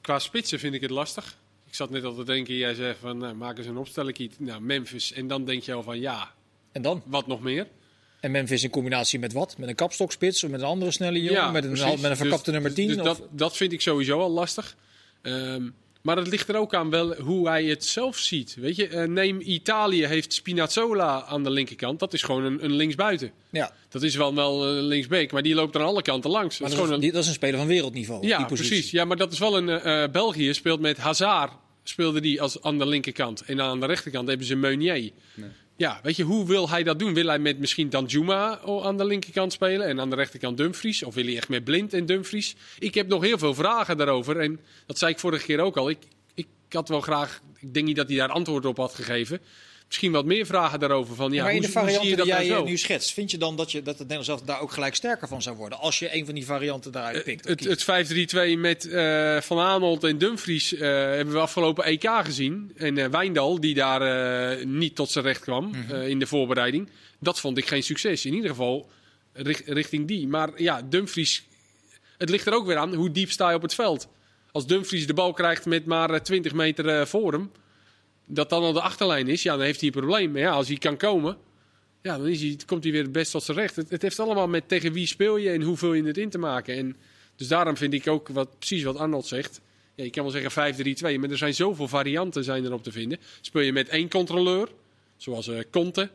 Qua 0.00 0.18
spitsen 0.18 0.58
vind 0.58 0.74
ik 0.74 0.80
het 0.80 0.90
lastig. 0.90 1.42
Ik 1.74 1.80
zat 1.80 1.90
net 1.90 2.04
al 2.04 2.14
te 2.14 2.24
denken, 2.24 2.54
jij 2.54 2.74
zegt 2.74 2.98
van 3.00 3.18
nou, 3.18 3.34
maak 3.34 3.58
eens 3.58 3.66
een 3.66 3.76
opstelling. 3.76 4.30
Nou, 4.38 4.60
Memphis. 4.60 5.12
En 5.12 5.26
dan 5.26 5.44
denk 5.44 5.62
je 5.62 5.72
al 5.72 5.82
van 5.82 6.00
ja, 6.00 6.30
En 6.72 6.82
dan? 6.82 7.02
wat 7.06 7.26
nog 7.26 7.40
meer? 7.40 7.66
En 8.20 8.30
Memphis 8.30 8.62
in 8.62 8.70
combinatie 8.70 9.18
met 9.18 9.32
wat? 9.32 9.58
Met 9.58 9.68
een 9.68 9.74
kapstokspits 9.74 10.44
of 10.44 10.50
met 10.50 10.60
een 10.60 10.66
andere 10.66 10.90
snelle 10.90 11.22
jongen? 11.22 11.52
met, 11.52 11.64
een, 11.64 11.72
precies. 11.72 12.00
met 12.00 12.10
een 12.10 12.16
verkapte 12.16 12.44
Dus- 12.44 12.52
nummer 12.52 12.74
10? 12.74 12.86
Dus 12.88 12.96
of- 12.96 13.02
dat, 13.04 13.22
dat 13.30 13.56
vind 13.56 13.72
ik 13.72 13.80
sowieso 13.80 14.20
al 14.20 14.30
lastig. 14.30 14.76
Ehm, 15.22 15.68
maar 16.02 16.16
het 16.16 16.26
ligt 16.28 16.48
er 16.48 16.56
ook 16.56 16.74
aan 16.74 16.90
wel 16.90 17.14
hoe 17.14 17.48
hij 17.48 17.64
het 17.64 17.84
zelf 17.84 18.16
ziet. 18.18 18.54
Weet 18.54 18.76
je, 18.76 18.88
eh, 18.88 19.08
neem 19.08 19.40
Italië 19.40 20.06
heeft 20.06 20.32
Spinazzola 20.32 21.24
aan 21.24 21.42
de 21.44 21.50
linkerkant. 21.50 21.98
Dat 21.98 22.12
is 22.12 22.22
gewoon 22.22 22.44
een, 22.44 22.64
een 22.64 22.72
linksbuiten. 22.72 23.32
ja, 23.50 23.72
Dat 23.88 24.02
is 24.02 24.16
wel 24.16 24.34
wel 24.34 24.66
een 24.68 24.82
linksbeek, 24.84 25.32
maar 25.32 25.42
die 25.42 25.54
loopt 25.54 25.76
aan 25.76 25.82
alle 25.82 26.02
kanten 26.02 26.30
langs. 26.30 26.58
dat 26.58 26.68
is 26.68 26.72
dat, 26.72 26.72
is, 26.72 26.74
gewoon 26.76 26.92
een, 26.94 27.00
die- 27.00 27.12
dat 27.12 27.22
is 27.22 27.28
een 27.28 27.34
speler 27.34 27.58
van 27.58 27.66
wereldniveau. 27.68 28.26
ja, 28.26 28.36
die 28.36 28.46
precies. 28.46 28.90
Ja, 28.90 29.04
maar 29.04 29.16
dat 29.16 29.32
is 29.32 29.38
wel 29.38 29.56
een. 29.56 29.68
eh, 29.68 30.08
België 30.12 30.54
speelt 30.54 30.80
met 30.80 30.96
Hazard. 30.98 31.52
Speelde 31.84 32.20
die 32.20 32.42
als 32.42 32.62
aan 32.62 32.78
de 32.78 32.86
linkerkant. 32.86 33.40
En 33.40 33.60
aan 33.60 33.80
de 33.80 33.86
rechterkant 33.86 34.28
hebben 34.28 34.46
ze 34.46 34.54
Meunier. 34.56 35.10
Ja, 35.76 36.00
weet 36.02 36.16
je, 36.16 36.22
hoe 36.22 36.46
wil 36.46 36.70
hij 36.70 36.82
dat 36.82 36.98
doen? 36.98 37.14
Wil 37.14 37.26
hij 37.26 37.38
met 37.38 37.58
misschien 37.58 37.90
Danjuma 37.90 38.60
aan 38.82 38.96
de 38.96 39.04
linkerkant 39.04 39.52
spelen 39.52 39.86
en 39.86 40.00
aan 40.00 40.10
de 40.10 40.16
rechterkant 40.16 40.56
Dumfries? 40.56 41.02
Of 41.02 41.14
wil 41.14 41.24
hij 41.24 41.36
echt 41.36 41.48
met 41.48 41.64
Blind 41.64 41.92
en 41.92 42.06
Dumfries? 42.06 42.54
Ik 42.78 42.94
heb 42.94 43.08
nog 43.08 43.22
heel 43.22 43.38
veel 43.38 43.54
vragen 43.54 43.96
daarover. 43.96 44.40
En 44.40 44.60
dat 44.86 44.98
zei 44.98 45.12
ik 45.12 45.18
vorige 45.18 45.44
keer 45.44 45.60
ook 45.60 45.76
al. 45.76 45.90
Ik, 45.90 45.98
ik 46.34 46.46
had 46.68 46.88
wel 46.88 47.00
graag, 47.00 47.40
ik 47.58 47.74
denk 47.74 47.86
niet 47.86 47.96
dat 47.96 48.08
hij 48.08 48.16
daar 48.16 48.28
antwoord 48.28 48.64
op 48.64 48.76
had 48.76 48.94
gegeven. 48.94 49.40
Misschien 49.94 50.12
wat 50.12 50.24
meer 50.24 50.46
vragen 50.46 50.78
daarover. 50.80 51.14
Van, 51.14 51.32
ja, 51.32 51.42
maar 51.42 51.52
in 51.52 51.56
hoe, 51.58 51.66
de 51.66 51.72
varianten 51.72 52.08
je 52.08 52.16
dat 52.16 52.24
die 52.24 52.34
nou 52.34 52.46
jij 52.46 52.54
zo? 52.56 52.62
eh, 52.62 52.68
nu 52.68 52.76
schetst, 52.78 53.12
vind 53.12 53.30
je 53.30 53.38
dan 53.38 53.56
dat, 53.56 53.72
je, 53.72 53.78
dat 53.82 53.86
het 53.98 54.08
Nederlands 54.08 54.26
zelf 54.28 54.40
daar 54.42 54.60
ook 54.60 54.72
gelijk 54.72 54.94
sterker 54.94 55.28
van 55.28 55.42
zou 55.42 55.56
worden? 55.56 55.78
Als 55.78 55.98
je 55.98 56.14
een 56.16 56.24
van 56.24 56.34
die 56.34 56.44
varianten 56.44 56.92
daaruit 56.92 57.24
pikt. 57.24 57.44
of 57.44 57.50
Het, 57.50 57.86
het 57.86 58.54
5-3-2 58.56 58.58
met 58.58 58.88
eh, 58.88 59.40
Van 59.40 59.58
Aanholt 59.58 60.04
en 60.04 60.18
Dumfries 60.18 60.74
eh, 60.74 60.80
hebben 60.90 61.34
we 61.34 61.40
afgelopen 61.40 61.84
EK 61.84 62.10
gezien. 62.24 62.72
En 62.76 62.98
eh, 62.98 63.06
Wijndal, 63.08 63.60
die 63.60 63.74
daar 63.74 64.02
eh, 64.58 64.64
niet 64.66 64.94
tot 64.94 65.10
zijn 65.10 65.24
recht 65.24 65.40
kwam 65.40 65.68
Mhm. 65.68 65.92
eh, 65.94 66.08
in 66.08 66.18
de 66.18 66.26
voorbereiding. 66.26 66.88
Dat 67.20 67.40
vond 67.40 67.58
ik 67.58 67.66
geen 67.66 67.82
succes. 67.82 68.26
In 68.26 68.34
ieder 68.34 68.50
geval 68.50 68.88
richt- 69.32 69.68
richting 69.68 70.08
die. 70.08 70.26
Maar 70.28 70.50
ja, 70.56 70.82
Dumfries, 70.82 71.44
het 72.18 72.28
ligt 72.30 72.46
er 72.46 72.52
ook 72.54 72.66
weer 72.66 72.76
aan 72.76 72.94
hoe 72.94 73.10
diep 73.10 73.30
sta 73.30 73.48
je 73.50 73.56
op 73.56 73.62
het 73.62 73.74
veld. 73.74 74.08
Als 74.52 74.66
Dumfries 74.66 75.06
de 75.06 75.14
bal 75.14 75.32
krijgt 75.32 75.64
met 75.66 75.84
maar 75.86 76.10
eh, 76.10 76.20
20 76.20 76.52
meter 76.54 76.88
eh, 76.88 77.06
voor 77.06 77.32
hem, 77.32 77.50
dat 78.26 78.50
dan 78.50 78.62
al 78.62 78.72
de 78.72 78.80
achterlijn 78.80 79.28
is, 79.28 79.42
ja, 79.42 79.56
dan 79.56 79.64
heeft 79.64 79.80
hij 79.80 79.88
een 79.88 80.00
probleem. 80.00 80.30
Maar 80.30 80.40
ja, 80.40 80.50
als 80.50 80.68
hij 80.68 80.76
kan 80.76 80.96
komen, 80.96 81.36
ja, 82.02 82.18
dan 82.18 82.26
is 82.26 82.40
hij, 82.40 82.56
komt 82.66 82.82
hij 82.82 82.92
weer 82.92 83.02
het 83.02 83.12
best 83.12 83.30
tot 83.30 83.42
zijn 83.42 83.56
recht. 83.56 83.76
Het, 83.76 83.90
het 83.90 84.02
heeft 84.02 84.20
allemaal 84.20 84.48
met 84.48 84.68
tegen 84.68 84.92
wie 84.92 85.06
speel 85.06 85.36
je 85.36 85.50
en 85.50 85.62
hoe 85.62 85.76
vul 85.76 85.94
je 85.94 86.04
het 86.04 86.18
in 86.18 86.30
te 86.30 86.38
maken. 86.38 86.76
En 86.76 86.96
dus 87.36 87.48
daarom 87.48 87.76
vind 87.76 87.94
ik 87.94 88.08
ook 88.08 88.28
wat, 88.28 88.58
precies 88.58 88.82
wat 88.82 88.96
Arnold 88.96 89.26
zegt. 89.26 89.60
Ja, 89.94 90.04
je 90.04 90.10
kan 90.10 90.22
wel 90.22 90.32
zeggen 90.32 91.16
5-3-2, 91.16 91.20
maar 91.20 91.30
er 91.30 91.38
zijn 91.38 91.54
zoveel 91.54 91.88
varianten 91.88 92.44
zijn 92.44 92.64
erop 92.64 92.82
te 92.82 92.92
vinden. 92.92 93.18
Speel 93.40 93.62
je 93.62 93.72
met 93.72 93.88
één 93.88 94.10
controleur, 94.10 94.68
zoals 95.16 95.48
eh 95.48 95.58
Conte, 95.70 96.10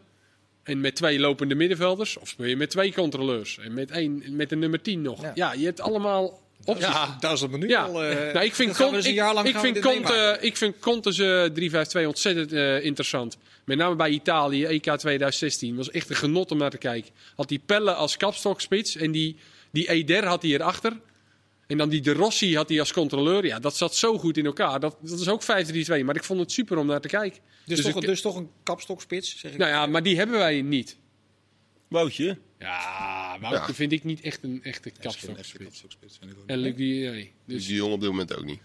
en 0.64 0.82
met 0.82 0.96
twee 0.96 1.20
lopende 1.20 1.56
middenvelders? 1.56 2.18
Of 2.18 2.28
speel 2.28 2.46
je 2.46 2.58
met 2.58 2.70
twee 2.70 2.94
controleurs 2.94 3.58
en 3.58 3.74
met, 3.74 3.92
één, 3.92 4.24
met 4.36 4.52
een 4.52 4.60
nummer 4.60 4.82
10 4.82 5.02
nog? 5.02 5.22
Ja. 5.22 5.32
Ja, 5.36 5.54
je 5.54 5.66
hebt 5.66 5.80
allemaal 5.80 6.40
opties. 6.66 6.86
ja, 6.88 7.18
daar 7.20 7.34
is 7.34 7.42
het 7.42 7.52
menu 7.52 7.68
Ja, 7.68 7.84
al. 7.84 8.04
eh, 8.04 8.34
nou, 8.34 8.46
ik 8.46 8.56
vind 8.56 8.76
Conte, 8.78 8.98
een 8.98 9.06
ik, 9.06 9.14
jaar 9.14 9.34
lang 9.34 9.48
ik 9.48 9.58
vind 9.58 9.80
Conte, 9.80 10.38
ik 10.42 10.58
vind 10.58 10.80
Conte's 10.80 11.20
eh, 11.20 12.04
3-5-2 12.04 12.08
ontzettend 12.08 12.52
eh, 12.54 12.84
interessant. 12.86 13.38
Met 13.66 13.78
name 13.78 13.96
bij 13.96 14.10
Italië, 14.10 14.66
EK 14.66 14.82
2016. 14.98 15.76
was 15.76 15.92
echt 15.92 16.10
een 16.10 16.16
genot 16.16 16.52
om 16.52 16.58
naar 16.58 16.70
te 16.70 16.78
kijken. 16.78 17.12
Had 17.36 17.48
die 17.48 17.62
Pelle 17.66 17.94
als 17.94 18.18
kapstokspits 18.18 18.96
en 18.96 19.12
die, 19.12 19.36
die 19.72 19.90
Eder 19.90 20.26
had 20.26 20.42
hij 20.42 20.52
erachter. 20.52 21.00
En 21.68 21.78
dan 21.78 21.90
die 21.90 22.02
De 22.02 22.14
Rossi 22.14 22.56
had 22.56 22.70
hij 22.70 22.80
als 22.80 22.94
controleur. 22.94 23.46
Ja, 23.46 23.60
dat 23.60 23.76
zat 23.78 23.96
zo 23.96 24.18
goed 24.18 24.38
in 24.38 24.46
elkaar. 24.46 24.80
Dat, 24.80 24.98
dat 25.02 25.20
is 25.20 25.28
ook 25.28 25.42
5-3-2. 25.44 25.46
Maar 26.06 26.16
ik 26.16 26.24
vond 26.24 26.40
het 26.40 26.52
super 26.52 26.78
om 26.78 26.86
naar 26.86 27.02
te 27.02 27.08
kijken. 27.08 27.40
Dus, 27.66 27.76
Dus 27.82 27.86
toch, 27.94 28.02
ik- 28.02 28.08
dus 28.08 28.22
toch 28.22 28.36
een 28.36 28.50
kapstokspits, 28.64 29.40
zeg 29.40 29.52
ik. 29.52 29.58
Nou 29.58 29.72
ja, 29.72 29.86
maar 29.86 30.04
die 30.04 30.18
hebben 30.18 30.38
wij 30.38 30.62
niet. 30.62 30.98
Woutje? 31.88 32.38
Ja, 32.60 33.38
Wouter 33.42 33.68
Ja. 33.68 33.74
vind 33.74 33.92
ik 33.92 34.04
niet 34.04 34.22
echt 34.22 34.44
een 34.44 34.60
echte 34.64 34.92
kapstokspits. 35.02 36.20
En. 36.46 36.58
Luc, 36.58 36.76
die, 36.76 37.10
nee. 37.10 37.32
Dus 37.46 37.66
die 37.68 37.76
jongen 37.76 37.94
op 37.94 38.00
dit 38.02 38.10
moment 38.10 38.36
ook 38.38 38.46
niet. 38.46 38.60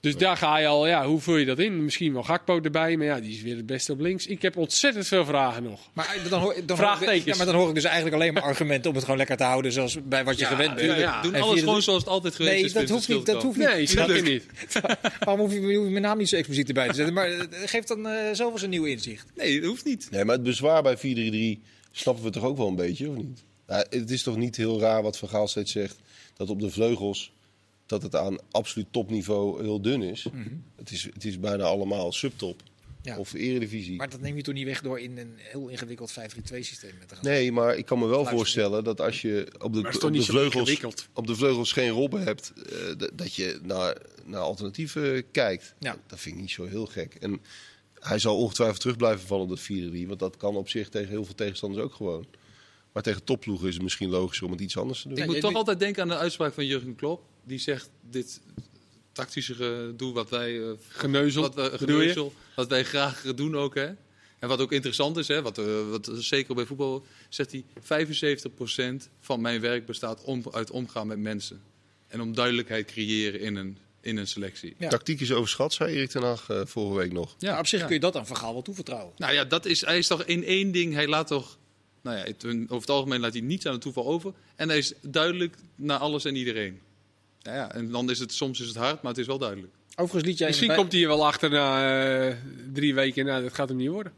dus 0.00 0.16
daar 0.16 0.36
ga 0.36 0.58
je 0.58 0.66
al, 0.66 0.86
ja, 0.86 1.06
hoe 1.06 1.20
vul 1.20 1.36
je 1.36 1.44
dat 1.44 1.58
in? 1.58 1.84
Misschien 1.84 2.12
wel 2.12 2.22
Gakpo 2.22 2.60
erbij, 2.62 2.96
maar 2.96 3.06
ja, 3.06 3.20
die 3.20 3.34
is 3.34 3.42
weer 3.42 3.56
het 3.56 3.66
beste 3.66 3.92
op 3.92 4.00
links. 4.00 4.26
Ik 4.26 4.42
heb 4.42 4.56
ontzettend 4.56 5.06
veel 5.06 5.24
vragen 5.24 5.62
nog. 5.62 5.80
Maar 5.92 6.14
eh, 6.14 6.30
dan 6.30 6.40
hoor, 6.40 6.54
dan, 6.54 6.76
hoor 6.78 6.86
ik, 6.86 6.96
Vraagtekens. 6.98 7.24
ja, 7.24 7.36
maar 7.36 7.46
dan 7.46 7.54
hoor 7.54 7.68
ik 7.68 7.74
dus 7.74 7.84
eigenlijk 7.84 8.14
alleen 8.14 8.32
maar 8.32 8.42
argumenten 8.42 8.88
om 8.90 8.94
het 8.94 9.04
gewoon 9.04 9.18
lekker 9.18 9.36
te 9.36 9.44
houden 9.44 9.72
zoals 9.72 9.96
bij 10.04 10.24
wat 10.24 10.34
je 10.38 10.44
Ja, 10.44 10.48
gewend 10.50 10.74
bent. 10.74 10.88
ja, 10.90 10.96
ja. 10.96 11.22
Doen 11.22 11.34
En 11.34 11.42
alles 11.42 11.60
gewoon 11.60 11.82
zoals 11.82 12.00
het 12.02 12.08
altijd 12.12 12.34
geweest 12.34 12.54
Nee, 12.54 12.64
is. 12.64 12.72
dat 12.72 12.76
vindt 12.82 12.90
hoeft 12.90 13.08
niet. 13.08 13.26
Dat 13.26 13.42
hoeft 13.42 13.58
niet. 13.58 13.96
Nee, 14.08 14.22
niet. 14.22 14.44
Waarom 15.24 15.40
hoef 15.40 15.52
je, 15.52 15.58
hoef 15.60 15.84
je 15.84 15.90
mijn 15.90 16.02
naam 16.02 16.18
niet 16.18 16.28
zo 16.28 16.36
expliciet 16.36 16.68
erbij 16.68 16.88
te 16.88 16.94
zetten? 16.94 17.14
Maar 17.14 17.28
eh, 17.30 17.46
geef 17.64 17.84
dan 17.84 18.06
eh 18.08 18.32
zelf 18.34 18.52
eens 18.52 18.62
een 18.62 18.70
nieuw 18.70 18.84
inzicht. 18.84 19.26
Nee, 19.36 19.60
dat 19.60 19.68
hoeft 19.68 19.84
niet. 19.84 20.08
Nee, 20.10 20.24
maar 20.24 20.34
het 20.34 20.44
bezwaar 20.44 20.82
bij 20.82 20.96
4-3-3 20.98 21.00
snappen 21.90 22.24
we 22.24 22.30
toch 22.30 22.44
ook 22.44 22.56
wel 22.56 22.68
een 22.68 22.76
beetje, 22.76 23.08
of 23.08 23.16
niet? 23.16 23.42
Ja, 23.68 23.86
het 23.90 24.10
is 24.10 24.22
toch 24.22 24.36
niet 24.36 24.56
heel 24.56 24.80
raar 24.80 25.02
wat 25.02 25.18
Van 25.18 25.28
Gaal 25.28 25.48
steeds 25.48 25.72
zegt, 25.72 25.96
dat 26.36 26.50
op 26.50 26.60
de 26.60 26.70
vleugels 26.70 27.32
dat 27.86 28.02
het 28.02 28.14
aan 28.16 28.38
absoluut 28.50 28.86
topniveau 28.90 29.62
heel 29.62 29.80
dun 29.80 30.02
is. 30.02 30.26
het, 30.76 30.90
is 30.90 31.04
het 31.12 31.24
is 31.24 31.40
bijna 31.40 31.64
allemaal 31.64 32.12
subtop 32.12 32.62
Ja. 33.02 33.18
of 33.18 33.32
eredivisie. 33.32 33.96
Maar 33.96 34.08
dat 34.10 34.20
neem 34.20 34.36
je 34.36 34.42
toch 34.42 34.54
niet 34.54 34.64
weg 34.64 34.82
door 34.82 35.00
in 35.00 35.18
een 35.18 35.32
heel 35.36 35.68
ingewikkeld 35.68 36.10
5-3-2 36.12 36.14
systeem 36.42 36.92
te 37.06 37.14
gaan? 37.14 37.24
Nee, 37.24 37.52
maar 37.52 37.76
ik 37.76 37.86
kan 37.86 37.98
me 37.98 38.06
wel 38.06 38.26
voorstellen 38.26 38.84
dat 38.84 39.00
als 39.00 39.20
je 39.20 39.52
op 39.58 39.72
de, 39.72 39.78
op 39.78 40.22
vleugels, 40.22 40.78
op 41.12 41.26
de 41.26 41.34
vleugels 41.34 41.72
geen 41.72 41.90
robben 41.90 42.22
hebt, 42.22 42.52
eh, 42.52 43.08
dat 43.14 43.34
je 43.34 43.58
naar, 43.62 43.96
naar 44.24 44.40
alternatieven 44.40 45.30
kijkt. 45.30 45.74
Ja. 45.78 45.96
Dat 46.06 46.20
vind 46.20 46.34
ik 46.34 46.40
niet 46.40 46.50
zo 46.50 46.64
heel 46.64 46.86
gek. 46.86 47.14
En 47.14 47.40
hij 48.00 48.18
zal 48.18 48.36
ongetwijfeld 48.36 48.80
terug 48.80 48.96
blijven 48.96 49.26
vallen 49.26 49.42
op 49.44 49.48
dat 49.48 49.68
4-3, 50.04 50.06
want 50.06 50.18
dat 50.18 50.36
kan 50.36 50.56
op 50.56 50.68
zich 50.68 50.88
tegen 50.88 51.08
heel 51.08 51.24
veel 51.24 51.34
tegenstanders 51.34 51.82
ook 51.84 51.94
gewoon. 51.94 52.26
Maar 52.92 53.02
tegen 53.02 53.24
topploegen 53.24 53.68
is 53.68 53.74
het 53.74 53.82
misschien 53.82 54.10
logischer 54.10 54.46
om 54.46 54.52
het 54.52 54.60
iets 54.60 54.76
anders 54.76 55.02
te 55.02 55.08
doen. 55.08 55.18
Ik 55.18 55.26
moet 55.26 55.40
toch 55.40 55.54
altijd 55.54 55.78
denken 55.78 56.02
aan 56.02 56.08
de 56.08 56.16
uitspraak 56.16 56.54
van 56.54 56.66
Jurgen 56.66 56.94
Klopp. 56.94 57.22
Die 57.44 57.58
zegt, 57.58 57.90
dit 58.10 58.40
tactische 59.12 59.54
gedoe 59.54 60.12
wat 60.12 60.30
wij... 60.30 60.62
eh, 60.62 60.72
Geneuzel, 60.88 61.42
wat, 61.42 61.54
we, 61.54 61.78
geneuzel, 61.78 62.32
wat 62.54 62.68
wij 62.68 62.84
graag 62.84 63.22
doen 63.34 63.56
ook, 63.56 63.74
hè. 63.74 63.90
En 64.38 64.48
wat 64.48 64.60
ook 64.60 64.72
interessant 64.72 65.16
is, 65.16 65.28
hè, 65.28 65.42
wat, 65.42 65.58
eh, 65.58 65.88
wat 65.90 66.10
zeker 66.14 66.54
bij 66.54 66.64
voetbal 66.64 67.04
zegt 67.28 67.52
hij... 67.52 67.64
75% 69.04 69.08
van 69.20 69.40
mijn 69.40 69.60
werk 69.60 69.86
bestaat 69.86 70.24
om, 70.24 70.42
uit 70.50 70.70
omgaan 70.70 71.06
met 71.06 71.18
mensen. 71.18 71.62
En 72.06 72.20
om 72.20 72.34
duidelijkheid 72.34 72.86
creëren 72.86 73.40
in 73.40 73.56
een 73.56 73.78
in 74.00 74.16
een 74.16 74.26
selectie. 74.26 74.74
Ja. 74.78 74.88
Tactiek 74.88 75.20
is 75.20 75.32
overschat, 75.32 75.72
zei 75.72 75.94
Erik 75.94 76.10
ten 76.10 76.22
Hag 76.22 76.48
eh, 76.50 76.60
vorige 76.64 76.96
week 76.98 77.12
nog. 77.12 77.34
Ja, 77.38 77.58
op 77.58 77.66
zich 77.66 77.80
ja. 77.80 77.84
kun 77.86 77.94
je 77.94 78.00
dat 78.00 78.16
aan 78.16 78.26
Vergaal 78.26 78.52
wel 78.52 78.62
toevertrouwen. 78.62 79.12
Nou 79.16 79.32
ja, 79.32 79.44
dat 79.44 79.66
is, 79.66 79.80
hij 79.84 79.98
is 79.98 80.06
toch 80.06 80.22
in 80.24 80.44
één 80.44 80.72
ding, 80.72 80.94
hij 80.94 81.06
laat 81.08 81.26
toch... 81.26 81.58
Nou 82.02 82.16
ja, 82.16 82.22
het- 82.24 82.44
over 82.46 82.80
het 82.80 82.90
algemeen 82.90 83.20
laat 83.20 83.32
hij 83.32 83.42
niets 83.42 83.66
aan 83.66 83.72
het 83.72 83.80
toeval 83.80 84.06
over. 84.06 84.32
En 84.56 84.68
hij 84.68 84.78
is 84.78 84.92
duidelijk 85.00 85.56
naar 85.74 85.98
alles 85.98 86.24
en 86.24 86.36
iedereen. 86.36 86.80
Nou 87.42 87.56
ja, 87.56 87.72
en 87.74 87.90
dan 87.90 88.10
is 88.10 88.18
het, 88.18 88.32
soms 88.32 88.60
is 88.60 88.66
het 88.66 88.76
hard, 88.76 89.02
maar 89.02 89.10
het 89.12 89.20
is 89.20 89.26
wel 89.26 89.38
duidelijk. 89.38 89.72
Overigens 89.96 90.24
liet 90.24 90.38
jij... 90.38 90.48
Misschien 90.48 90.74
komt 90.74 90.92
hij 90.92 91.02
er 91.02 91.08
wel 91.08 91.26
achter 91.26 91.50
na 91.50 92.28
eh, 92.28 92.36
drie 92.72 92.94
weken. 92.94 93.24
Nou, 93.24 93.42
dat 93.42 93.54
gaat 93.54 93.68
hem 93.68 93.76
niet 93.78 93.88
worden. 93.88 94.12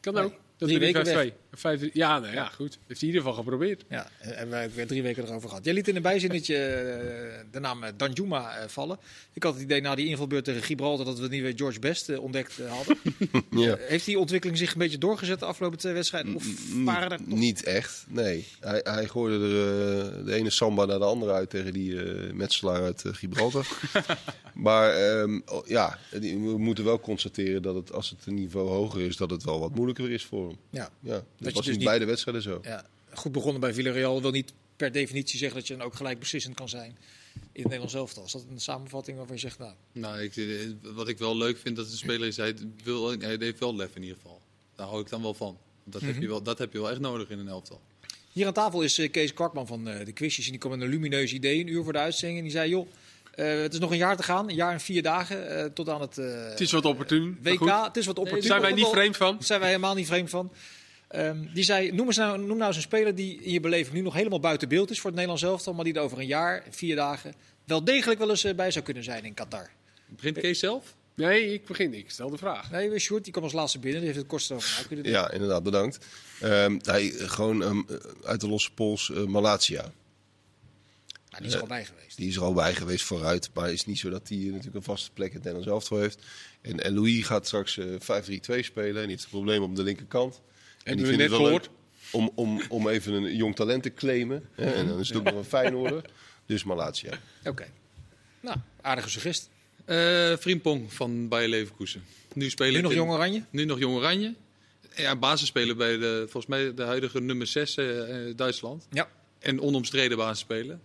Kan 0.00 0.14
Nee, 0.14 0.22
ook. 0.24 0.34
Dat 0.60 0.68
drie 0.68 0.80
is 0.80 0.92
weken 0.92 1.32
5-2. 1.32 1.34
Vijf, 1.52 1.88
ja, 1.92 2.18
nou 2.18 2.34
ja, 2.34 2.44
goed. 2.44 2.78
Heeft 2.86 3.00
hij 3.00 3.08
in 3.08 3.14
ieder 3.14 3.20
geval 3.20 3.36
geprobeerd. 3.36 3.84
Ja, 3.88 4.10
en 4.20 4.28
hebben 4.28 4.50
wij 4.50 4.66
ook 4.66 4.72
weer 4.72 4.86
drie 4.86 5.02
weken 5.02 5.24
erover 5.24 5.48
gehad. 5.48 5.64
Jij 5.64 5.74
liet 5.74 5.88
in 5.88 5.96
een 5.96 6.02
bijzinnetje 6.02 6.56
eh, 6.56 7.38
de 7.50 7.60
naam 7.60 7.84
eh, 7.84 7.92
Danjuma 7.96 8.56
eh, 8.56 8.68
vallen. 8.68 8.98
Ik 9.32 9.42
had 9.42 9.54
het 9.54 9.62
idee 9.62 9.80
na 9.80 9.94
die 9.94 10.06
invalbeurt 10.06 10.44
tegen 10.44 10.62
Gibraltar 10.62 11.04
dat 11.04 11.18
we 11.18 11.22
de 11.22 11.28
nieuwe 11.28 11.52
George 11.56 11.78
Best 11.78 12.18
ontdekt 12.18 12.60
hadden. 12.68 12.98
Ja. 13.50 13.76
Heeft 13.78 14.04
die 14.04 14.18
ontwikkeling 14.18 14.58
zich 14.58 14.72
een 14.72 14.78
beetje 14.78 14.98
doorgezet 14.98 15.38
de 15.38 15.44
afgelopen 15.44 15.78
twee 15.78 15.92
wedstrijden? 15.92 16.34
Of 16.34 16.44
waren 16.84 17.10
er 17.10 17.18
toch... 17.18 17.38
Niet 17.38 17.64
echt, 17.64 18.04
nee. 18.08 18.46
Hij, 18.60 18.80
hij 18.82 19.06
gooide 19.06 19.44
er 19.44 20.24
de 20.24 20.34
ene 20.34 20.50
samba 20.50 20.84
naar 20.84 20.98
de 20.98 21.04
andere 21.04 21.32
uit 21.32 21.50
tegen 21.50 21.72
die 21.72 22.02
eh 22.02 22.32
metselaar 22.32 22.82
uit 22.82 23.02
Gibraltar. 23.06 23.66
maar 24.54 24.92
ehm, 24.92 25.40
ja, 25.64 25.98
we 26.10 26.54
moeten 26.58 26.84
wel 26.84 27.00
constateren 27.00 27.62
dat 27.62 27.74
het, 27.74 27.92
als 27.92 28.10
het 28.10 28.26
een 28.26 28.34
niveau 28.34 28.68
hoger 28.68 29.00
is, 29.00 29.16
dat 29.16 29.30
het 29.30 29.44
wel 29.44 29.60
wat 29.60 29.74
moeilijker 29.74 30.10
is 30.10 30.24
voor 30.24 30.49
Ja, 30.70 30.90
Ja, 31.00 31.24
dat 31.38 31.52
was 31.52 31.64
dus 31.64 31.66
in 31.66 31.72
niet- 31.78 31.84
beide 31.84 32.04
wedstrijden 32.04 32.42
zo. 32.42 32.58
ja, 32.62 32.86
goed 33.12 33.32
begonnen 33.32 33.60
bij 33.60 33.74
Villarreal 33.74 34.22
wil 34.22 34.30
niet 34.30 34.52
per 34.76 34.92
definitie 34.92 35.38
zeggen 35.38 35.58
dat 35.58 35.66
je 35.68 35.76
dan 35.76 35.86
ook 35.86 35.94
gelijk 35.94 36.18
beslissend 36.18 36.54
kan 36.54 36.68
zijn 36.68 36.90
in 37.30 37.38
het 37.52 37.62
Nederlands 37.64 37.94
elftal. 37.94 38.24
Is 38.24 38.32
dat 38.32 38.44
een 38.50 38.60
samenvatting 38.60 39.16
waarvan 39.16 39.34
je 39.34 39.40
zegt, 39.40 39.58
nou, 39.58 39.72
Nou, 39.92 40.20
ik, 40.20 40.36
eh, 40.36 40.46
wat 40.94 41.08
ik 41.08 41.18
wel 41.18 41.36
leuk 41.36 41.58
vind 41.58 41.76
dat 41.76 41.90
de 41.90 41.96
speler 41.96 42.26
is, 42.28 42.36
hij, 42.36 42.54
wil, 42.84 43.10
hij 43.18 43.36
heeft 43.38 43.58
wel 43.58 43.76
lef 43.76 43.94
in 43.96 44.02
ieder 44.02 44.16
geval. 44.16 44.40
Daar 44.76 44.86
hou 44.86 45.00
ik 45.00 45.08
dan 45.08 45.22
wel 45.22 45.34
van. 45.34 45.58
Dat, 45.84 46.00
heb 46.00 46.20
je 46.20 46.28
wel, 46.28 46.42
dat 46.42 46.58
heb 46.58 46.72
je 46.72 46.80
wel 46.80 46.90
echt 46.90 47.00
nodig 47.00 47.30
in 47.30 47.38
een 47.38 47.48
elftal. 47.48 47.80
Hier 48.32 48.46
aan 48.46 48.52
tafel 48.52 48.82
is 48.82 48.98
eh, 48.98 49.10
Kees 49.10 49.34
Kwakman 49.34 49.66
van 49.66 49.88
eh, 49.88 50.04
de 50.04 50.12
quizjes. 50.12 50.44
En 50.44 50.50
die 50.50 50.60
kwam 50.60 50.72
met 50.72 50.80
een 50.80 50.88
lumineus 50.88 51.32
idee, 51.32 51.60
een 51.60 51.66
uur 51.66 51.82
voor 51.84 51.92
de 51.92 51.98
uitzending. 51.98 52.38
En 52.38 52.44
die 52.44 52.52
zei, 52.54 52.70
joh, 52.70 52.86
eh, 53.34 53.60
het 53.60 53.72
is 53.72 53.78
nog 53.78 53.90
een 53.90 53.96
jaar 53.96 54.16
te 54.16 54.22
gaan. 54.22 54.48
Een 54.48 54.54
jaar 54.54 54.72
en 54.72 54.80
vier 54.80 55.02
dagen 55.02 55.48
eh, 55.48 55.64
tot 55.64 55.88
aan 55.88 56.00
het 56.00 56.18
eh, 56.18 56.26
Het 56.48 56.60
is 56.60 56.72
wat 56.72 56.84
opportun. 56.84 57.38
WK. 57.42 57.58
goed. 57.58 57.70
Het 57.70 57.96
is 57.96 58.06
wat 58.06 58.16
Daar 58.16 58.24
opportun. 58.24 58.48
zijn 58.48 58.60
wij 58.60 58.72
niet 58.72 58.86
vreemd 58.86 59.16
van. 59.16 59.34
Daar 59.34 59.44
zijn 59.44 59.60
wij 59.60 59.68
helemaal 59.68 59.94
niet 59.94 60.06
vreemd 60.06 60.30
van. 60.30 60.52
Ehm, 61.08 61.36
die 61.54 61.64
zei, 61.64 61.92
noem, 61.92 62.06
eens 62.06 62.16
nou, 62.16 62.38
noem 62.38 62.56
nou 62.56 62.66
eens 62.66 62.76
een 62.76 62.82
speler 62.82 63.14
die 63.14 63.42
in 63.42 63.52
je 63.52 63.60
beleving 63.60 63.94
nu 63.94 64.00
nog 64.00 64.14
helemaal 64.14 64.40
buiten 64.40 64.68
beeld 64.68 64.90
is 64.90 64.96
voor 64.96 65.10
het 65.10 65.18
Nederlands 65.18 65.42
elftal. 65.44 65.74
Maar 65.74 65.84
die 65.84 65.94
er 65.94 66.00
over 66.00 66.18
een 66.18 66.26
jaar, 66.26 66.64
vier 66.70 66.96
dagen, 66.96 67.34
wel 67.64 67.84
degelijk 67.84 68.18
wel 68.18 68.30
eens 68.30 68.54
bij 68.54 68.70
zou 68.70 68.84
kunnen 68.84 69.04
zijn 69.04 69.24
in 69.24 69.34
Qatar. 69.34 69.70
Begint 70.06 70.38
Kees 70.38 70.58
zelf? 70.58 70.94
Nee, 71.14 71.52
ik 71.52 71.66
begin. 71.66 71.94
Ik 71.94 72.10
stel 72.10 72.30
de 72.30 72.36
vraag. 72.36 72.70
Nee, 72.70 72.98
Sjoerd, 72.98 73.22
die 73.22 73.32
kwam 73.32 73.44
als 73.44 73.52
laatste 73.52 73.78
binnen. 73.78 73.98
Die 73.98 74.08
heeft 74.08 74.20
het 74.20 74.30
kortste 74.30 74.54
over. 74.54 75.08
Ja, 75.08 75.30
inderdaad, 75.30 75.62
bedankt. 75.62 76.06
Ehm, 76.40 76.78
hij, 76.82 77.10
gewoon 77.16 77.62
ehm, 77.62 77.80
uit 78.24 78.40
de 78.40 78.48
losse 78.48 78.72
pols 78.72 79.10
eh, 79.10 79.24
Malatia. 79.24 79.92
Nou, 81.30 81.42
die 81.42 81.46
is 81.46 81.54
er 81.54 81.60
al 81.60 81.66
bij 81.66 81.84
geweest. 81.84 82.16
Die 82.16 82.28
is 82.28 82.36
er 82.36 82.42
al 82.42 82.52
bij 82.52 82.74
geweest 82.74 83.04
vooruit. 83.04 83.50
Maar 83.54 83.64
het 83.64 83.72
is 83.74 83.86
niet 83.86 83.98
zo 83.98 84.10
dat 84.10 84.28
hij 84.28 84.38
natuurlijk 84.38 84.74
een 84.76 84.82
vaste 84.82 85.10
plek 85.12 85.28
in 85.28 85.34
het 85.34 85.44
Nederlands 85.44 85.68
elftal 85.72 85.98
heeft. 85.98 86.18
En, 86.60 86.80
en 86.84 86.94
Louis 86.94 87.24
gaat 87.26 87.46
straks 87.46 87.78
eh 87.78 87.86
5-3-2 87.86 88.64
spelen. 88.64 88.94
En 88.96 89.00
die 89.02 89.10
heeft 89.10 89.22
een 89.24 89.30
probleem 89.30 89.62
op 89.62 89.76
de 89.76 89.82
linkerkant. 89.82 90.40
En 90.82 90.96
die 90.96 91.06
we 91.06 91.12
vindt 91.12 91.22
net 91.22 91.30
het 91.30 91.40
wel 91.40 91.50
leuk 91.50 91.62
gehoord. 91.62 91.70
om, 92.12 92.30
om, 92.34 92.62
om 92.68 92.88
even 92.88 93.12
een 93.12 93.36
jong 93.36 93.56
talent 93.56 93.82
te 93.82 93.94
claimen. 93.94 94.48
Hè? 94.54 94.72
En 94.72 94.86
dan 94.88 94.98
is 94.98 95.08
het 95.08 95.16
ook 95.18 95.24
nog 95.24 95.34
een 95.34 95.44
Feyenoorder. 95.44 96.02
Dus 96.46 96.64
Malatia. 96.64 97.18
Oké. 97.44 97.66
Nou, 98.40 98.56
aardige 98.80 99.08
suggest. 99.10 99.50
Eh 99.84 100.36
Frimpong 100.36 100.92
van 100.92 101.28
Bayer 101.28 101.48
Leverkusen. 101.48 102.02
Nu, 102.34 102.50
spelen 102.50 102.72
Nu 102.72 102.80
nog 102.80 102.90
in- 102.90 102.96
Jong 102.96 103.10
Oranje? 103.10 103.44
Nu 103.50 103.64
nog 103.64 103.78
Jong 103.78 103.94
Oranje. 103.96 104.34
Ja, 104.96 105.16
basisspeler 105.16 105.76
bij 105.76 105.96
de, 105.98 106.18
volgens 106.22 106.46
mij 106.46 106.74
de 106.74 106.82
huidige 106.82 107.20
nummer 107.20 107.46
6 107.46 107.74
eh, 107.76 108.28
eh, 108.28 108.36
Duitsland. 108.36 108.86
Ja. 108.90 109.08
En 109.38 109.60
onomstreden 109.60 110.16
basisspeler. 110.16 110.78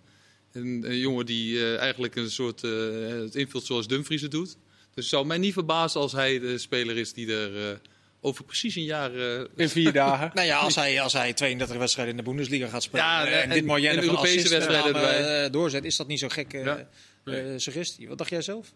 Een, 0.55 0.83
een 0.87 0.97
jongen 0.97 1.25
die 1.25 1.57
eh, 1.59 1.77
eigenlijk 1.79 2.15
een 2.15 2.31
soort 2.31 2.63
eh, 2.63 2.71
het 3.07 3.35
invult 3.35 3.65
zoals 3.65 3.87
Dumfries 3.87 4.21
het 4.21 4.31
doet. 4.31 4.47
Dus 4.47 4.55
het 4.93 5.05
zou 5.05 5.25
mij 5.25 5.37
niet 5.37 5.53
verbazen 5.53 6.01
als 6.01 6.11
hij 6.11 6.39
de 6.39 6.57
speler 6.57 6.97
is 6.97 7.13
die 7.13 7.33
er 7.35 7.69
eh, 7.71 7.77
over 8.21 8.43
precies 8.43 8.75
een 8.75 8.83
jaar... 8.83 9.15
eh, 9.15 9.43
In 9.55 9.69
vier 9.69 9.91
dagen. 9.93 10.31
Nou 10.35 10.47
ja, 10.47 10.57
als 10.57 10.75
hij, 10.75 11.01
als 11.01 11.13
hij 11.13 11.33
32 11.33 11.77
wedstrijden 11.77 12.17
in 12.17 12.23
de 12.23 12.29
Bundesliga 12.29 12.67
gaat 12.67 12.83
spelen 12.83 13.05
Ja, 13.05 13.25
en, 13.27 13.41
en- 13.41 13.49
dit 13.49 13.65
van 13.65 13.83
Europese 13.83 14.49
wedstrijden 14.49 14.85
erbij. 14.95 15.43
eh, 15.45 15.51
doorzet, 15.51 15.83
is 15.83 15.95
dat 15.95 16.07
niet 16.07 16.19
zo'n 16.19 16.31
gekke 16.31 16.57
Ja. 16.57 16.87
eh, 17.25 17.53
eh, 17.53 17.59
suggestie. 17.59 18.07
Wat 18.07 18.17
dacht 18.17 18.29
jij 18.29 18.41
zelf? 18.41 18.73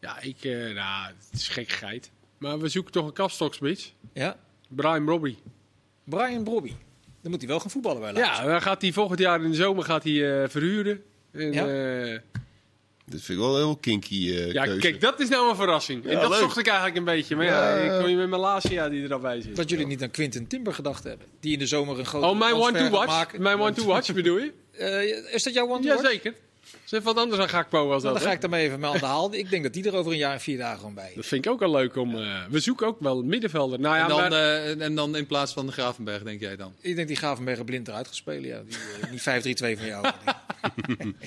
Ja, 0.00 0.20
ik, 0.20 0.44
eh, 0.44 0.52
nou, 0.74 1.06
het 1.30 1.40
is 1.40 1.48
gekkigheid. 1.48 2.10
Maar 2.38 2.58
we 2.58 2.68
zoeken 2.68 2.92
toch 2.92 3.06
een 3.06 3.12
kapstoksmits. 3.12 3.94
Ja. 4.14 4.38
Brian 4.68 5.06
Robbie. 5.08 5.38
Brian 6.04 6.44
Brobby. 6.44 6.72
Dan 7.22 7.30
moet 7.30 7.40
hij 7.40 7.48
wel 7.50 7.60
gaan 7.60 7.70
voetballen 7.70 8.00
bij 8.00 8.12
Lazio. 8.12 8.44
Ja, 8.44 8.44
dan 8.50 8.62
gaat 8.62 8.82
hij 8.82 8.92
volgend 8.92 9.18
jaar 9.18 9.44
in 9.44 9.50
de 9.50 9.56
zomer 9.56 9.84
gaat 9.84 10.04
hij, 10.04 10.42
eh, 10.42 10.48
verhuren. 10.48 11.02
En, 11.32 11.52
Ja? 11.52 11.66
eh, 12.12 12.18
Dit 13.06 13.22
vind 13.22 13.38
ik 13.38 13.44
wel 13.44 13.54
een 13.54 13.62
heel 13.64 13.76
kinky 13.76 14.30
eh 14.36 14.52
ja, 14.52 14.64
keuze. 14.64 14.80
kijk, 14.80 15.00
dat 15.00 15.20
is 15.20 15.28
nou 15.28 15.50
een 15.50 15.56
verrassing. 15.56 16.06
en 16.06 16.18
dat 16.20 16.30
leuk. 16.30 16.38
zocht 16.38 16.58
ik 16.58 16.66
eigenlijk 16.66 16.96
een 16.96 17.04
beetje. 17.04 17.36
Maar 17.36 17.44
ja, 17.44 17.76
Ja. 17.76 17.92
ik 17.94 18.00
kom 18.00 18.08
je 18.10 18.16
met 18.16 18.28
Malasia 18.28 18.88
die 18.88 19.04
er 19.04 19.12
al 19.12 19.18
bij 19.18 19.40
zit. 19.40 19.56
Dat 19.56 19.70
jullie 19.70 19.86
niet 19.86 20.02
aan 20.02 20.10
Quinten 20.10 20.46
Timber 20.46 20.74
gedacht 20.74 21.04
hebben. 21.04 21.26
Die 21.40 21.52
in 21.52 21.58
de 21.58 21.66
zomer 21.66 21.98
een 21.98 22.04
grote 22.06 22.26
Oh, 22.26 22.38
mijn 22.38 22.54
one 22.54 22.78
to 22.78 22.88
watch? 22.88 23.06
maken. 23.06 23.42
Mijn 23.42 23.60
one 23.60 23.72
to 23.72 23.84
watch 23.84 24.12
bedoel 24.20 24.38
je? 24.38 24.52
Eh, 24.72 25.34
is 25.34 25.42
dat 25.42 25.54
jouw 25.54 25.68
one 25.68 25.82
to 25.82 25.88
watch? 25.88 26.02
Jazeker. 26.02 26.34
Is 26.84 26.92
even 26.92 27.04
wat 27.04 27.16
anders 27.16 27.38
dan 27.38 27.48
Gakpo 27.48 27.78
als 27.92 28.02
Nou, 28.02 28.02
dat. 28.02 28.12
dan 28.12 28.22
ga 28.22 28.28
hè? 28.28 28.34
ik 28.34 28.40
daarmee 28.40 28.64
even 28.66 28.80
mee 28.80 28.90
aan 28.90 28.98
de 28.98 29.04
haal. 29.04 29.34
Ik 29.34 29.50
denk 29.50 29.62
dat 29.62 29.72
die 29.72 29.86
er 29.88 29.94
over 29.94 30.12
een 30.12 30.18
jaar 30.18 30.32
en 30.32 30.40
vier 30.40 30.58
dagen 30.58 30.78
gewoon 30.78 30.94
bij 30.94 31.08
is. 31.08 31.14
Dat 31.14 31.26
vind 31.26 31.44
ik 31.44 31.50
ook 31.50 31.60
wel 31.60 31.70
leuk 31.70 31.96
om. 31.96 32.16
eh, 32.16 32.44
we 32.50 32.60
zoeken 32.60 32.86
ook 32.86 33.00
wel 33.00 33.18
een 33.18 33.26
middenvelder. 33.26 33.80
Nou 33.80 33.96
ja, 33.96 34.02
en, 34.02 34.08
dan, 34.08 34.18
maar- 34.18 34.32
eh, 34.32 34.80
en 34.80 34.94
dan 34.94 35.16
in 35.16 35.26
plaats 35.26 35.52
van 35.52 35.66
de 35.66 35.72
Gravenberg, 35.72 36.22
denk 36.22 36.40
jij 36.40 36.56
dan? 36.56 36.72
Ik 36.80 36.96
denk 36.96 37.08
die 37.08 37.16
Gravenberg 37.16 37.64
blind 37.64 37.88
eruit 37.88 38.08
spelen. 38.10 38.46
Ja. 38.48 38.62
Die, 38.66 38.76
eh, 39.02 39.10
die 39.10 39.20
5-3-2 39.20 39.76
van 39.78 39.86
jou. 39.86 40.06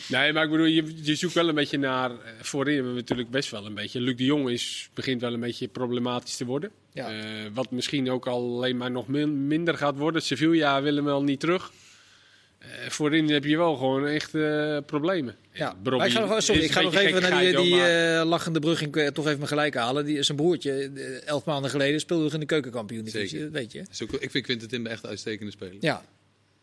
Nee, 0.07 0.33
maar 0.33 0.43
ik 0.43 0.49
bedoel, 0.49 0.65
je, 0.65 0.93
je 1.03 1.15
zoekt 1.15 1.33
wel 1.33 1.47
een 1.49 1.55
beetje 1.55 1.77
naar. 1.77 2.11
eh, 2.11 2.17
Voorin 2.41 2.73
hebben 2.75 2.93
we 2.93 2.99
natuurlijk 2.99 3.29
best 3.29 3.51
wel 3.51 3.65
een 3.65 3.73
beetje. 3.73 4.01
Luc 4.01 4.15
de 4.15 4.25
Jong 4.25 4.49
is, 4.49 4.89
begint 4.93 5.21
wel 5.21 5.33
een 5.33 5.39
beetje 5.39 5.67
problematisch 5.67 6.37
te 6.37 6.45
worden. 6.45 6.71
Ja. 6.93 7.09
Eh, 7.11 7.23
wat 7.53 7.71
misschien 7.71 8.11
ook 8.11 8.27
alleen 8.27 8.77
maar 8.77 8.91
nog 8.91 9.07
min- 9.07 9.47
minder 9.47 9.77
gaat 9.77 9.97
worden. 9.97 10.21
Sevilla 10.21 10.81
willen 10.81 11.03
wel 11.03 11.23
niet 11.23 11.39
terug. 11.39 11.71
Eh, 12.63 12.89
voorin 12.89 13.29
heb 13.29 13.43
je 13.43 13.57
wel 13.57 13.75
gewoon 13.75 14.07
echt 14.07 14.35
eh, 14.35 14.77
problemen. 14.85 15.35
Ja, 15.51 15.75
ik 15.83 16.11
ga 16.11 16.19
nog, 16.25 16.43
sorry, 16.43 16.61
ik 16.61 16.71
ga 16.71 16.81
nog 16.81 16.95
even 16.95 17.21
naar 17.21 17.41
die, 17.55 17.83
eh, 17.83 18.25
lachende 18.25 18.59
brug 18.59 18.81
in, 18.81 18.91
toch 18.91 19.25
even 19.25 19.37
mijn 19.37 19.47
gelijk 19.47 19.75
halen. 19.75 20.05
Die, 20.05 20.23
zijn 20.23 20.37
broertje, 20.37 20.91
elf 21.25 21.45
maanden 21.45 21.71
geleden, 21.71 21.99
speelde 21.99 22.23
nog 22.23 22.33
in 22.33 22.39
de 22.39 22.45
keukenkampioen. 22.45 23.03
Dat 23.03 23.13
weet 23.13 23.71
je. 23.71 23.83
Dus 23.89 24.03
ook- 24.03 24.11
ik 24.11 24.31
vind 24.31 24.45
Quinten 24.45 24.67
Timber 24.67 24.91
echt 24.91 25.03
een 25.03 25.09
uitstekende 25.09 25.51
speler. 25.51 25.75
Ja, 25.79 25.93
daar 25.93 26.03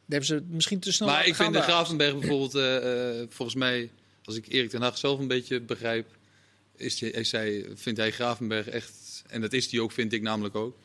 hebben 0.08 0.26
ze 0.26 0.42
misschien 0.50 0.78
te 0.80 0.92
snel 0.92 1.08
maar 1.08 1.26
ik 1.26 1.34
vind 1.34 1.52
de. 1.52 1.60
Gravenberg 1.60 2.18
bijvoorbeeld, 2.18 2.54
eh, 2.54 3.20
eh, 3.20 3.26
volgens 3.28 3.56
mij, 3.58 3.90
als 4.24 4.36
ik 4.36 4.44
Erik 4.48 4.70
ten 4.70 4.82
Hag 4.82 4.98
zelf 4.98 5.18
een 5.18 5.28
beetje 5.28 5.60
begrijp, 5.60 6.06
is 6.76 6.98
die, 6.98 7.10
is 7.10 7.32
hij, 7.32 7.66
vindt 7.74 7.98
hij 7.98 8.10
Gravenberg 8.10 8.68
echt, 8.68 9.22
en 9.28 9.40
dat 9.40 9.52
is 9.52 9.68
die 9.68 9.82
ook, 9.82 9.92
vind 9.92 10.12
ik 10.12 10.22
namelijk 10.22 10.54
ook, 10.54 10.76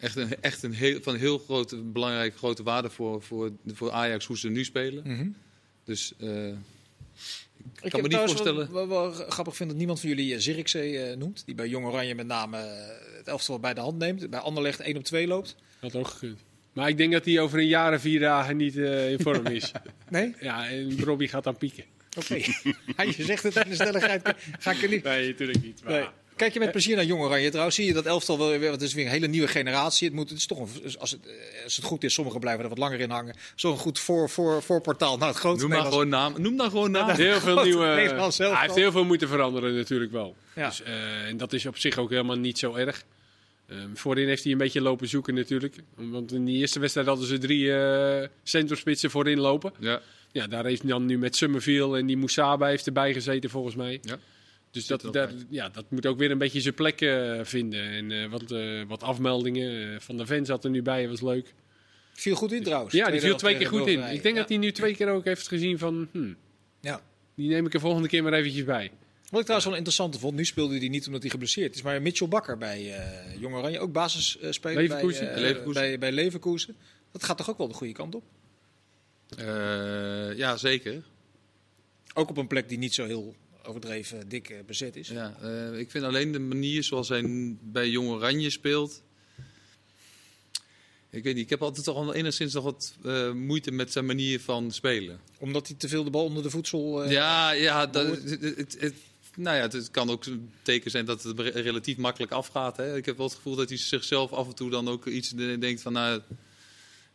echt 0.00 0.16
een, 0.16 0.40
echt 0.40 0.62
een 0.62 0.72
heel, 0.72 0.98
van 1.02 1.16
heel 1.16 1.38
grote, 1.38 1.76
belangrijke 1.76 2.36
grote 2.36 2.62
waarde 2.62 2.90
voor, 2.90 3.22
voor, 3.22 3.52
voor 3.66 3.90
Ajax, 3.90 4.26
hoe 4.26 4.38
ze 4.38 4.48
nu 4.48 4.64
spelen. 4.64 5.02
Mhm. 5.06 5.28
Dus 5.84 6.12
eh, 6.18 6.48
ik 6.48 6.54
Ik 7.82 7.90
kan 7.90 8.02
me 8.02 8.08
niet 8.08 8.16
voorstellen. 8.16 8.70
Wat, 8.70 8.88
wat 8.88 8.88
wel 8.88 9.12
grappig 9.28 9.56
vind 9.56 9.68
dat 9.68 9.78
niemand 9.78 10.00
van 10.00 10.08
jullie 10.08 10.34
uh, 10.34 10.38
Zirkzee 10.38 10.98
eh, 10.98 11.16
noemt. 11.16 11.42
Die 11.46 11.54
bij 11.54 11.68
Jong 11.68 11.86
Oranje 11.86 12.14
met 12.14 12.26
name 12.26 12.56
het 13.16 13.28
elftal 13.28 13.60
bij 13.60 13.74
de 13.74 13.80
hand 13.80 13.98
neemt. 13.98 14.30
Bij 14.30 14.40
Anderlecht 14.40 14.80
1 14.80 14.96
op 14.96 15.04
2 15.04 15.26
loopt. 15.26 15.56
Dat 15.80 15.92
had 15.92 16.00
ook 16.00 16.08
gekund. 16.08 16.40
Maar 16.72 16.88
ik 16.88 16.96
denk 16.96 17.12
dat 17.12 17.24
hij 17.24 17.40
over 17.40 17.58
een 17.58 17.66
jaar 17.66 17.92
en 17.92 18.00
vier 18.00 18.20
dagen 18.20 18.56
niet 18.56 18.76
eh, 18.76 19.10
in 19.10 19.20
vorm 19.20 19.46
is. 19.46 19.72
Nee? 20.08 20.34
ja, 20.40 20.68
en 20.68 21.00
Robbie 21.04 21.28
gaat 21.28 21.44
dan 21.44 21.56
pieken. 21.56 21.84
Oké. 22.18 22.40
Hij 22.96 23.12
zegt 23.12 23.42
het 23.42 23.56
in 23.56 23.68
de 23.68 23.74
snelheid. 23.74 24.34
Ga 24.58 24.70
ik 24.70 24.82
er 24.82 24.88
niet. 24.88 25.02
Nee, 25.02 25.28
natuurlijk 25.28 25.62
niet. 25.62 25.84
Maar 25.84 25.92
Nee. 25.92 26.08
Kijk 26.40 26.52
je 26.52 26.58
met 26.58 26.70
plezier 26.70 26.96
naar 26.96 27.04
Jong 27.04 27.22
Oranje 27.22 27.48
trouwens. 27.48 27.76
Zie 27.76 27.86
je 27.86 27.92
dat 27.92 28.06
elftal 28.06 28.38
wel 28.38 28.58
weer. 28.58 28.70
Het 28.70 28.82
is 28.82 28.94
weer 28.94 29.04
een 29.04 29.10
hele 29.10 29.26
nieuwe 29.26 29.48
generatie. 29.48 30.06
Het, 30.06 30.16
moet, 30.16 30.28
het 30.28 30.38
is 30.38 30.46
toch 30.46 30.58
een, 30.58 30.98
als, 30.98 31.10
het, 31.10 31.26
eh, 31.26 31.64
als 31.64 31.76
het 31.76 31.84
goed 31.84 32.04
is, 32.04 32.14
sommigen 32.14 32.40
blijven 32.40 32.62
er 32.62 32.68
wat 32.68 32.78
langer 32.78 33.00
in 33.00 33.10
hangen. 33.10 33.34
Zo'n 33.54 33.76
goed 33.76 33.98
voor, 33.98 34.30
voor, 34.30 34.62
voorportaal 34.62 35.16
naar 35.18 35.28
het 35.28 35.36
grote 35.36 35.60
Noem 35.60 35.68
Nederlands- 35.68 35.96
gewoon 35.96 36.10
naam. 36.12 36.34
Noem 36.42 36.56
dan 36.56 36.70
gewoon 36.70 36.90
naam. 36.90 37.08
Heel 37.10 37.40
veel 37.40 37.62
nieuwe. 37.62 37.84
Hij 37.84 38.60
heeft 38.60 38.74
heel 38.74 38.92
veel 38.92 39.04
moeten 39.04 39.28
veranderen, 39.28 39.74
natuurlijk 39.76 40.12
wel. 40.12 40.36
Ja. 40.54 40.68
Dus, 40.68 40.82
eh, 40.82 41.28
en 41.28 41.36
dat 41.36 41.52
is 41.52 41.66
op 41.66 41.78
zich 41.78 41.96
ook 41.98 42.10
helemaal 42.10 42.36
niet 42.38 42.58
zo 42.58 42.74
erg. 42.74 43.04
Ehm, 43.68 43.94
voorin 43.94 44.28
heeft 44.28 44.42
hij 44.42 44.52
een 44.52 44.58
beetje 44.58 44.80
lopen 44.80 45.08
zoeken, 45.08 45.34
natuurlijk. 45.34 45.76
Want 45.94 46.32
in 46.32 46.44
die 46.44 46.58
eerste 46.58 46.80
wedstrijd 46.80 47.06
hadden 47.06 47.26
ze 47.26 47.38
drie 47.38 47.74
eh 47.74 48.28
centrumspitsen 48.42 49.10
voorin 49.10 49.38
lopen. 49.38 49.72
Ja. 49.78 50.00
Ja, 50.32 50.46
daar 50.46 50.64
heeft 50.64 50.82
hij 50.82 50.90
dan 50.90 51.06
nu 51.06 51.18
met 51.18 51.36
Summerfield 51.36 51.94
en 51.94 52.06
die 52.06 52.16
Moussaba 52.16 52.66
heeft 52.66 52.86
erbij 52.86 53.12
gezeten, 53.12 53.50
volgens 53.50 53.74
mij. 53.74 53.98
Ja. 54.02 54.18
Dus 54.70 54.86
dat, 54.86 55.08
daar- 55.12 55.32
ja, 55.48 55.68
dat 55.68 55.90
moet 55.90 56.06
ook 56.06 56.18
weer 56.18 56.30
een 56.30 56.38
beetje 56.38 56.60
zijn 56.60 56.74
plek 56.74 57.00
eh, 57.00 57.40
vinden. 57.42 57.82
En 57.82 58.10
eh, 58.10 58.30
wat, 58.30 58.50
eh, 58.50 58.82
wat 58.88 59.02
afmeldingen. 59.02 59.92
Eh, 59.94 60.00
van 60.00 60.16
de 60.16 60.26
Ven 60.26 60.44
zat 60.46 60.64
er 60.64 60.70
nu 60.70 60.82
bij, 60.82 61.08
was 61.08 61.20
leuk. 61.20 61.54
Viel 62.12 62.34
goed 62.34 62.52
in 62.52 62.62
trouwens. 62.62 62.94
Ja, 62.94 63.10
die 63.10 63.20
viel 63.20 63.36
twee 63.36 63.56
keer 63.56 63.66
goed 63.66 63.86
in. 63.86 63.98
Ik 64.02 64.22
denk 64.22 64.34
Ja. 64.34 64.40
dat 64.40 64.48
hij 64.48 64.58
nu 64.58 64.72
twee 64.72 64.94
keer 64.96 65.08
ook 65.08 65.24
heeft 65.24 65.48
gezien 65.48 65.78
van... 65.78 66.08
Hmm, 66.12 66.36
Ja. 66.80 67.02
Die 67.34 67.48
neem 67.48 67.66
ik 67.66 67.74
er 67.74 67.80
volgende 67.80 68.08
keer 68.08 68.22
maar 68.22 68.32
eventjes 68.32 68.64
bij. 68.64 68.90
Wat 69.20 69.40
ik 69.40 69.46
trouwens 69.46 69.64
wel 69.64 69.74
interessant 69.76 70.18
vond, 70.18 70.36
nu 70.36 70.44
speelde 70.44 70.78
hij 70.78 70.88
niet 70.88 71.06
omdat 71.06 71.20
hij 71.22 71.30
geblesseerd 71.30 71.74
is. 71.74 71.82
Maar 71.82 72.02
Mitchell 72.02 72.28
Bakker 72.28 72.58
bij 72.58 72.94
eh 72.98 73.40
Jong 73.40 73.54
Oranje, 73.54 73.78
ook 73.78 73.92
basisspeler 73.92 74.74
bij, 74.76 74.86
Leverkusen. 74.86 75.40
Leverkusen. 75.40 75.72
bij, 75.82 75.98
bij 75.98 76.12
Leverkusen. 76.12 76.76
Dat 77.12 77.24
gaat 77.24 77.36
toch 77.36 77.50
ook 77.50 77.58
wel 77.58 77.68
de 77.68 77.74
goede 77.74 77.92
kant 77.92 78.14
op? 78.14 78.22
Eh, 79.38 80.36
ja, 80.36 80.56
zeker. 80.56 81.02
Ook 82.14 82.28
op 82.30 82.36
een 82.36 82.46
plek 82.46 82.68
die 82.68 82.78
niet 82.78 82.94
zo 82.94 83.06
heel 83.06 83.34
overdreven 83.64 84.28
dik 84.28 84.50
eh, 84.50 84.56
bezet 84.66 84.96
is. 84.96 85.08
Ja, 85.08 85.36
eh, 85.42 85.78
ik 85.78 85.90
vind 85.90 86.04
alleen 86.04 86.32
de 86.32 86.38
manier 86.38 86.82
zoals 86.84 87.08
hij 87.08 87.22
bij 87.60 87.88
Jong 87.88 88.08
Oranje 88.08 88.50
speelt. 88.50 89.02
Ik 91.12 91.22
weet 91.22 91.34
niet, 91.34 91.44
ik 91.44 91.50
heb 91.50 91.62
altijd 91.62 91.84
toch 91.84 92.04
wel 92.04 92.14
enigszins 92.14 92.52
nog 92.52 92.64
wat 92.64 92.94
eh, 93.04 93.32
moeite 93.32 93.70
met 93.70 93.92
zijn 93.92 94.06
manier 94.06 94.40
van 94.40 94.70
spelen. 94.70 95.20
Omdat 95.38 95.66
hij 95.66 95.76
te 95.76 95.88
veel 95.88 96.04
de 96.04 96.10
bal 96.10 96.24
onder 96.24 96.42
de 96.42 96.50
voedsel... 96.50 97.02
eh, 97.04 97.10
ja, 97.10 97.50
ja, 97.50 97.86
dat, 97.86 98.06
het, 98.06 98.40
het, 98.40 98.76
het- 98.80 98.94
nou 99.36 99.56
ja, 99.56 99.62
het 99.62 99.90
kan 99.90 100.10
ook 100.10 100.24
een 100.26 100.50
teken 100.62 100.90
zijn 100.90 101.04
dat 101.04 101.22
het 101.22 101.40
re- 101.40 101.60
relatief 101.60 101.96
makkelijk 101.96 102.32
afgaat. 102.32 102.76
Hè. 102.76 102.96
Ik 102.96 103.06
heb 103.06 103.16
wel 103.16 103.26
het 103.26 103.34
gevoel 103.34 103.56
dat 103.56 103.68
hij 103.68 103.78
zichzelf 103.78 104.32
af 104.32 104.46
en 104.48 104.54
toe 104.54 104.70
dan 104.70 104.88
ook 104.88 105.06
iets 105.06 105.28
de- 105.30 105.58
denkt 105.58 105.82
van... 105.82 105.92
Nou, 105.92 106.20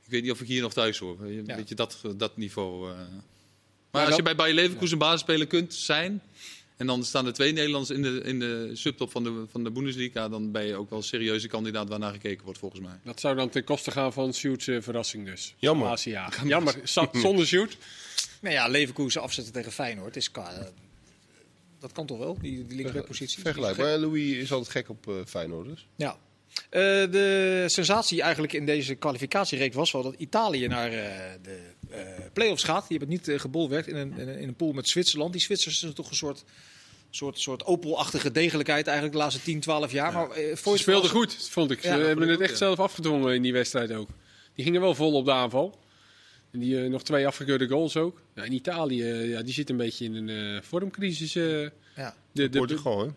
ik 0.03 0.11
weet 0.11 0.21
niet 0.21 0.31
of 0.31 0.41
ik 0.41 0.47
hier 0.47 0.61
nog 0.61 0.73
thuis 0.73 0.97
hoor. 0.97 1.21
Een 1.21 1.45
Ja. 1.45 1.55
beetje 1.55 1.75
dat, 1.75 2.01
dat 2.17 2.37
niveau. 2.37 2.93
Maar 3.95 4.05
als 4.05 4.15
je 4.15 4.21
bij 4.23 4.35
Bayer 4.35 4.55
Leverkusen 4.55 4.97
basisspeler 4.97 5.47
kunt 5.47 5.73
zijn... 5.73 6.21
en 6.77 6.87
dan 6.87 7.03
staan 7.03 7.25
er 7.25 7.33
twee 7.33 7.51
Nederlanders 7.51 7.97
in 7.97 8.01
de, 8.01 8.21
in 8.23 8.39
de 8.39 8.69
subtop 8.73 9.11
van 9.11 9.23
de, 9.23 9.45
van 9.51 9.63
de 9.63 9.71
Bundesliga... 9.71 10.29
dan 10.29 10.51
ben 10.51 10.65
je 10.65 10.75
ook 10.75 10.89
wel 10.89 10.99
een 10.99 11.05
serieuze 11.05 11.47
kandidaat 11.47 11.89
waarnaar 11.89 12.11
gekeken 12.11 12.43
wordt 12.43 12.59
volgens 12.59 12.81
mij. 12.81 12.99
Dat 13.03 13.19
zou 13.19 13.35
dan 13.35 13.49
ten 13.49 13.63
koste 13.63 13.91
gaan 13.91 14.13
van 14.13 14.33
Sjoerd's 14.33 14.67
eh, 14.67 14.81
verrassing 14.81 15.25
dus. 15.25 15.55
Jammer. 15.57 15.87
Asia. 15.87 16.29
Jammer. 16.45 16.75
Zonder 17.11 17.45
Sjoerd. 17.45 17.77
Nou 18.41 18.55
ja, 18.55 18.67
Leverkusen 18.67 19.21
afzetten 19.21 19.53
tegen 19.53 19.71
Feyenoord 19.71 20.15
is 20.15 20.31
qua... 20.31 20.51
eh, 20.53 20.65
dat 21.79 21.91
kan 21.91 22.05
toch 22.05 22.17
wel, 22.17 22.37
die, 22.41 22.65
die 22.65 22.77
linksbackpositie? 22.77 23.41
Vergelijkbaar. 23.41 23.97
Louis 23.97 24.37
is 24.37 24.51
altijd 24.51 24.71
gek 24.71 24.89
op 24.89 25.07
eh 25.07 25.13
Feyenoord 25.25 25.67
dus. 25.67 25.87
Ja. 25.95 26.17
Eh, 26.69 26.81
de 27.11 27.63
sensatie 27.67 28.21
eigenlijk 28.21 28.53
in 28.53 28.65
deze 28.65 28.95
kwalificatiereeks 28.95 29.75
was 29.75 29.91
wel 29.91 30.03
dat 30.03 30.15
Italië 30.17 30.67
naar 30.67 30.91
eh, 30.91 31.09
de 31.41 31.59
eh 31.89 31.99
play-offs 32.33 32.63
gaat. 32.63 32.87
Die 32.87 32.97
hebben 32.97 33.17
het 33.17 33.27
niet 33.27 33.41
gebolwerkt 33.41 33.87
in 33.87 33.95
een, 33.95 34.17
in, 34.17 34.47
een, 34.47 34.55
pool 34.55 34.71
met 34.73 34.89
Zwitserland. 34.89 35.31
Die 35.31 35.41
Zwitsers 35.41 35.79
zijn 35.79 35.93
toch 35.93 36.09
een 36.09 36.15
soort, 36.15 36.43
soort, 37.09 37.39
soort 37.39 37.65
Opel-achtige 37.65 38.31
degelijkheid 38.31 38.85
eigenlijk 38.85 39.17
de 39.17 39.21
laatste 39.23 39.41
10, 39.41 39.59
12 39.59 39.91
jaar. 39.91 40.13
Maar, 40.13 40.29
eh, 40.31 40.55
voor 40.55 40.75
Ze 40.77 40.81
speelden 40.81 41.09
goed, 41.09 41.33
vond 41.49 41.71
ik. 41.71 41.81
Ze 41.81 41.87
Ja, 41.87 41.97
hebben 41.97 42.27
het 42.29 42.41
echt 42.41 42.49
ja. 42.49 42.55
zelf 42.57 42.79
afgedwongen 42.79 43.35
in 43.35 43.41
die 43.41 43.53
wedstrijd 43.53 43.91
ook. 43.91 44.09
Die 44.53 44.63
gingen 44.65 44.81
wel 44.81 44.95
vol 44.95 45.13
op 45.13 45.25
de 45.25 45.31
aanval. 45.31 45.79
En 46.51 46.59
die 46.59 46.77
nog 46.89 47.03
twee 47.03 47.27
afgekeurde 47.27 47.67
goals 47.67 47.97
ook. 47.97 48.21
Ja, 48.35 48.43
in 48.43 48.53
Italië, 48.53 49.03
ja, 49.05 49.41
die 49.41 49.53
zit 49.53 49.69
een 49.69 49.77
beetje 49.77 50.05
in 50.05 50.13
een 50.15 50.55
eh, 50.55 50.61
vormcrisis. 50.61 51.35
eh. 51.35 51.61
Ja. 51.95 52.15
de, 52.31 52.49
de, 52.49 52.57
Portugal, 52.57 52.99
hè? 52.99 53.09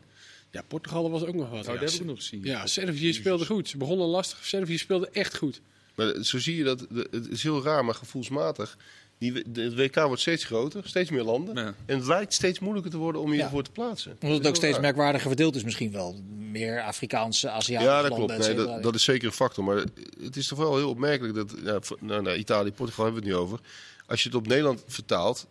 Ja, 0.59 0.64
Portugal 0.68 1.11
was 1.11 1.24
ook 1.24 1.34
nog 1.34 1.50
wat. 1.50 1.68
Oh, 1.68 1.74
ja, 1.74 1.80
dat 1.80 1.90
heb 1.92 2.00
ik 2.00 2.06
nog 2.06 2.16
gezien. 2.16 2.40
ja, 2.44 2.66
Servië 2.66 3.12
speelde 3.12 3.46
goed. 3.46 3.68
Ze 3.68 3.76
begonnen 3.76 4.06
lastig. 4.06 4.46
Servië 4.46 4.78
speelde 4.78 5.09
echt 5.12 5.36
goed. 5.36 5.61
Maar 5.94 6.14
zo 6.22 6.38
zie 6.38 6.56
je 6.56 6.64
dat, 6.64 6.86
het 7.11 7.28
is 7.30 7.42
heel 7.42 7.62
raar, 7.62 7.84
maar 7.84 7.94
gevoelsmatig. 7.94 8.76
Die, 9.18 9.32
het 9.52 9.74
WK 9.74 9.94
wordt 9.94 10.20
steeds 10.20 10.44
groter, 10.44 10.82
steeds 10.84 11.11
meer 11.11 11.22
landen. 11.22 11.54
Ja. 11.56 11.74
En 11.86 11.96
het 11.96 12.06
lijkt 12.06 12.32
steeds 12.32 12.59
moeilijker 12.59 12.90
te 12.90 12.96
worden 12.96 13.20
om 13.20 13.30
je 13.32 13.38
Ja. 13.38 13.44
ervoor 13.44 13.62
te 13.62 13.70
plaatsen. 13.70 14.16
Omdat 14.20 14.38
het 14.38 14.46
ook 14.46 14.56
steeds 14.56 14.72
raar. 14.72 14.80
merkwaardiger 14.82 15.28
verdeeld 15.28 15.56
is 15.56 15.64
misschien 15.64 15.92
wel. 15.92 16.20
Meer 16.38 16.82
Afrikaanse, 16.82 17.50
Aziatische 17.50 17.92
Ja, 17.94 18.02
dat 18.02 18.11
landen, 18.11 18.36
klopt. 18.36 18.56
Nee, 18.56 18.66
dat, 18.66 18.82
dat 18.82 18.94
is 18.94 19.04
zeker 19.04 19.26
een 19.26 19.32
factor. 19.32 19.64
Maar 19.64 19.84
het 20.20 20.36
is 20.36 20.46
toch 20.48 20.59
wel 20.59 20.76
heel 20.76 20.88
opmerkelijk 20.88 21.34
dat... 21.34 21.54
Ja, 21.64 21.78
nou, 22.00 22.22
nou, 22.22 22.36
Italië, 22.36 22.72
Portugal 22.72 23.04
hebben 23.04 23.22
we 23.22 23.28
het 23.28 23.36
nu 23.36 23.42
over. 23.44 23.61
Als 24.06 24.22
je 24.22 24.28
het 24.28 24.38
op 24.38 24.46
Nederland 24.46 24.84
vertaalt... 24.86 25.46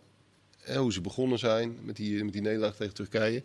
Hè, 0.60 0.76
hoe 0.78 0.92
ze 0.92 1.00
begonnen 1.00 1.38
zijn 1.38 1.78
met 1.82 1.96
die, 1.96 2.24
met 2.24 2.32
die 2.32 2.42
nederlaag 2.42 2.74
tegen 2.76 2.94
Turkije... 2.94 3.42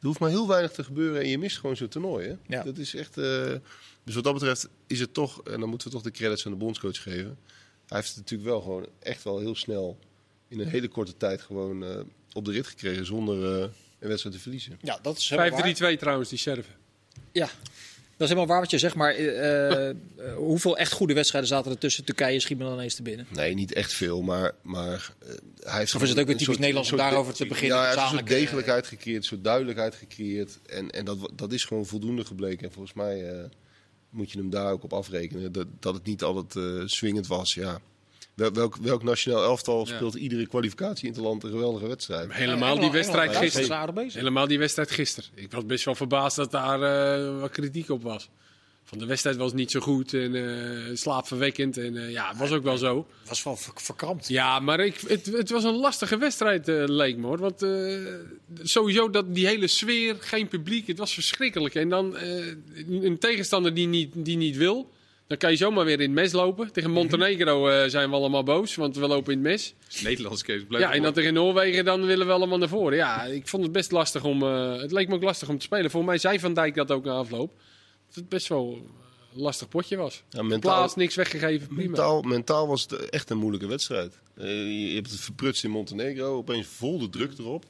Er 0.00 0.06
hoeft 0.06 0.18
maar 0.18 0.30
heel 0.30 0.48
weinig 0.48 0.72
te 0.72 0.84
gebeuren 0.84 1.20
en 1.22 1.28
je 1.28 1.38
mist 1.38 1.58
gewoon 1.58 1.76
zo'n 1.76 1.88
toernooi. 1.88 2.28
Hè? 2.28 2.34
Ja. 2.56 2.62
Dat 2.62 2.78
is 2.78 2.94
echt... 2.94 3.18
eh, 3.18 3.52
dus 4.04 4.14
wat 4.14 4.24
dat 4.24 4.32
betreft 4.32 4.68
is 4.86 5.00
het 5.00 5.14
toch... 5.14 5.42
En 5.42 5.60
dan 5.60 5.68
moeten 5.68 5.88
we 5.88 5.94
toch 5.94 6.02
de 6.02 6.10
credits 6.10 6.46
aan 6.46 6.52
de 6.52 6.58
bondscoach 6.58 7.02
geven. 7.02 7.38
Hij 7.86 7.98
heeft 7.98 8.08
het 8.08 8.16
natuurlijk 8.16 8.50
wel 8.50 8.60
gewoon 8.60 8.86
echt 8.98 9.22
wel 9.22 9.38
heel 9.38 9.54
snel... 9.54 9.98
in 10.48 10.60
een 10.60 10.68
hele 10.68 10.88
korte 10.88 11.16
tijd 11.16 11.42
gewoon 11.42 11.84
eh, 11.84 12.00
op 12.32 12.44
de 12.44 12.50
rit 12.52 12.66
gekregen... 12.66 13.06
zonder 13.06 13.62
eh, 13.62 13.68
een 13.98 14.08
wedstrijd 14.08 14.34
te 14.36 14.42
verliezen. 14.42 14.78
Ja, 14.82 14.98
dat 15.02 15.16
is 15.16 15.28
helemaal 15.28 15.60
waar. 15.60 15.94
5-3-2 15.94 15.98
trouwens, 15.98 16.28
die 16.28 16.38
Serven. 16.38 16.74
Ja, 17.32 17.48
is 18.28 18.34
helemaal 18.34 18.46
waar 18.46 18.60
wat 18.60 18.70
je 18.70 18.78
zegt. 18.78 18.94
Maar 18.94 19.14
eh, 19.14 19.88
eh, 19.88 19.96
hoeveel 20.36 20.76
echt 20.78 20.92
goede 20.92 21.14
wedstrijden 21.14 21.50
zaten 21.50 21.70
er 21.70 21.78
tussen? 21.78 22.04
Turkije 22.04 22.40
schiet 22.40 22.58
me 22.58 22.64
dan 22.64 22.80
eens 22.80 22.94
te 22.94 23.02
binnen. 23.02 23.26
Nee, 23.28 23.54
niet 23.54 23.72
echt 23.72 23.92
veel, 23.92 24.22
maar, 24.22 24.52
maar 24.62 25.12
eh, 25.18 25.28
hij 25.60 25.78
heeft... 25.78 25.94
Of 25.94 26.02
is 26.02 26.08
het 26.08 26.18
ook 26.18 26.24
weer 26.26 26.34
een 26.34 26.40
typisch 26.40 26.44
soort- 26.44 26.58
Nederlands 26.58 26.90
om 26.92 26.98
daarover 26.98 27.34
te 27.34 27.46
beginnen? 27.46 27.76
Ja, 27.76 27.82
hij 27.82 27.90
heeft 27.92 28.02
een 28.02 28.08
soort 28.18 28.30
eh, 28.30 28.36
degelijkheid 28.38 28.86
gecreëerd, 28.86 29.18
een 29.22 29.28
soort 29.28 29.44
duidelijkheid 29.44 29.94
gecreëerd. 29.94 30.58
En, 30.66 30.90
en 30.90 31.04
dat, 31.04 31.30
dat 31.34 31.52
is 31.52 31.64
gewoon 31.64 31.86
voldoende 31.86 32.24
gebleken. 32.24 32.66
En 32.66 32.72
volgens 32.72 32.94
mij 32.94 33.30
eh, 33.30 33.44
moet 34.10 34.32
je 34.32 34.38
hem 34.38 34.50
daar 34.50 34.72
ook 34.72 34.82
op 34.84 34.92
afrekenen. 34.92 35.52
Dat, 35.52 35.66
dat 35.80 35.94
het 35.94 36.04
niet 36.04 36.22
altijd 36.22 36.56
eh 36.56 36.82
swingend 36.86 37.26
was, 37.26 37.54
ja. 37.54 37.80
Wel- 38.34 38.52
Welk, 38.52 38.76
welk 38.76 39.02
nationaal 39.02 39.42
elftal 39.42 39.86
Ja. 39.88 39.94
speelt 39.94 40.14
iedere 40.14 40.46
kwalificatie 40.46 41.06
in 41.08 41.12
het 41.12 41.22
land 41.22 41.44
een 41.44 41.50
geweldige 41.50 41.86
wedstrijd? 41.86 42.32
Helemaal 42.32 42.78
die 42.78 42.90
wedstrijd 42.90 43.36
gisteren. 43.36 44.08
Helemaal 44.08 44.46
die 44.46 44.58
wedstrijd 44.58 44.90
gisteren. 44.90 45.30
Ik 45.34 45.52
was 45.52 45.66
best 45.66 45.84
wel 45.84 45.94
verbaasd 45.94 46.36
dat 46.36 46.50
daar 46.50 46.82
eh, 46.82 47.40
wat 47.40 47.50
kritiek 47.50 47.90
op 47.90 48.02
was. 48.02 48.28
Van 48.84 48.98
de 48.98 49.06
wedstrijd 49.06 49.36
was 49.36 49.52
niet 49.52 49.70
zo 49.70 49.80
goed 49.80 50.14
en 50.14 50.34
eh 50.34 50.96
slaapverwekkend. 50.96 51.76
En 51.76 51.96
eh, 51.96 52.10
ja, 52.10 52.28
het 52.28 52.38
was 52.38 52.50
ook 52.50 52.62
wel 52.62 52.76
zo. 52.78 53.06
Het 53.20 53.28
was 53.28 53.42
wel 53.42 53.56
ver- 53.56 53.72
verkrampt. 53.76 54.28
Ja, 54.28 54.60
maar 54.60 54.80
ik, 54.80 55.00
het, 55.06 55.26
het 55.26 55.50
was 55.50 55.64
een 55.64 55.74
lastige 55.76 56.16
wedstrijd, 56.18 56.68
eh, 56.68 56.82
leek 56.86 57.16
me 57.16 57.26
hoor. 57.26 57.38
Want 57.38 57.62
eh, 57.62 57.98
sowieso 58.62 59.10
dat, 59.10 59.34
die 59.34 59.46
hele 59.46 59.66
sfeer, 59.66 60.16
geen 60.20 60.48
publiek, 60.48 60.86
het 60.86 60.98
was 60.98 61.14
verschrikkelijk. 61.14 61.74
En 61.74 61.88
dan 61.88 62.16
eh, 62.16 62.46
een 62.90 63.18
tegenstander 63.18 63.74
die 63.74 63.86
niet, 63.86 64.12
die 64.14 64.36
niet 64.36 64.56
wil, 64.56 64.90
dan 65.30 65.38
kan 65.38 65.50
je 65.50 65.56
zomaar 65.56 65.84
weer 65.84 65.94
in 66.00 66.00
het 66.00 66.10
mes 66.10 66.32
lopen. 66.32 66.72
Tegen 66.72 66.90
Montenegro 66.90 67.68
eh, 67.68 67.88
zijn 67.88 68.10
we 68.10 68.16
allemaal 68.16 68.42
boos, 68.42 68.74
want 68.74 68.96
we 68.96 69.06
lopen 69.06 69.32
in 69.32 69.38
het 69.38 69.48
mes. 69.48 69.74
Nederlands 70.02 70.42
Kees, 70.42 70.64
blijf 70.64 70.84
Ja, 70.84 70.92
en 70.92 71.02
dan 71.02 71.12
tegen 71.12 71.34
Noorwegen, 71.34 71.84
dan 71.84 72.06
willen 72.06 72.26
we 72.26 72.32
allemaal 72.32 72.58
naar 72.58 72.68
voren. 72.68 72.96
Ja, 72.96 73.22
ik 73.24 73.48
vond 73.48 73.62
het 73.62 73.72
best 73.72 73.90
lastig 73.92 74.24
om, 74.24 74.42
eh, 74.42 74.76
het 74.76 74.92
leek 74.92 75.08
me 75.08 75.14
ook 75.14 75.22
lastig 75.22 75.48
om 75.48 75.58
te 75.58 75.64
spelen. 75.64 75.90
Voor 75.90 76.04
mij 76.04 76.18
zei 76.18 76.38
Van 76.40 76.54
Dijk 76.54 76.74
dat 76.74 76.90
ook 76.90 77.04
na 77.04 77.12
afloop. 77.12 77.52
Dat 78.06 78.14
het 78.14 78.28
best 78.28 78.48
wel 78.48 78.78
een 79.34 79.40
lastig 79.40 79.68
potje 79.68 79.96
was. 79.96 80.22
Ja, 80.30 80.42
mentaal, 80.42 80.74
Plaats, 80.74 80.94
niks 80.96 81.14
weggegeven, 81.14 81.66
prima. 81.68 81.82
mentaal, 81.82 82.22
mentaal 82.22 82.66
was 82.68 82.82
het 82.82 82.92
echt 83.10 83.30
een 83.30 83.38
moeilijke 83.38 83.66
wedstrijd. 83.66 84.18
Eh, 84.36 84.88
je 84.88 84.94
hebt 84.94 85.10
het 85.10 85.20
verprutst 85.20 85.64
in 85.64 85.70
Montenegro, 85.70 86.36
opeens 86.36 86.66
vol 86.66 86.98
de 86.98 87.08
druk 87.08 87.38
erop. 87.38 87.64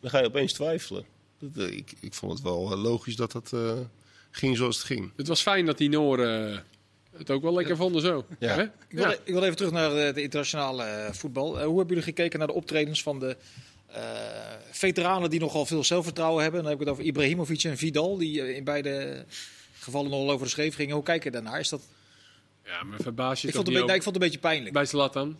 Dan 0.00 0.10
ga 0.10 0.18
je 0.18 0.26
opeens 0.26 0.52
twijfelen. 0.52 1.04
Dat, 1.38 1.66
eh, 1.68 1.76
ik, 1.76 1.92
ik 2.00 2.14
vond 2.14 2.32
het 2.32 2.42
wel 2.42 2.72
eh, 2.72 2.82
logisch 2.82 3.16
dat 3.16 3.32
dat 3.32 3.50
eh, 3.52 3.72
ging 4.30 4.56
zoals 4.56 4.76
het 4.76 4.86
ging. 4.86 5.10
Het 5.16 5.28
was 5.28 5.42
fijn 5.42 5.66
dat 5.66 5.78
die 5.78 5.88
Nooren 5.88 6.52
eh, 6.52 6.58
het 7.18 7.30
ook 7.30 7.42
wel 7.42 7.54
lekker 7.54 7.76
vonden 7.76 8.02
zo. 8.02 8.24
Ja. 8.38 8.54
Hè? 8.54 8.62
Ik 8.62 8.70
wil, 8.88 9.04
Ja. 9.10 9.16
ik 9.24 9.32
wil 9.32 9.42
even 9.42 9.56
terug 9.56 9.72
naar 9.72 9.90
de, 9.90 10.10
de 10.14 10.22
internationale 10.22 10.82
eh, 10.84 11.12
voetbal. 11.12 11.46
Eh, 11.58 11.64
hoe 11.66 11.78
hebben 11.78 11.96
jullie 11.96 12.02
gekeken 12.14 12.38
naar 12.38 12.48
de 12.48 12.54
optredens 12.54 13.02
van 13.02 13.18
de 13.18 13.36
eh, 13.86 14.02
veteranen 14.70 15.30
die 15.30 15.40
nogal 15.40 15.66
veel 15.66 15.84
zelfvertrouwen 15.84 16.42
hebben? 16.42 16.60
Dan 16.62 16.70
heb 16.70 16.80
ik 16.80 16.86
het 16.86 16.94
over 16.94 17.08
Ibrahimovic 17.08 17.62
en 17.64 17.76
Vidal, 17.76 18.16
die 18.18 18.42
eh, 18.42 18.56
in 18.56 18.64
beide 18.64 19.24
gevallen 19.78 20.10
nogal 20.10 20.30
over 20.30 20.44
de 20.46 20.52
schreef 20.52 20.74
gingen. 20.74 20.94
Hoe 20.94 21.02
kijk 21.04 21.24
je 21.24 21.30
daarnaar? 21.30 21.60
Is 21.60 21.68
dat... 21.68 21.80
Ja, 22.64 22.82
maar 22.82 22.98
verbaas 23.00 23.40
je 23.40 23.48
ik, 23.48 23.54
toch 23.54 23.62
vond 23.62 23.74
het 23.74 23.82
een 23.82 23.86
nee, 23.86 23.96
ik 23.96 24.02
vond 24.02 24.14
het 24.14 24.24
een 24.24 24.30
beetje 24.30 24.48
pijnlijk. 24.48 24.72
bij 24.72 24.84
Zlatan? 24.84 25.36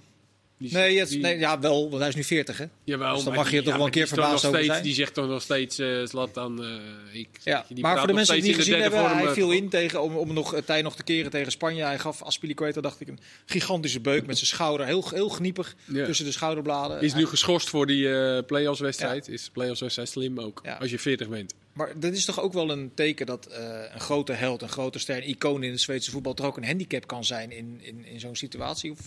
Die- 0.59 0.73
Nee, 0.73 1.07
die- 1.07 1.19
nee, 1.19 1.39
ja, 1.39 1.61
wel, 1.61 1.87
want 1.89 1.99
hij 1.99 2.09
is 2.09 2.15
nu 2.15 2.25
40, 2.25 2.59
hè? 2.59 2.65
Jawel, 2.85 3.15
dus 3.15 3.25
dan 3.25 3.35
mag 3.35 3.45
je 3.45 3.51
die- 3.51 3.59
er 3.59 3.65
toch 3.65 3.73
ja, 3.73 3.79
wel 3.79 3.87
een 3.87 3.93
keer 3.93 4.07
verbaasd 4.09 4.45
over 4.45 4.49
steeds, 4.59 4.67
zijn. 4.73 4.83
Die 4.83 4.95
zegt 4.95 5.15
toch 5.15 5.29
nog 5.29 5.43
steeds, 5.43 5.79
eh 5.79 6.03
Zlatan, 6.05 6.65
eh, 6.65 7.19
ik, 7.21 7.29
Ja, 7.45 7.65
die 7.69 7.83
maar 7.83 7.99
voor 7.99 8.07
de 8.07 8.13
mensen 8.13 8.35
die 8.35 8.43
het 8.43 8.53
niet 8.57 8.65
gezien 8.67 8.81
hebben, 8.83 9.01
vorm, 9.01 9.13
hij 9.13 9.25
eh, 9.27 9.33
viel 9.33 9.51
in 9.53 9.69
tegen, 9.69 10.03
om, 10.03 10.17
om 10.17 10.33
nog 10.33 10.61
tijd 10.65 10.83
nog 10.83 10.97
te 10.97 11.03
keren 11.03 11.31
tegen 11.31 11.53
Spanje. 11.53 11.83
Hij 11.83 11.99
gaf 11.99 12.23
Aspilicueta, 12.23 12.81
dacht 12.81 13.01
ik, 13.01 13.09
een 13.09 13.19
gigantische 13.47 14.01
beuk 14.01 14.27
met 14.27 14.37
zijn 14.37 14.49
schouder. 14.49 14.87
Heel, 14.87 15.09
heel 15.11 15.29
gniepig 15.29 15.75
Ja. 15.85 16.05
tussen 16.05 16.25
de 16.25 16.33
schouderbladen. 16.33 17.01
Is 17.01 17.15
nu 17.15 17.27
geschorst 17.27 17.69
voor 17.69 17.87
die 17.87 18.13
eh 18.15 18.45
play-offs 18.47 18.81
wedstrijd. 18.81 19.29
Is 19.29 19.51
play-offs 19.53 19.81
wedstrijd 19.81 20.09
slim 20.09 20.41
ook, 20.41 20.63
als 20.79 20.91
je 20.91 20.99
40 20.99 21.29
bent. 21.29 21.55
Maar 21.73 21.93
dat 22.01 22.13
is 22.13 22.25
toch 22.25 22.41
ook 22.41 22.53
wel 22.53 22.71
een 22.71 22.91
teken 22.95 23.27
dat 23.27 23.49
een 23.93 24.01
grote 24.01 24.33
held, 24.33 24.63
een 24.63 24.69
grote 24.69 24.99
ster, 24.99 25.17
een 25.17 25.29
icoon 25.29 25.63
in 25.63 25.71
het 25.71 25.81
Zweedse 25.81 26.11
voetbal 26.11 26.35
toch 26.35 26.47
ook 26.47 26.57
een 26.57 26.65
handicap 26.67 27.07
kan 27.07 27.25
zijn 27.25 27.51
in, 27.53 27.79
in, 27.83 28.05
in 28.07 28.21
zo'n 28.21 28.37
situatie? 28.37 28.91
Of 28.91 28.99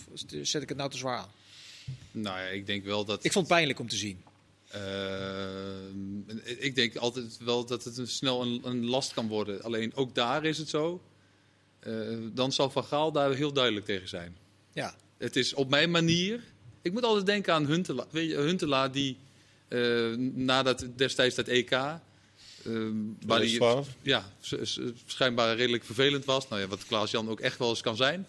zet 0.42 0.62
ik 0.62 0.68
het 0.68 0.78
nou 0.78 0.90
te 0.90 0.96
zwaar 0.96 1.18
aan? 1.18 1.28
Nou 2.10 2.38
ja, 2.38 2.46
ik 2.46 2.66
denk 2.66 2.84
wel 2.84 3.04
dat... 3.04 3.24
Ik 3.24 3.32
vond 3.32 3.46
het 3.46 3.54
pijnlijk 3.54 3.78
om 3.78 3.88
te 3.88 3.96
zien. 3.96 4.22
Eh, 4.72 6.58
ik 6.58 6.74
denk 6.74 6.96
altijd 6.96 7.38
wel 7.44 7.64
dat 7.64 7.84
het 7.84 7.96
een, 7.96 8.08
snel 8.08 8.42
een, 8.42 8.60
een 8.64 8.86
last 8.86 9.12
kan 9.12 9.28
worden. 9.28 9.62
Alleen 9.62 9.94
ook 9.94 10.14
daar 10.14 10.44
is 10.44 10.58
het 10.58 10.68
zo. 10.68 11.02
Eh, 11.78 11.92
dan 12.32 12.52
zal 12.52 12.70
Van 12.70 12.84
Gaal 12.84 13.12
daar 13.12 13.34
heel 13.34 13.52
duidelijk 13.52 13.86
tegen 13.86 14.08
zijn. 14.08 14.36
Ja, 14.72 14.94
Het 15.18 15.36
is 15.36 15.54
op 15.54 15.68
mijn 15.68 15.90
manier. 15.90 16.40
Ik 16.82 16.92
moet 16.92 17.04
altijd 17.04 17.26
denken 17.26 17.54
aan 17.54 17.66
Huntelaar. 17.66 18.06
Weet 18.10 18.30
je, 18.30 18.36
Huntelaar 18.36 18.92
die 18.92 19.16
eh, 19.68 20.12
nadat 20.34 20.86
destijds 20.96 21.34
dat 21.34 21.48
EK. 21.48 21.70
waar 21.70 22.00
hij 22.62 23.18
2012. 23.18 23.88
ja, 24.02 24.32
schijnbaar 25.06 25.56
redelijk 25.56 25.84
vervelend 25.84 26.24
was. 26.24 26.48
Nou 26.48 26.60
ja, 26.60 26.66
wat 26.66 26.86
Klaas-Jan 26.86 27.28
ook 27.28 27.40
echt 27.40 27.58
wel 27.58 27.68
eens 27.68 27.80
kan 27.80 27.96
zijn. 27.96 28.26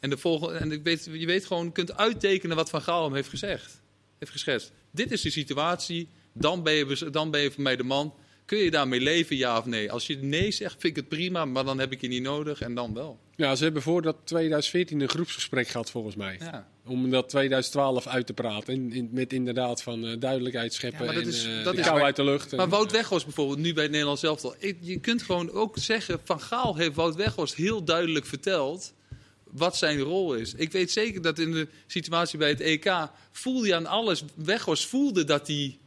En, 0.00 0.10
de 0.10 0.16
volgende, 0.16 0.58
en 0.58 0.72
ik 0.72 0.82
weet, 0.82 1.08
je 1.12 1.26
weet 1.26 1.46
gewoon, 1.46 1.72
kunt 1.72 1.96
uittekenen 1.96 2.56
wat 2.56 2.70
Van 2.70 2.82
Gaal 2.82 3.04
hem 3.04 3.14
heeft 3.14 3.28
gezegd. 3.28 3.80
Heeft 4.18 4.32
geschetst. 4.32 4.72
dit 4.90 5.10
is 5.12 5.20
de 5.20 5.30
situatie, 5.30 6.08
dan 6.32 6.62
ben 6.62 6.72
je, 6.72 7.08
dan 7.10 7.30
ben 7.30 7.40
je 7.40 7.50
voor 7.50 7.62
mij 7.62 7.76
de 7.76 7.82
man. 7.82 8.14
Kun 8.44 8.58
je 8.58 8.70
daarmee 8.70 9.00
leven, 9.00 9.36
ja 9.36 9.58
of 9.58 9.64
nee? 9.66 9.92
Als 9.92 10.06
je 10.06 10.16
nee 10.16 10.50
zegt, 10.50 10.72
vind 10.72 10.84
ik 10.84 10.96
het 10.96 11.08
prima, 11.08 11.44
maar 11.44 11.64
dan 11.64 11.78
heb 11.78 11.92
ik 11.92 12.00
je 12.00 12.08
niet 12.08 12.22
nodig 12.22 12.60
en 12.60 12.74
dan 12.74 12.94
wel. 12.94 13.18
Ja, 13.36 13.54
ze 13.56 13.64
hebben 13.64 13.82
voor 13.82 14.02
dat 14.02 14.16
2014 14.24 15.00
een 15.00 15.08
groepsgesprek 15.08 15.68
gehad 15.68 15.90
volgens 15.90 16.14
mij. 16.16 16.36
Ja. 16.40 16.68
Om 16.86 17.10
dat 17.10 17.28
2012 17.28 18.06
uit 18.06 18.26
te 18.26 18.32
praten. 18.32 18.74
In, 18.74 18.92
in- 18.92 19.08
met 19.12 19.32
inderdaad 19.32 19.82
van 19.82 20.06
eh, 20.06 20.16
duidelijkheid 20.18 20.74
scheppen 20.74 20.98
Ja, 21.00 21.04
maar 21.04 21.14
dat 21.14 21.22
en 21.22 21.28
is- 21.28 21.44
eh, 21.44 21.64
dat 21.64 21.72
de 21.74 21.78
is- 21.80 21.84
kou 21.86 21.96
maar- 21.96 22.04
uit 22.06 22.16
de 22.16 22.24
lucht. 22.24 22.50
Maar 22.52 22.60
En- 22.64 22.68
Wout 22.70 22.92
Weghorst 22.92 23.24
bijvoorbeeld, 23.24 23.58
nu 23.58 23.72
bij 23.72 23.82
het 23.82 23.92
Nederlands 23.92 24.22
elftal. 24.22 24.54
Ik- 24.58 24.78
Je 24.80 24.98
kunt 25.00 25.22
gewoon 25.22 25.50
ook 25.50 25.76
zeggen, 25.78 26.20
Van 26.24 26.40
Gaal 26.40 26.76
heeft 26.76 26.94
Wout 26.94 27.14
Weghorst 27.14 27.54
heel 27.54 27.84
duidelijk 27.84 28.26
verteld 28.26 28.94
wat 29.52 29.76
zijn 29.76 29.98
rol 30.00 30.34
is. 30.34 30.54
Ik 30.54 30.72
weet 30.72 30.90
zeker 30.90 31.22
dat 31.22 31.38
in 31.38 31.52
de 31.52 31.68
situatie 31.86 32.38
bij 32.38 32.48
het 32.48 32.60
EK 32.60 32.92
voelde 33.32 33.66
je 33.66 33.74
aan 33.74 33.86
alles. 33.86 34.22
Weghorst 34.34 34.86
voelde 34.86 35.24
dat 35.24 35.46
hij 35.46 35.78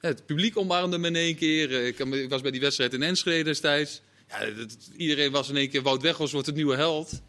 het 0.00 0.26
publiek 0.26 0.56
omarmde 0.56 0.96
hem 0.96 1.04
in 1.04 1.16
één 1.16 1.36
keer. 1.36 1.70
Eh, 1.74 1.86
Ik, 1.86 2.04
me- 2.04 2.28
was 2.28 2.40
bij 2.40 2.50
die 2.50 2.60
wedstrijd 2.60 2.92
in 2.92 3.02
Enschede 3.02 3.44
destijds. 3.44 4.00
Ja, 4.28 4.50
dat- 4.50 4.76
iedereen 4.96 5.30
was 5.30 5.48
in 5.48 5.56
één 5.56 5.68
keer, 5.68 5.82
Wout 5.82 6.02
Weghorst 6.02 6.32
wordt 6.32 6.46
het 6.46 6.56
nieuwe 6.56 6.76
held. 6.76 7.20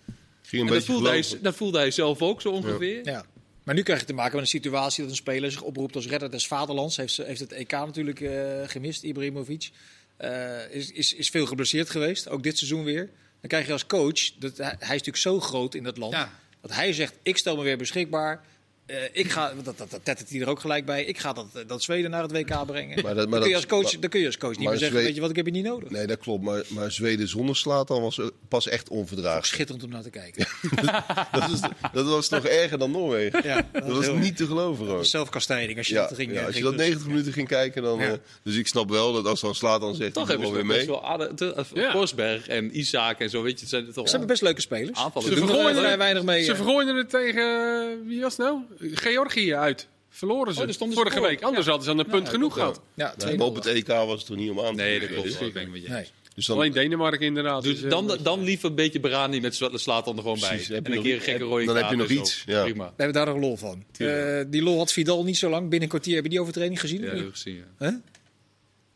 Ging 0.41 0.67
En 0.67 0.73
dat 0.73 0.84
voelde, 0.86 1.09
hij, 1.09 1.23
dat 1.41 1.55
voelde 1.55 1.77
hij 1.77 1.91
zelf 1.91 2.21
ook 2.21 2.41
zo 2.41 2.49
ongeveer. 2.49 3.05
Ja. 3.05 3.25
Maar 3.63 3.75
nu 3.75 3.84
krijg 3.84 3.99
je 3.99 4.05
te 4.05 4.13
maken 4.13 4.34
met 4.34 4.41
een 4.43 4.49
situatie 4.49 5.01
dat 5.01 5.11
een 5.11 5.17
speler 5.17 5.51
zich 5.51 5.61
oproept 5.61 5.95
als 5.95 6.07
redder 6.07 6.31
des 6.31 6.47
vaderlands. 6.47 6.97
Heeft, 6.97 7.13
ze- 7.13 7.23
heeft 7.23 7.39
het 7.39 7.51
EK 7.51 7.71
natuurlijk 7.71 8.21
eh, 8.21 8.61
gemist, 8.65 9.03
Ibrahimovic. 9.03 9.69
Eh, 10.17 10.75
is, 10.75 10.91
is, 10.91 11.13
is 11.13 11.29
veel 11.29 11.45
geblesseerd 11.45 11.89
geweest, 11.89 12.29
ook 12.29 12.43
dit 12.43 12.57
seizoen 12.57 12.84
weer. 12.84 13.09
Dan 13.43 13.51
krijg 13.51 13.65
je 13.65 13.71
als 13.71 13.85
coach, 13.85 14.31
dat, 14.39 14.57
hij, 14.57 14.71
is 14.79 14.87
natuurlijk 14.87 15.17
zo 15.17 15.39
groot 15.39 15.75
in 15.75 15.83
dat 15.83 15.97
land, 15.97 16.13
Ja. 16.13 16.31
dat 16.61 16.73
hij 16.73 16.93
zegt, 16.93 17.15
ik 17.23 17.37
stel 17.37 17.55
me 17.55 17.63
weer 17.63 17.77
beschikbaar. 17.77 18.41
Eh, 18.86 18.95
ik 19.11 19.31
ga, 19.31 19.53
dat, 19.63 19.77
dat, 19.77 19.89
dat 19.91 19.99
tettert 20.05 20.29
hij 20.29 20.41
er 20.41 20.47
ook 20.49 20.59
gelijk 20.59 20.86
bij. 20.86 21.03
Ik 21.05 21.17
ga 21.19 21.34
dat, 21.34 21.45
eh, 21.53 21.61
dat 21.67 21.84
Zweden 21.84 22.11
naar 22.11 22.21
het 22.21 22.31
WK 22.31 22.65
brengen. 22.65 23.03
Maar 23.03 23.15
dat- 23.15 23.29
maar 23.29 23.39
dan, 23.39 23.39
kun 23.39 23.39
je 23.39 23.39
dat- 23.39 23.53
als 23.55 23.65
coach, 23.65 23.91
maar- 23.91 24.01
dan 24.01 24.09
kun 24.09 24.19
je 24.19 24.25
als 24.25 24.38
coach 24.38 24.49
niet 24.57 24.59
meer 24.59 24.67
zeggen, 24.69 24.88
Zweden- 24.88 25.05
weet 25.05 25.15
je 25.15 25.21
wat, 25.21 25.29
ik 25.29 25.36
heb 25.36 25.45
je 25.45 25.51
niet 25.51 25.63
nodig. 25.63 25.89
Nee, 25.89 26.07
dat 26.07 26.17
klopt. 26.19 26.43
Maar, 26.43 26.63
maar 26.67 26.91
Zweden 26.91 27.27
zonder 27.27 27.55
Slatan 27.55 28.01
was 28.01 28.19
eh, 28.19 28.25
pas 28.47 28.67
echt 28.67 28.89
onverdraaglijk. 28.89 29.45
Schitterend 29.45 29.84
om 29.86 29.89
naar 29.89 30.01
te 30.03 30.09
kijken. 30.09 30.45
Dat, 31.31 31.49
is, 31.51 31.59
dat 31.93 32.05
was 32.05 32.29
nog 32.29 32.45
erger 32.45 32.77
dan 32.77 32.91
Noorwegen. 32.91 33.43
Ja, 33.43 33.69
Dat 33.73 33.84
was 33.88 34.05
heel- 34.05 34.15
niet 34.15 34.38
te 34.38 34.45
geloven 34.45 34.86
gewoon. 34.86 35.05
Zelfkastijding 35.05 35.77
als 35.77 35.88
je 35.88 35.93
Ja, 35.93 36.07
dat 36.07 36.17
ging. 36.17 36.31
ja, 36.34 36.45
als 36.45 36.55
je 36.55 36.61
dat 36.61 36.71
doen. 36.71 36.79
90 36.81 37.07
minuten 37.07 37.34
ging 37.34 37.47
kijken, 37.47 37.84
dan... 37.84 37.99
Ja. 37.99 38.05
eh, 38.11 38.13
dus 38.43 38.55
ik 38.55 38.67
snap 38.67 38.89
wel 38.89 39.13
dat 39.13 39.25
als 39.25 39.41
dan 39.41 39.55
Slatan 39.55 39.95
zegt, 39.95 40.13
Toch 40.13 40.27
hebben 40.27 40.51
weer 40.53 40.65
best 40.65 40.88
mee. 40.88 40.99
wel. 41.73 41.91
Forsberg 41.91 42.47
en 42.47 42.77
Isaac 42.79 43.19
en 43.19 43.29
zo, 43.29 43.41
weet 43.41 43.53
je, 43.53 43.59
het 43.59 43.69
zijn 43.69 43.91
toch 43.91 44.05
Ze 44.05 44.09
hebben 44.09 44.27
best 44.27 44.41
leuke 44.41 44.61
spelers. 44.61 44.99
Ze 45.23 45.34
doen 45.36 45.49
er 45.75 45.97
weinig 45.97 46.23
mee. 46.23 46.43
Ze 46.43 46.55
vergooiden 46.55 46.95
het 46.95 47.09
tegen, 47.09 48.07
wie 48.07 48.21
was 48.21 48.38
het 48.38 48.45
nou? 48.45 48.57
Georgië 48.80 49.55
uit. 49.55 49.88
Verloren 50.09 50.53
ze 50.53 50.76
Oh, 50.80 50.91
vorige 50.93 51.21
week. 51.21 51.41
Anders 51.41 51.65
Ja. 51.65 51.71
hadden 51.71 51.84
ze 51.89 51.93
aan 51.93 51.99
een 52.05 52.11
punt 52.11 52.26
Ja, 52.26 52.32
genoeg 52.34 52.53
gehad. 52.53 52.82
Ja, 52.95 53.05
Nee, 53.05 53.15
2-0. 53.17 53.38
maar 53.38 53.47
op 53.47 53.55
het 53.55 53.65
EK 53.65 53.88
was 53.88 54.17
het 54.17 54.26
toch 54.26 54.38
niet 54.38 54.49
om 54.49 54.59
aan 54.59 54.76
te 54.76 54.82
Nee, 54.82 54.99
dat 54.99 55.09
klopt. 55.09 55.24
Dus- 55.24 55.34
Ik 55.39 55.53
ben 55.53 55.63
het 55.63 55.71
met 55.71 55.82
je 55.82 55.89
Nee. 55.89 55.99
eens. 55.99 56.11
Dus 56.36 56.45
dan, 56.45 56.57
Alleen 56.57 56.71
Denemarken 56.71 57.26
inderdaad. 57.26 57.63
Dus 57.63 57.74
Dus, 57.74 57.84
eh, 57.84 57.89
dan, 57.89 58.17
dan 58.24 58.43
liever 58.43 58.69
een 58.69 58.76
beetje 58.76 58.99
Berani 58.99 59.39
met 59.41 59.55
Sla- 59.55 59.78
Slatan 59.78 60.15
er 60.15 60.21
gewoon 60.21 60.39
bij. 60.39 60.49
Precies, 60.49 60.67
heb 60.67 60.78
je 60.78 60.84
en 60.86 60.89
een 60.89 60.95
nog 60.95 61.03
keer 61.03 61.13
een 61.13 61.19
iets- 61.19 61.28
gekke 61.30 61.43
rode 61.43 61.65
dan 61.65 61.76
heb 61.76 61.89
je 61.89 61.95
nog 61.95 62.07
iets, 62.09 62.43
ja. 62.45 62.63
Prima. 62.63 62.86
We 62.86 63.03
hebben 63.03 63.26
daar 63.26 63.34
nog 63.34 63.43
lol 63.43 63.57
van. 63.57 63.84
Eh, 63.97 64.41
die 64.47 64.61
lol 64.61 64.78
had 64.78 64.91
Vidal 64.91 65.24
niet 65.24 65.38
zo 65.38 65.49
lang. 65.49 65.61
Binnen 65.61 65.82
een 65.82 65.88
kwartier 65.88 66.15
heb 66.15 66.24
je 66.24 66.30
die 66.30 66.39
overtreding 66.41 66.80
gezien? 66.80 67.01
Ja, 67.01 67.24
gezien. 67.32 67.63
ja. 67.80 68.01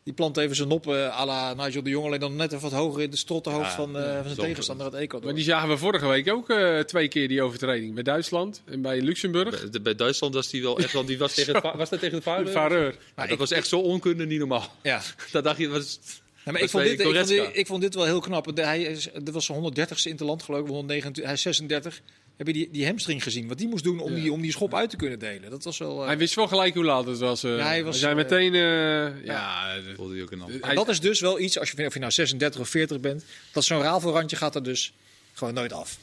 Die 0.08 0.16
plant 0.16 0.38
even 0.38 0.56
zijn 0.56 0.68
nop 0.68 0.88
eh 0.88 1.20
à 1.20 1.26
la 1.26 1.54
Nigel 1.54 1.84
de 1.84 1.90
Jong. 1.90 2.06
Alleen 2.06 2.20
dan 2.20 2.36
net 2.36 2.52
even 2.52 2.70
wat 2.70 2.80
hoger 2.80 3.02
in 3.02 3.10
de 3.10 3.18
strottenhoofd 3.18 3.66
Ja, 3.70 3.76
van, 3.76 3.98
eh, 3.98 4.14
van 4.16 4.24
zijn 4.24 4.36
tegenstander 4.48 4.86
uit 4.86 4.96
Ecuador. 4.96 5.26
Maar 5.26 5.36
die 5.36 5.44
zagen 5.44 5.70
we 5.70 5.78
vorige 5.78 6.08
week 6.08 6.32
ook 6.32 6.50
eh, 6.50 6.80
twee 6.80 7.08
keer 7.08 7.28
die 7.28 7.42
overtreding. 7.42 7.94
Bij 7.94 8.04
Duitsland 8.04 8.62
en 8.66 8.82
bij 8.82 9.02
Luxemburg. 9.02 9.62
Bij, 9.62 9.70
de- 9.70 9.82
bij 9.82 9.96
Duitsland 9.96 10.34
was 10.34 10.50
die 10.50 10.62
wel 10.62 10.78
echt 10.80 10.94
wel. 10.94 11.06
Die 11.06 11.18
was, 11.18 11.34
tegen 11.34 11.54
het, 11.56 11.76
was 11.76 11.90
dat 11.90 12.00
tegen 12.00 12.18
de? 12.18 12.22
Fareur. 12.52 12.96
Maar 13.16 13.26
dat 13.26 13.34
ik- 13.34 13.40
was 13.40 13.52
echt 13.52 13.68
zo 13.68 13.80
onkunde, 13.80 14.26
niet 14.26 14.40
normaal. 14.40 14.72
Ja. 14.84 15.02
Dat 15.32 15.44
dacht 15.44 15.58
je, 15.58 15.68
was, 15.68 16.00
Ja, 16.04 16.52
maar 16.52 16.54
Dat 16.54 16.62
ik, 16.64 16.70
vond 16.70 16.84
dit, 16.84 17.00
ik, 17.00 17.06
vond 17.06 17.28
dit, 17.28 17.50
ik 17.54 17.68
vond 17.68 17.82
dit 17.82 17.96
wel 17.96 18.06
heel 18.06 18.20
knap. 18.20 18.56
Hij 18.56 18.82
is, 18.82 19.08
dit 19.14 19.30
was 19.34 19.46
zijn 19.46 19.74
130ste 19.74 20.04
in 20.04 20.12
het 20.12 20.20
land 20.20 20.44
geloof 20.44 20.60
ik. 20.62 20.68
129, 20.68 21.24
hij 21.24 21.34
is 21.34 21.42
36. 21.42 22.02
Heb 22.38 22.48
je 22.48 22.54
die, 22.54 22.70
die 22.72 22.86
hamstring 22.86 23.24
gezien? 23.24 23.48
Wat 23.48 23.58
die 23.58 23.68
moest 23.68 23.84
doen 23.84 24.00
om, 24.00 24.14
die, 24.14 24.32
om 24.32 24.42
die 24.42 24.52
schop 24.52 24.74
uit 24.76 24.90
te 24.90 24.96
kunnen 24.96 25.20
delen. 25.20 25.50
Dat 25.50 25.64
was 25.64 25.78
wel... 25.78 26.00
eh, 26.02 26.06
Hij 26.06 26.18
wist 26.18 26.36
wel 26.36 26.48
gelijk 26.48 26.74
hoe 26.74 26.84
laat 26.84 27.06
het 27.06 27.18
was. 27.20 27.44
eh. 27.44 27.58
Ja, 27.58 27.66
hij 27.66 27.84
was, 27.84 28.00
zei 28.00 28.12
eh, 28.12 28.18
meteen... 28.18 28.54
eh, 28.54 29.26
ja, 29.26 29.76
de- 29.76 29.94
voelde 29.96 30.14
hij 30.14 30.24
ook 30.24 30.32
een 30.32 30.42
ander. 30.42 30.62
en 30.62 30.76
dat 30.76 30.88
is 30.90 31.00
dus 31.00 31.20
wel 31.20 31.40
iets, 31.40 31.60
als 31.60 31.72
je, 31.72 31.86
of 31.86 31.94
je 31.94 32.00
nou 32.00 32.12
36 32.12 32.62
of 32.62 32.70
40 32.70 33.00
bent, 33.00 33.24
dat 33.52 33.64
zo'n 33.64 33.82
rafelrandje 33.82 34.36
gaat 34.36 34.56
er 34.56 34.64
dus 34.64 34.94
gewoon 35.34 35.54
nooit 35.54 35.74
af. 35.74 35.98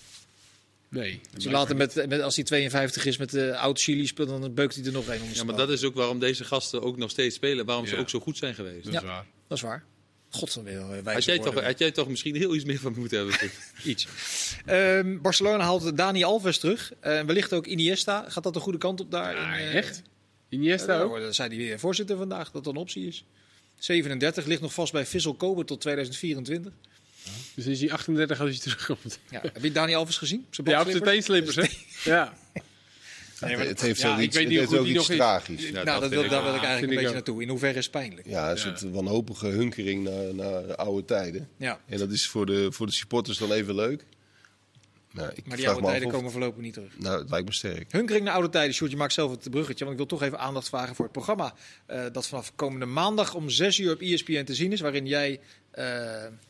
nee. 0.89 1.21
Als, 1.35 1.45
hij 1.45 1.53
later 1.53 1.77
met, 1.77 2.07
met, 2.09 2.21
als 2.21 2.35
hij 2.37 2.45
52 2.45 3.05
is 3.07 3.17
met 3.17 3.31
de 3.31 3.57
oud 3.57 3.81
Chili 3.81 4.07
speelt, 4.07 4.29
dan 4.29 4.55
beukt 4.55 4.75
hij 4.75 4.85
er 4.85 4.93
nog 4.93 5.07
een 5.09 5.23
om 5.23 5.29
Ja, 5.33 5.45
maar 5.45 5.57
dat 5.57 5.71
is 5.71 5.85
ook 5.85 5.95
waarom 5.95 6.19
deze 6.19 6.45
gasten 6.45 6.83
ook 6.83 6.97
nog 6.97 7.11
steeds 7.11 7.35
spelen. 7.37 7.65
Waarom 7.67 7.87
ze 7.87 7.95
Ja. 7.95 8.01
ook 8.01 8.09
zo 8.09 8.21
goed 8.21 8.37
zijn 8.37 8.55
geweest. 8.55 8.85
Dat 8.85 8.93
Ja. 8.93 9.01
is 9.01 9.07
waar. 9.07 9.27
Dat 9.49 9.57
is 9.59 9.63
waar. 9.65 9.85
God, 10.35 10.55
dan 10.55 10.65
weer 10.65 11.03
wijs 11.03 11.15
Had 11.15 11.25
jij, 11.25 11.39
toch, 11.39 11.63
had 11.63 11.79
jij 11.79 11.91
toch 11.91 12.09
misschien 12.09 12.37
heel 12.37 12.55
iets 12.55 12.65
meer 12.65 12.79
van 12.79 12.95
moeten 12.97 13.19
hebben? 13.19 13.37
Iets. 13.85 14.07
Ehm, 14.65 15.21
Barcelona 15.21 15.65
haalt 15.65 15.97
Dani 15.97 16.25
Alves 16.25 16.59
terug. 16.59 16.93
Eh, 17.01 17.21
wellicht 17.21 17.53
ook 17.53 17.67
Iniesta. 17.67 18.25
Gaat 18.29 18.43
dat 18.43 18.55
de 18.55 18.61
goede 18.61 18.79
kant 18.79 19.01
op 19.01 19.11
daar? 19.11 19.35
Ja, 19.35 19.57
in, 19.57 19.67
eh, 19.67 19.75
echt? 19.75 20.03
Iniesta 20.49 20.95
Ja, 20.95 21.01
ook? 21.01 21.19
dat 21.19 21.35
zei 21.35 21.57
weer 21.57 21.79
voorzitter 21.79 22.17
vandaag, 22.17 22.51
dat 22.51 22.65
dat 22.65 22.75
een 22.75 22.81
optie 22.81 23.07
is. 23.07 23.25
37 23.79 24.45
ligt 24.45 24.61
nog 24.61 24.75
vast 24.75 24.93
bij 24.93 25.07
Vissel 25.07 25.35
Kober 25.35 25.65
tot 25.65 25.81
2024. 25.81 26.73
Dus 27.55 27.67
is 27.67 27.81
hij 27.81 27.91
38 27.91 28.41
als 28.41 28.51
hij 28.51 28.59
terugkomt. 28.59 29.19
Ja. 29.31 29.41
Heb 29.41 29.63
je 29.63 29.73
Dani 29.73 29.95
Alves 29.95 30.17
gezien? 30.19 30.47
Op 30.59 30.67
Ja, 30.67 30.81
op 30.81 30.91
zijn 30.91 31.03
teenslippers, 31.03 31.57
hè? 31.57 31.67
Ja. 32.13 32.37
Nee, 33.41 33.57
het 33.57 33.81
heeft 33.81 34.01
ja, 34.01 34.17
ik 34.17 34.23
iets, 34.23 34.37
weet 34.37 34.45
het 34.45 34.71
niet 34.71 34.79
ook 34.79 34.87
iets 34.87 35.09
is. 35.09 35.17
tragisch. 35.17 35.67
Ja, 35.69 35.73
nou, 35.73 35.85
dat 35.85 36.01
dat, 36.01 36.11
wil, 36.11 36.25
ik 36.25 36.31
daar 36.31 36.43
wil 36.43 36.55
ik 36.55 36.63
eigenlijk 36.63 36.83
een 36.83 36.89
beetje 36.89 37.07
ook. 37.07 37.15
naartoe. 37.15 37.43
In 37.43 37.49
hoeverre 37.49 37.79
is 37.79 37.85
het 37.85 37.93
pijnlijk? 37.93 38.27
Ja, 38.29 38.51
een 38.51 38.59
soort 38.59 38.83
wanhopige 38.83 39.47
hunkering 39.47 40.05
naar, 40.05 40.35
naar 40.35 40.75
oude 40.77 41.05
tijden. 41.05 41.49
Ja. 41.57 41.81
En 41.87 41.99
dat 41.99 42.11
is 42.11 42.27
voor 42.27 42.47
de, 42.47 42.73
voor 42.73 42.87
de 42.87 42.93
supporters 42.93 43.39
dan 43.39 43.53
even 43.53 43.75
leuk. 43.75 44.05
Nou, 45.15 45.31
ik 45.35 45.47
Maar 45.47 45.57
die 45.57 45.65
vraag 45.65 45.77
oude 45.77 45.91
tijden 45.91 46.09
of- 46.09 46.15
komen 46.15 46.31
voorlopig 46.31 46.63
niet 46.63 46.73
terug. 46.75 46.99
Nou, 46.99 47.19
het 47.21 47.31
lijkt 47.31 47.47
me 47.47 47.53
sterk. 47.55 47.93
Hunkering 47.93 48.25
naar 48.25 48.35
oude 48.35 48.49
tijden. 48.49 48.75
Sjoerd, 48.75 48.91
je 48.91 48.97
maakt 48.97 49.13
zelf 49.13 49.31
het 49.31 49.51
bruggetje. 49.51 49.85
Want 49.85 50.01
ik 50.01 50.07
wil 50.09 50.19
toch 50.19 50.27
even 50.27 50.39
aandacht 50.39 50.69
vragen 50.69 50.95
voor 50.95 51.05
het 51.05 51.13
programma. 51.15 51.55
eh, 51.87 52.05
dat 52.13 52.27
vanaf 52.27 52.53
komende 52.55 52.87
maandag 52.87 53.35
om 53.35 53.51
6 53.51 53.79
uur 53.79 53.93
op 53.93 54.01
ESPN 54.01 54.45
te 54.45 54.55
zien 54.55 54.73
is. 54.73 54.81
Waarin 54.81 55.07
jij 55.07 55.41
eh, 55.71 55.85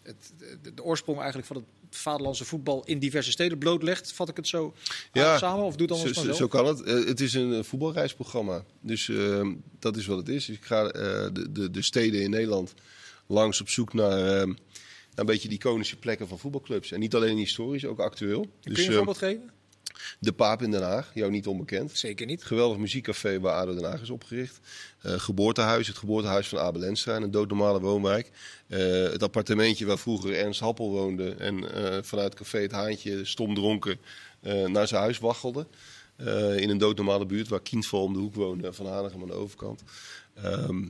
het, 0.03 0.33
de, 0.63 0.75
de 0.75 0.85
oorsprong 0.85 1.17
eigenlijk 1.19 1.47
van 1.47 1.57
het 1.57 1.65
vaderlandse 1.91 2.45
voetbal 2.45 2.85
in 2.85 2.99
diverse 2.99 3.31
steden 3.31 3.59
blootlegt. 3.59 4.13
Vat 4.13 4.29
ik 4.29 4.37
het 4.37 4.49
zo 4.49 4.75
Ja, 5.13 5.39
samen? 5.39 5.65
Of 5.65 5.77
doe 5.77 5.87
het 5.87 5.97
Zo, 5.97 6.03
anders 6.03 6.19
zo, 6.21 6.25
zo 6.27 6.33
zo? 6.33 6.47
kan 6.49 6.67
het. 6.67 6.83
Eh, 6.83 7.05
het 7.07 7.21
is 7.21 7.35
een 7.35 7.65
voetbalreisprogramma. 7.65 8.65
Dus 8.81 9.09
eh, 9.09 9.49
dat 9.79 9.97
is 9.97 10.07
wat 10.07 10.19
het 10.19 10.29
is. 10.29 10.45
Dus 10.47 10.57
ik 10.57 10.65
ga 10.65 10.89
de, 10.89 11.47
de, 11.53 11.71
de 11.71 11.83
steden 11.83 12.23
in 12.23 12.31
Nederland 12.31 12.75
langs 13.27 13.61
op 13.61 13.69
zoek 13.69 13.93
naar 13.93 14.41
eh, 14.41 14.49
een 15.15 15.27
beetje 15.27 15.49
die 15.49 15.59
iconische 15.59 15.97
plekken 15.97 16.29
van 16.29 16.39
voetbalclubs. 16.39 16.93
En 16.93 17.01
niet 17.01 17.15
alleen 17.15 17.37
historisch, 17.37 17.85
ook 17.85 17.99
actueel. 17.99 18.41
Kun 18.41 18.51
je 18.61 18.71
Dus 18.71 18.85
een 18.85 18.91
eh, 18.91 18.97
voorbeeld 18.97 19.19
geven? 19.19 19.51
de 20.19 20.33
Paap 20.33 20.63
in 20.63 20.71
Den 20.71 20.83
Haag, 20.83 21.11
jou 21.15 21.31
niet 21.31 21.47
onbekend. 21.47 21.91
Zeker 21.99 22.27
niet. 22.27 22.45
Geweldig 22.45 22.79
muziekcafé 22.79 23.41
waar 23.41 23.55
ADO 23.55 23.75
Den 23.75 23.85
Haag 23.85 24.01
is 24.01 24.11
opgericht. 24.11 24.61
Eh, 25.01 25.13
geboortehuis, 25.13 25.87
het 25.87 25.97
geboortehuis 25.97 26.49
van 26.49 26.59
Abel 26.59 26.85
Enstra, 26.85 27.17
een 27.17 27.31
doodnormale 27.31 27.81
woonwijk. 27.81 28.31
Eh, 28.67 28.79
het 29.03 29.23
appartementje 29.23 29.87
waar 29.87 29.99
vroeger 29.99 30.35
Ernst 30.35 30.61
Happel 30.61 30.91
woonde 30.91 31.35
en 31.35 31.73
eh, 31.73 32.03
vanuit 32.03 32.35
café 32.35 32.59
Het 32.59 32.73
Haantje 32.73 33.25
stom 33.25 33.55
dronken 33.55 33.99
naar 34.67 34.89
zijn 34.89 35.01
huis 35.01 35.19
waggelde. 35.19 35.67
In 36.57 36.71
een 36.71 36.79
doodnormale 36.79 37.27
buurt 37.27 37.49
waar 37.49 37.61
Kindval 37.61 38.03
om 38.03 38.13
de 38.13 38.19
hoek 38.19 38.35
woonde 38.35 38.73
Van 38.73 38.87
Hanegem 38.87 39.21
aan 39.21 39.27
de 39.27 39.33
overkant. 39.33 39.83
Ehm, 40.35 40.83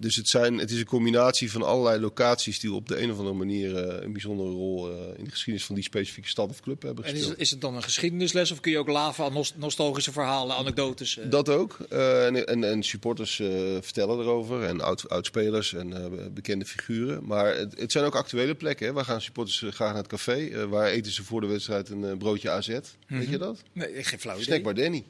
dus 0.00 0.16
het, 0.16 0.28
zijn, 0.28 0.58
het 0.58 0.70
is 0.70 0.78
een 0.78 0.84
combinatie 0.84 1.50
van 1.50 1.62
allerlei 1.62 2.00
locaties 2.00 2.60
die 2.60 2.72
op 2.72 2.88
de 2.88 3.00
een 3.02 3.10
of 3.10 3.18
andere 3.18 3.36
manier 3.36 3.76
eh, 3.76 4.02
een 4.04 4.12
bijzondere 4.12 4.48
rol 4.50 4.90
eh, 4.90 5.18
in 5.18 5.24
de 5.24 5.30
geschiedenis 5.30 5.64
van 5.66 5.74
die 5.74 5.84
specifieke 5.84 6.28
stad 6.28 6.50
of 6.50 6.60
club 6.60 6.82
hebben 6.82 7.04
En 7.04 7.10
gespeeld. 7.10 7.32
is, 7.36 7.38
is 7.42 7.50
het 7.50 7.60
dan 7.60 7.76
een 7.76 7.82
geschiedenisles 7.82 8.50
of 8.50 8.60
kun 8.60 8.72
je 8.72 8.78
ook 8.78 8.88
laven 8.88 9.24
aan 9.24 9.32
nos- 9.32 9.54
nostalgische 9.56 10.12
verhalen, 10.12 10.56
anekdotes? 10.56 11.18
eh? 11.18 11.30
Dat 11.30 11.48
ook. 11.48 11.78
En, 11.78 12.46
en, 12.46 12.64
en 12.64 12.82
supporters 12.82 13.34
vertellen 13.80 14.18
erover. 14.18 14.62
En 14.62 14.80
oud, 14.80 15.08
oudspelers 15.08 15.74
en 15.74 16.18
bekende 16.34 16.64
figuren. 16.64 17.26
Maar 17.26 17.56
het, 17.56 17.78
het 17.80 17.92
zijn 17.92 18.04
ook 18.04 18.14
actuele 18.14 18.54
plekken. 18.54 18.86
Hè. 18.86 18.92
Waar 18.92 19.04
gaan 19.04 19.20
supporters 19.20 19.58
graag 19.68 19.88
naar 19.88 19.96
het 20.02 20.06
café? 20.06 20.68
Waar 20.68 20.86
eten 20.86 21.12
ze 21.12 21.24
voor 21.24 21.40
de 21.40 21.46
wedstrijd 21.46 21.88
een 21.88 22.18
broodje 22.18 22.50
AZ? 22.50 22.68
Weet 23.06 23.28
je 23.28 23.38
dat? 23.38 23.62
Nee, 23.72 24.04
geen 24.04 24.18
flauw 24.20 24.34
idee. 24.34 24.46
Snackbar 24.46 24.74
Danny. 24.74 25.04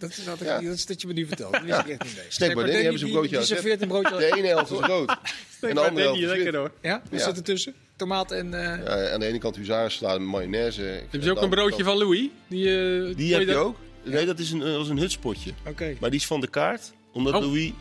Dat 0.00 0.10
is, 0.10 0.24
dat, 0.24 0.38
Ja. 0.38 0.60
dat 0.60 0.74
is 0.74 0.86
dat 0.86 1.00
je 1.00 1.06
me 1.06 1.12
nu 1.12 1.26
vertelt. 1.26 1.52
Dat 1.52 1.62
wist 1.62 1.78
ik 1.78 1.88
echt 1.88 2.02
niet. 2.04 2.16
Nee. 2.16 2.24
Snackbar 2.28 2.64
Danny 2.64 2.80
hebben 2.82 2.98
ze 2.98 3.04
een 3.04 3.10
broodje 3.12 3.28
Die 3.30 3.38
AZ. 3.38 3.46
serveert 3.46 3.82
een 3.82 3.88
broodje 3.88 4.16
De 4.16 4.36
ene 4.36 4.46
helft 4.46 4.70
is 4.70 4.78
rood. 4.94 5.08
en 5.60 5.74
de 5.74 5.80
andere 5.80 6.00
helft 6.06 6.20
is 6.20 6.26
lekker 6.28 6.56
hoor. 6.56 6.70
Ja? 6.82 7.02
Wat 7.10 7.20
Ja. 7.20 7.26
zit 7.26 7.36
ertussen? 7.36 7.74
Tomaat 7.96 8.30
en... 8.32 8.54
eh, 8.54 8.84
Ja, 8.84 9.10
aan 9.12 9.20
de 9.20 9.26
ene 9.26 9.38
kant 9.38 9.56
huzarensalade 9.56 10.18
met 10.18 10.28
mayonaise. 10.28 10.82
Hebben 10.82 11.22
ze 11.22 11.30
ook 11.30 11.42
een 11.42 11.50
broodje 11.50 11.84
van 11.84 11.96
Louis? 11.98 12.28
Die, 12.48 12.66
eh, 13.08 13.16
Die 13.16 13.32
heb 13.32 13.40
je 13.40 13.46
dat- 13.46 13.56
ook? 13.56 13.76
Nee, 14.02 14.26
dat 14.26 14.38
is 14.38 14.50
een, 14.50 14.58
dat 14.58 14.82
is 14.84 14.88
een 14.88 14.98
hutspotje. 14.98 15.52
Oké. 15.66 15.96
Maar 16.00 16.10
die 16.10 16.18
is 16.20 16.26
van 16.26 16.40
de 16.40 16.48
kaart. 16.48 16.92
Omdat 17.12 17.34
Oh. 17.34 17.40
Louis 17.40 17.72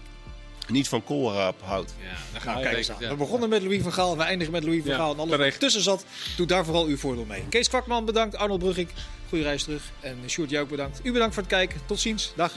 niet 0.68 0.88
van 0.88 1.04
koolraap 1.04 1.62
houdt. 1.62 1.94
Ja, 2.00 2.06
dan 2.06 2.54
Nou, 2.54 2.66
gaan 2.66 2.76
we. 2.98 3.06
ja. 3.06 3.10
We 3.10 3.16
begonnen 3.16 3.50
met 3.50 3.62
Louis 3.62 3.82
van 3.82 3.94
Gaal, 3.94 4.18
we 4.18 4.24
eindigen 4.24 4.54
met 4.54 4.64
Louis 4.64 4.82
van 4.82 4.92
Ja, 4.92 4.98
Gaal. 4.98 5.14
En 5.14 5.20
alles 5.20 5.38
wat 5.38 5.60
tussen 5.60 5.82
zat, 5.82 6.06
doe 6.38 6.48
daar 6.48 6.66
vooral 6.66 6.86
uw 6.86 6.98
voordeel 6.98 7.26
mee. 7.26 7.44
Kees 7.50 7.68
Kwakman 7.70 8.06
bedankt, 8.06 8.36
Arnold 8.36 8.60
Brugink, 8.60 8.90
goede 9.30 9.44
reis 9.44 9.64
terug. 9.64 9.92
En 10.00 10.18
Sjoerd, 10.28 10.50
jou 10.50 10.64
ook 10.64 10.70
bedankt. 10.70 11.00
U 11.04 11.12
bedankt 11.12 11.34
voor 11.34 11.44
het 11.44 11.52
kijken. 11.52 11.80
Tot 11.86 12.00
ziens. 12.00 12.34
Dag. 12.36 12.54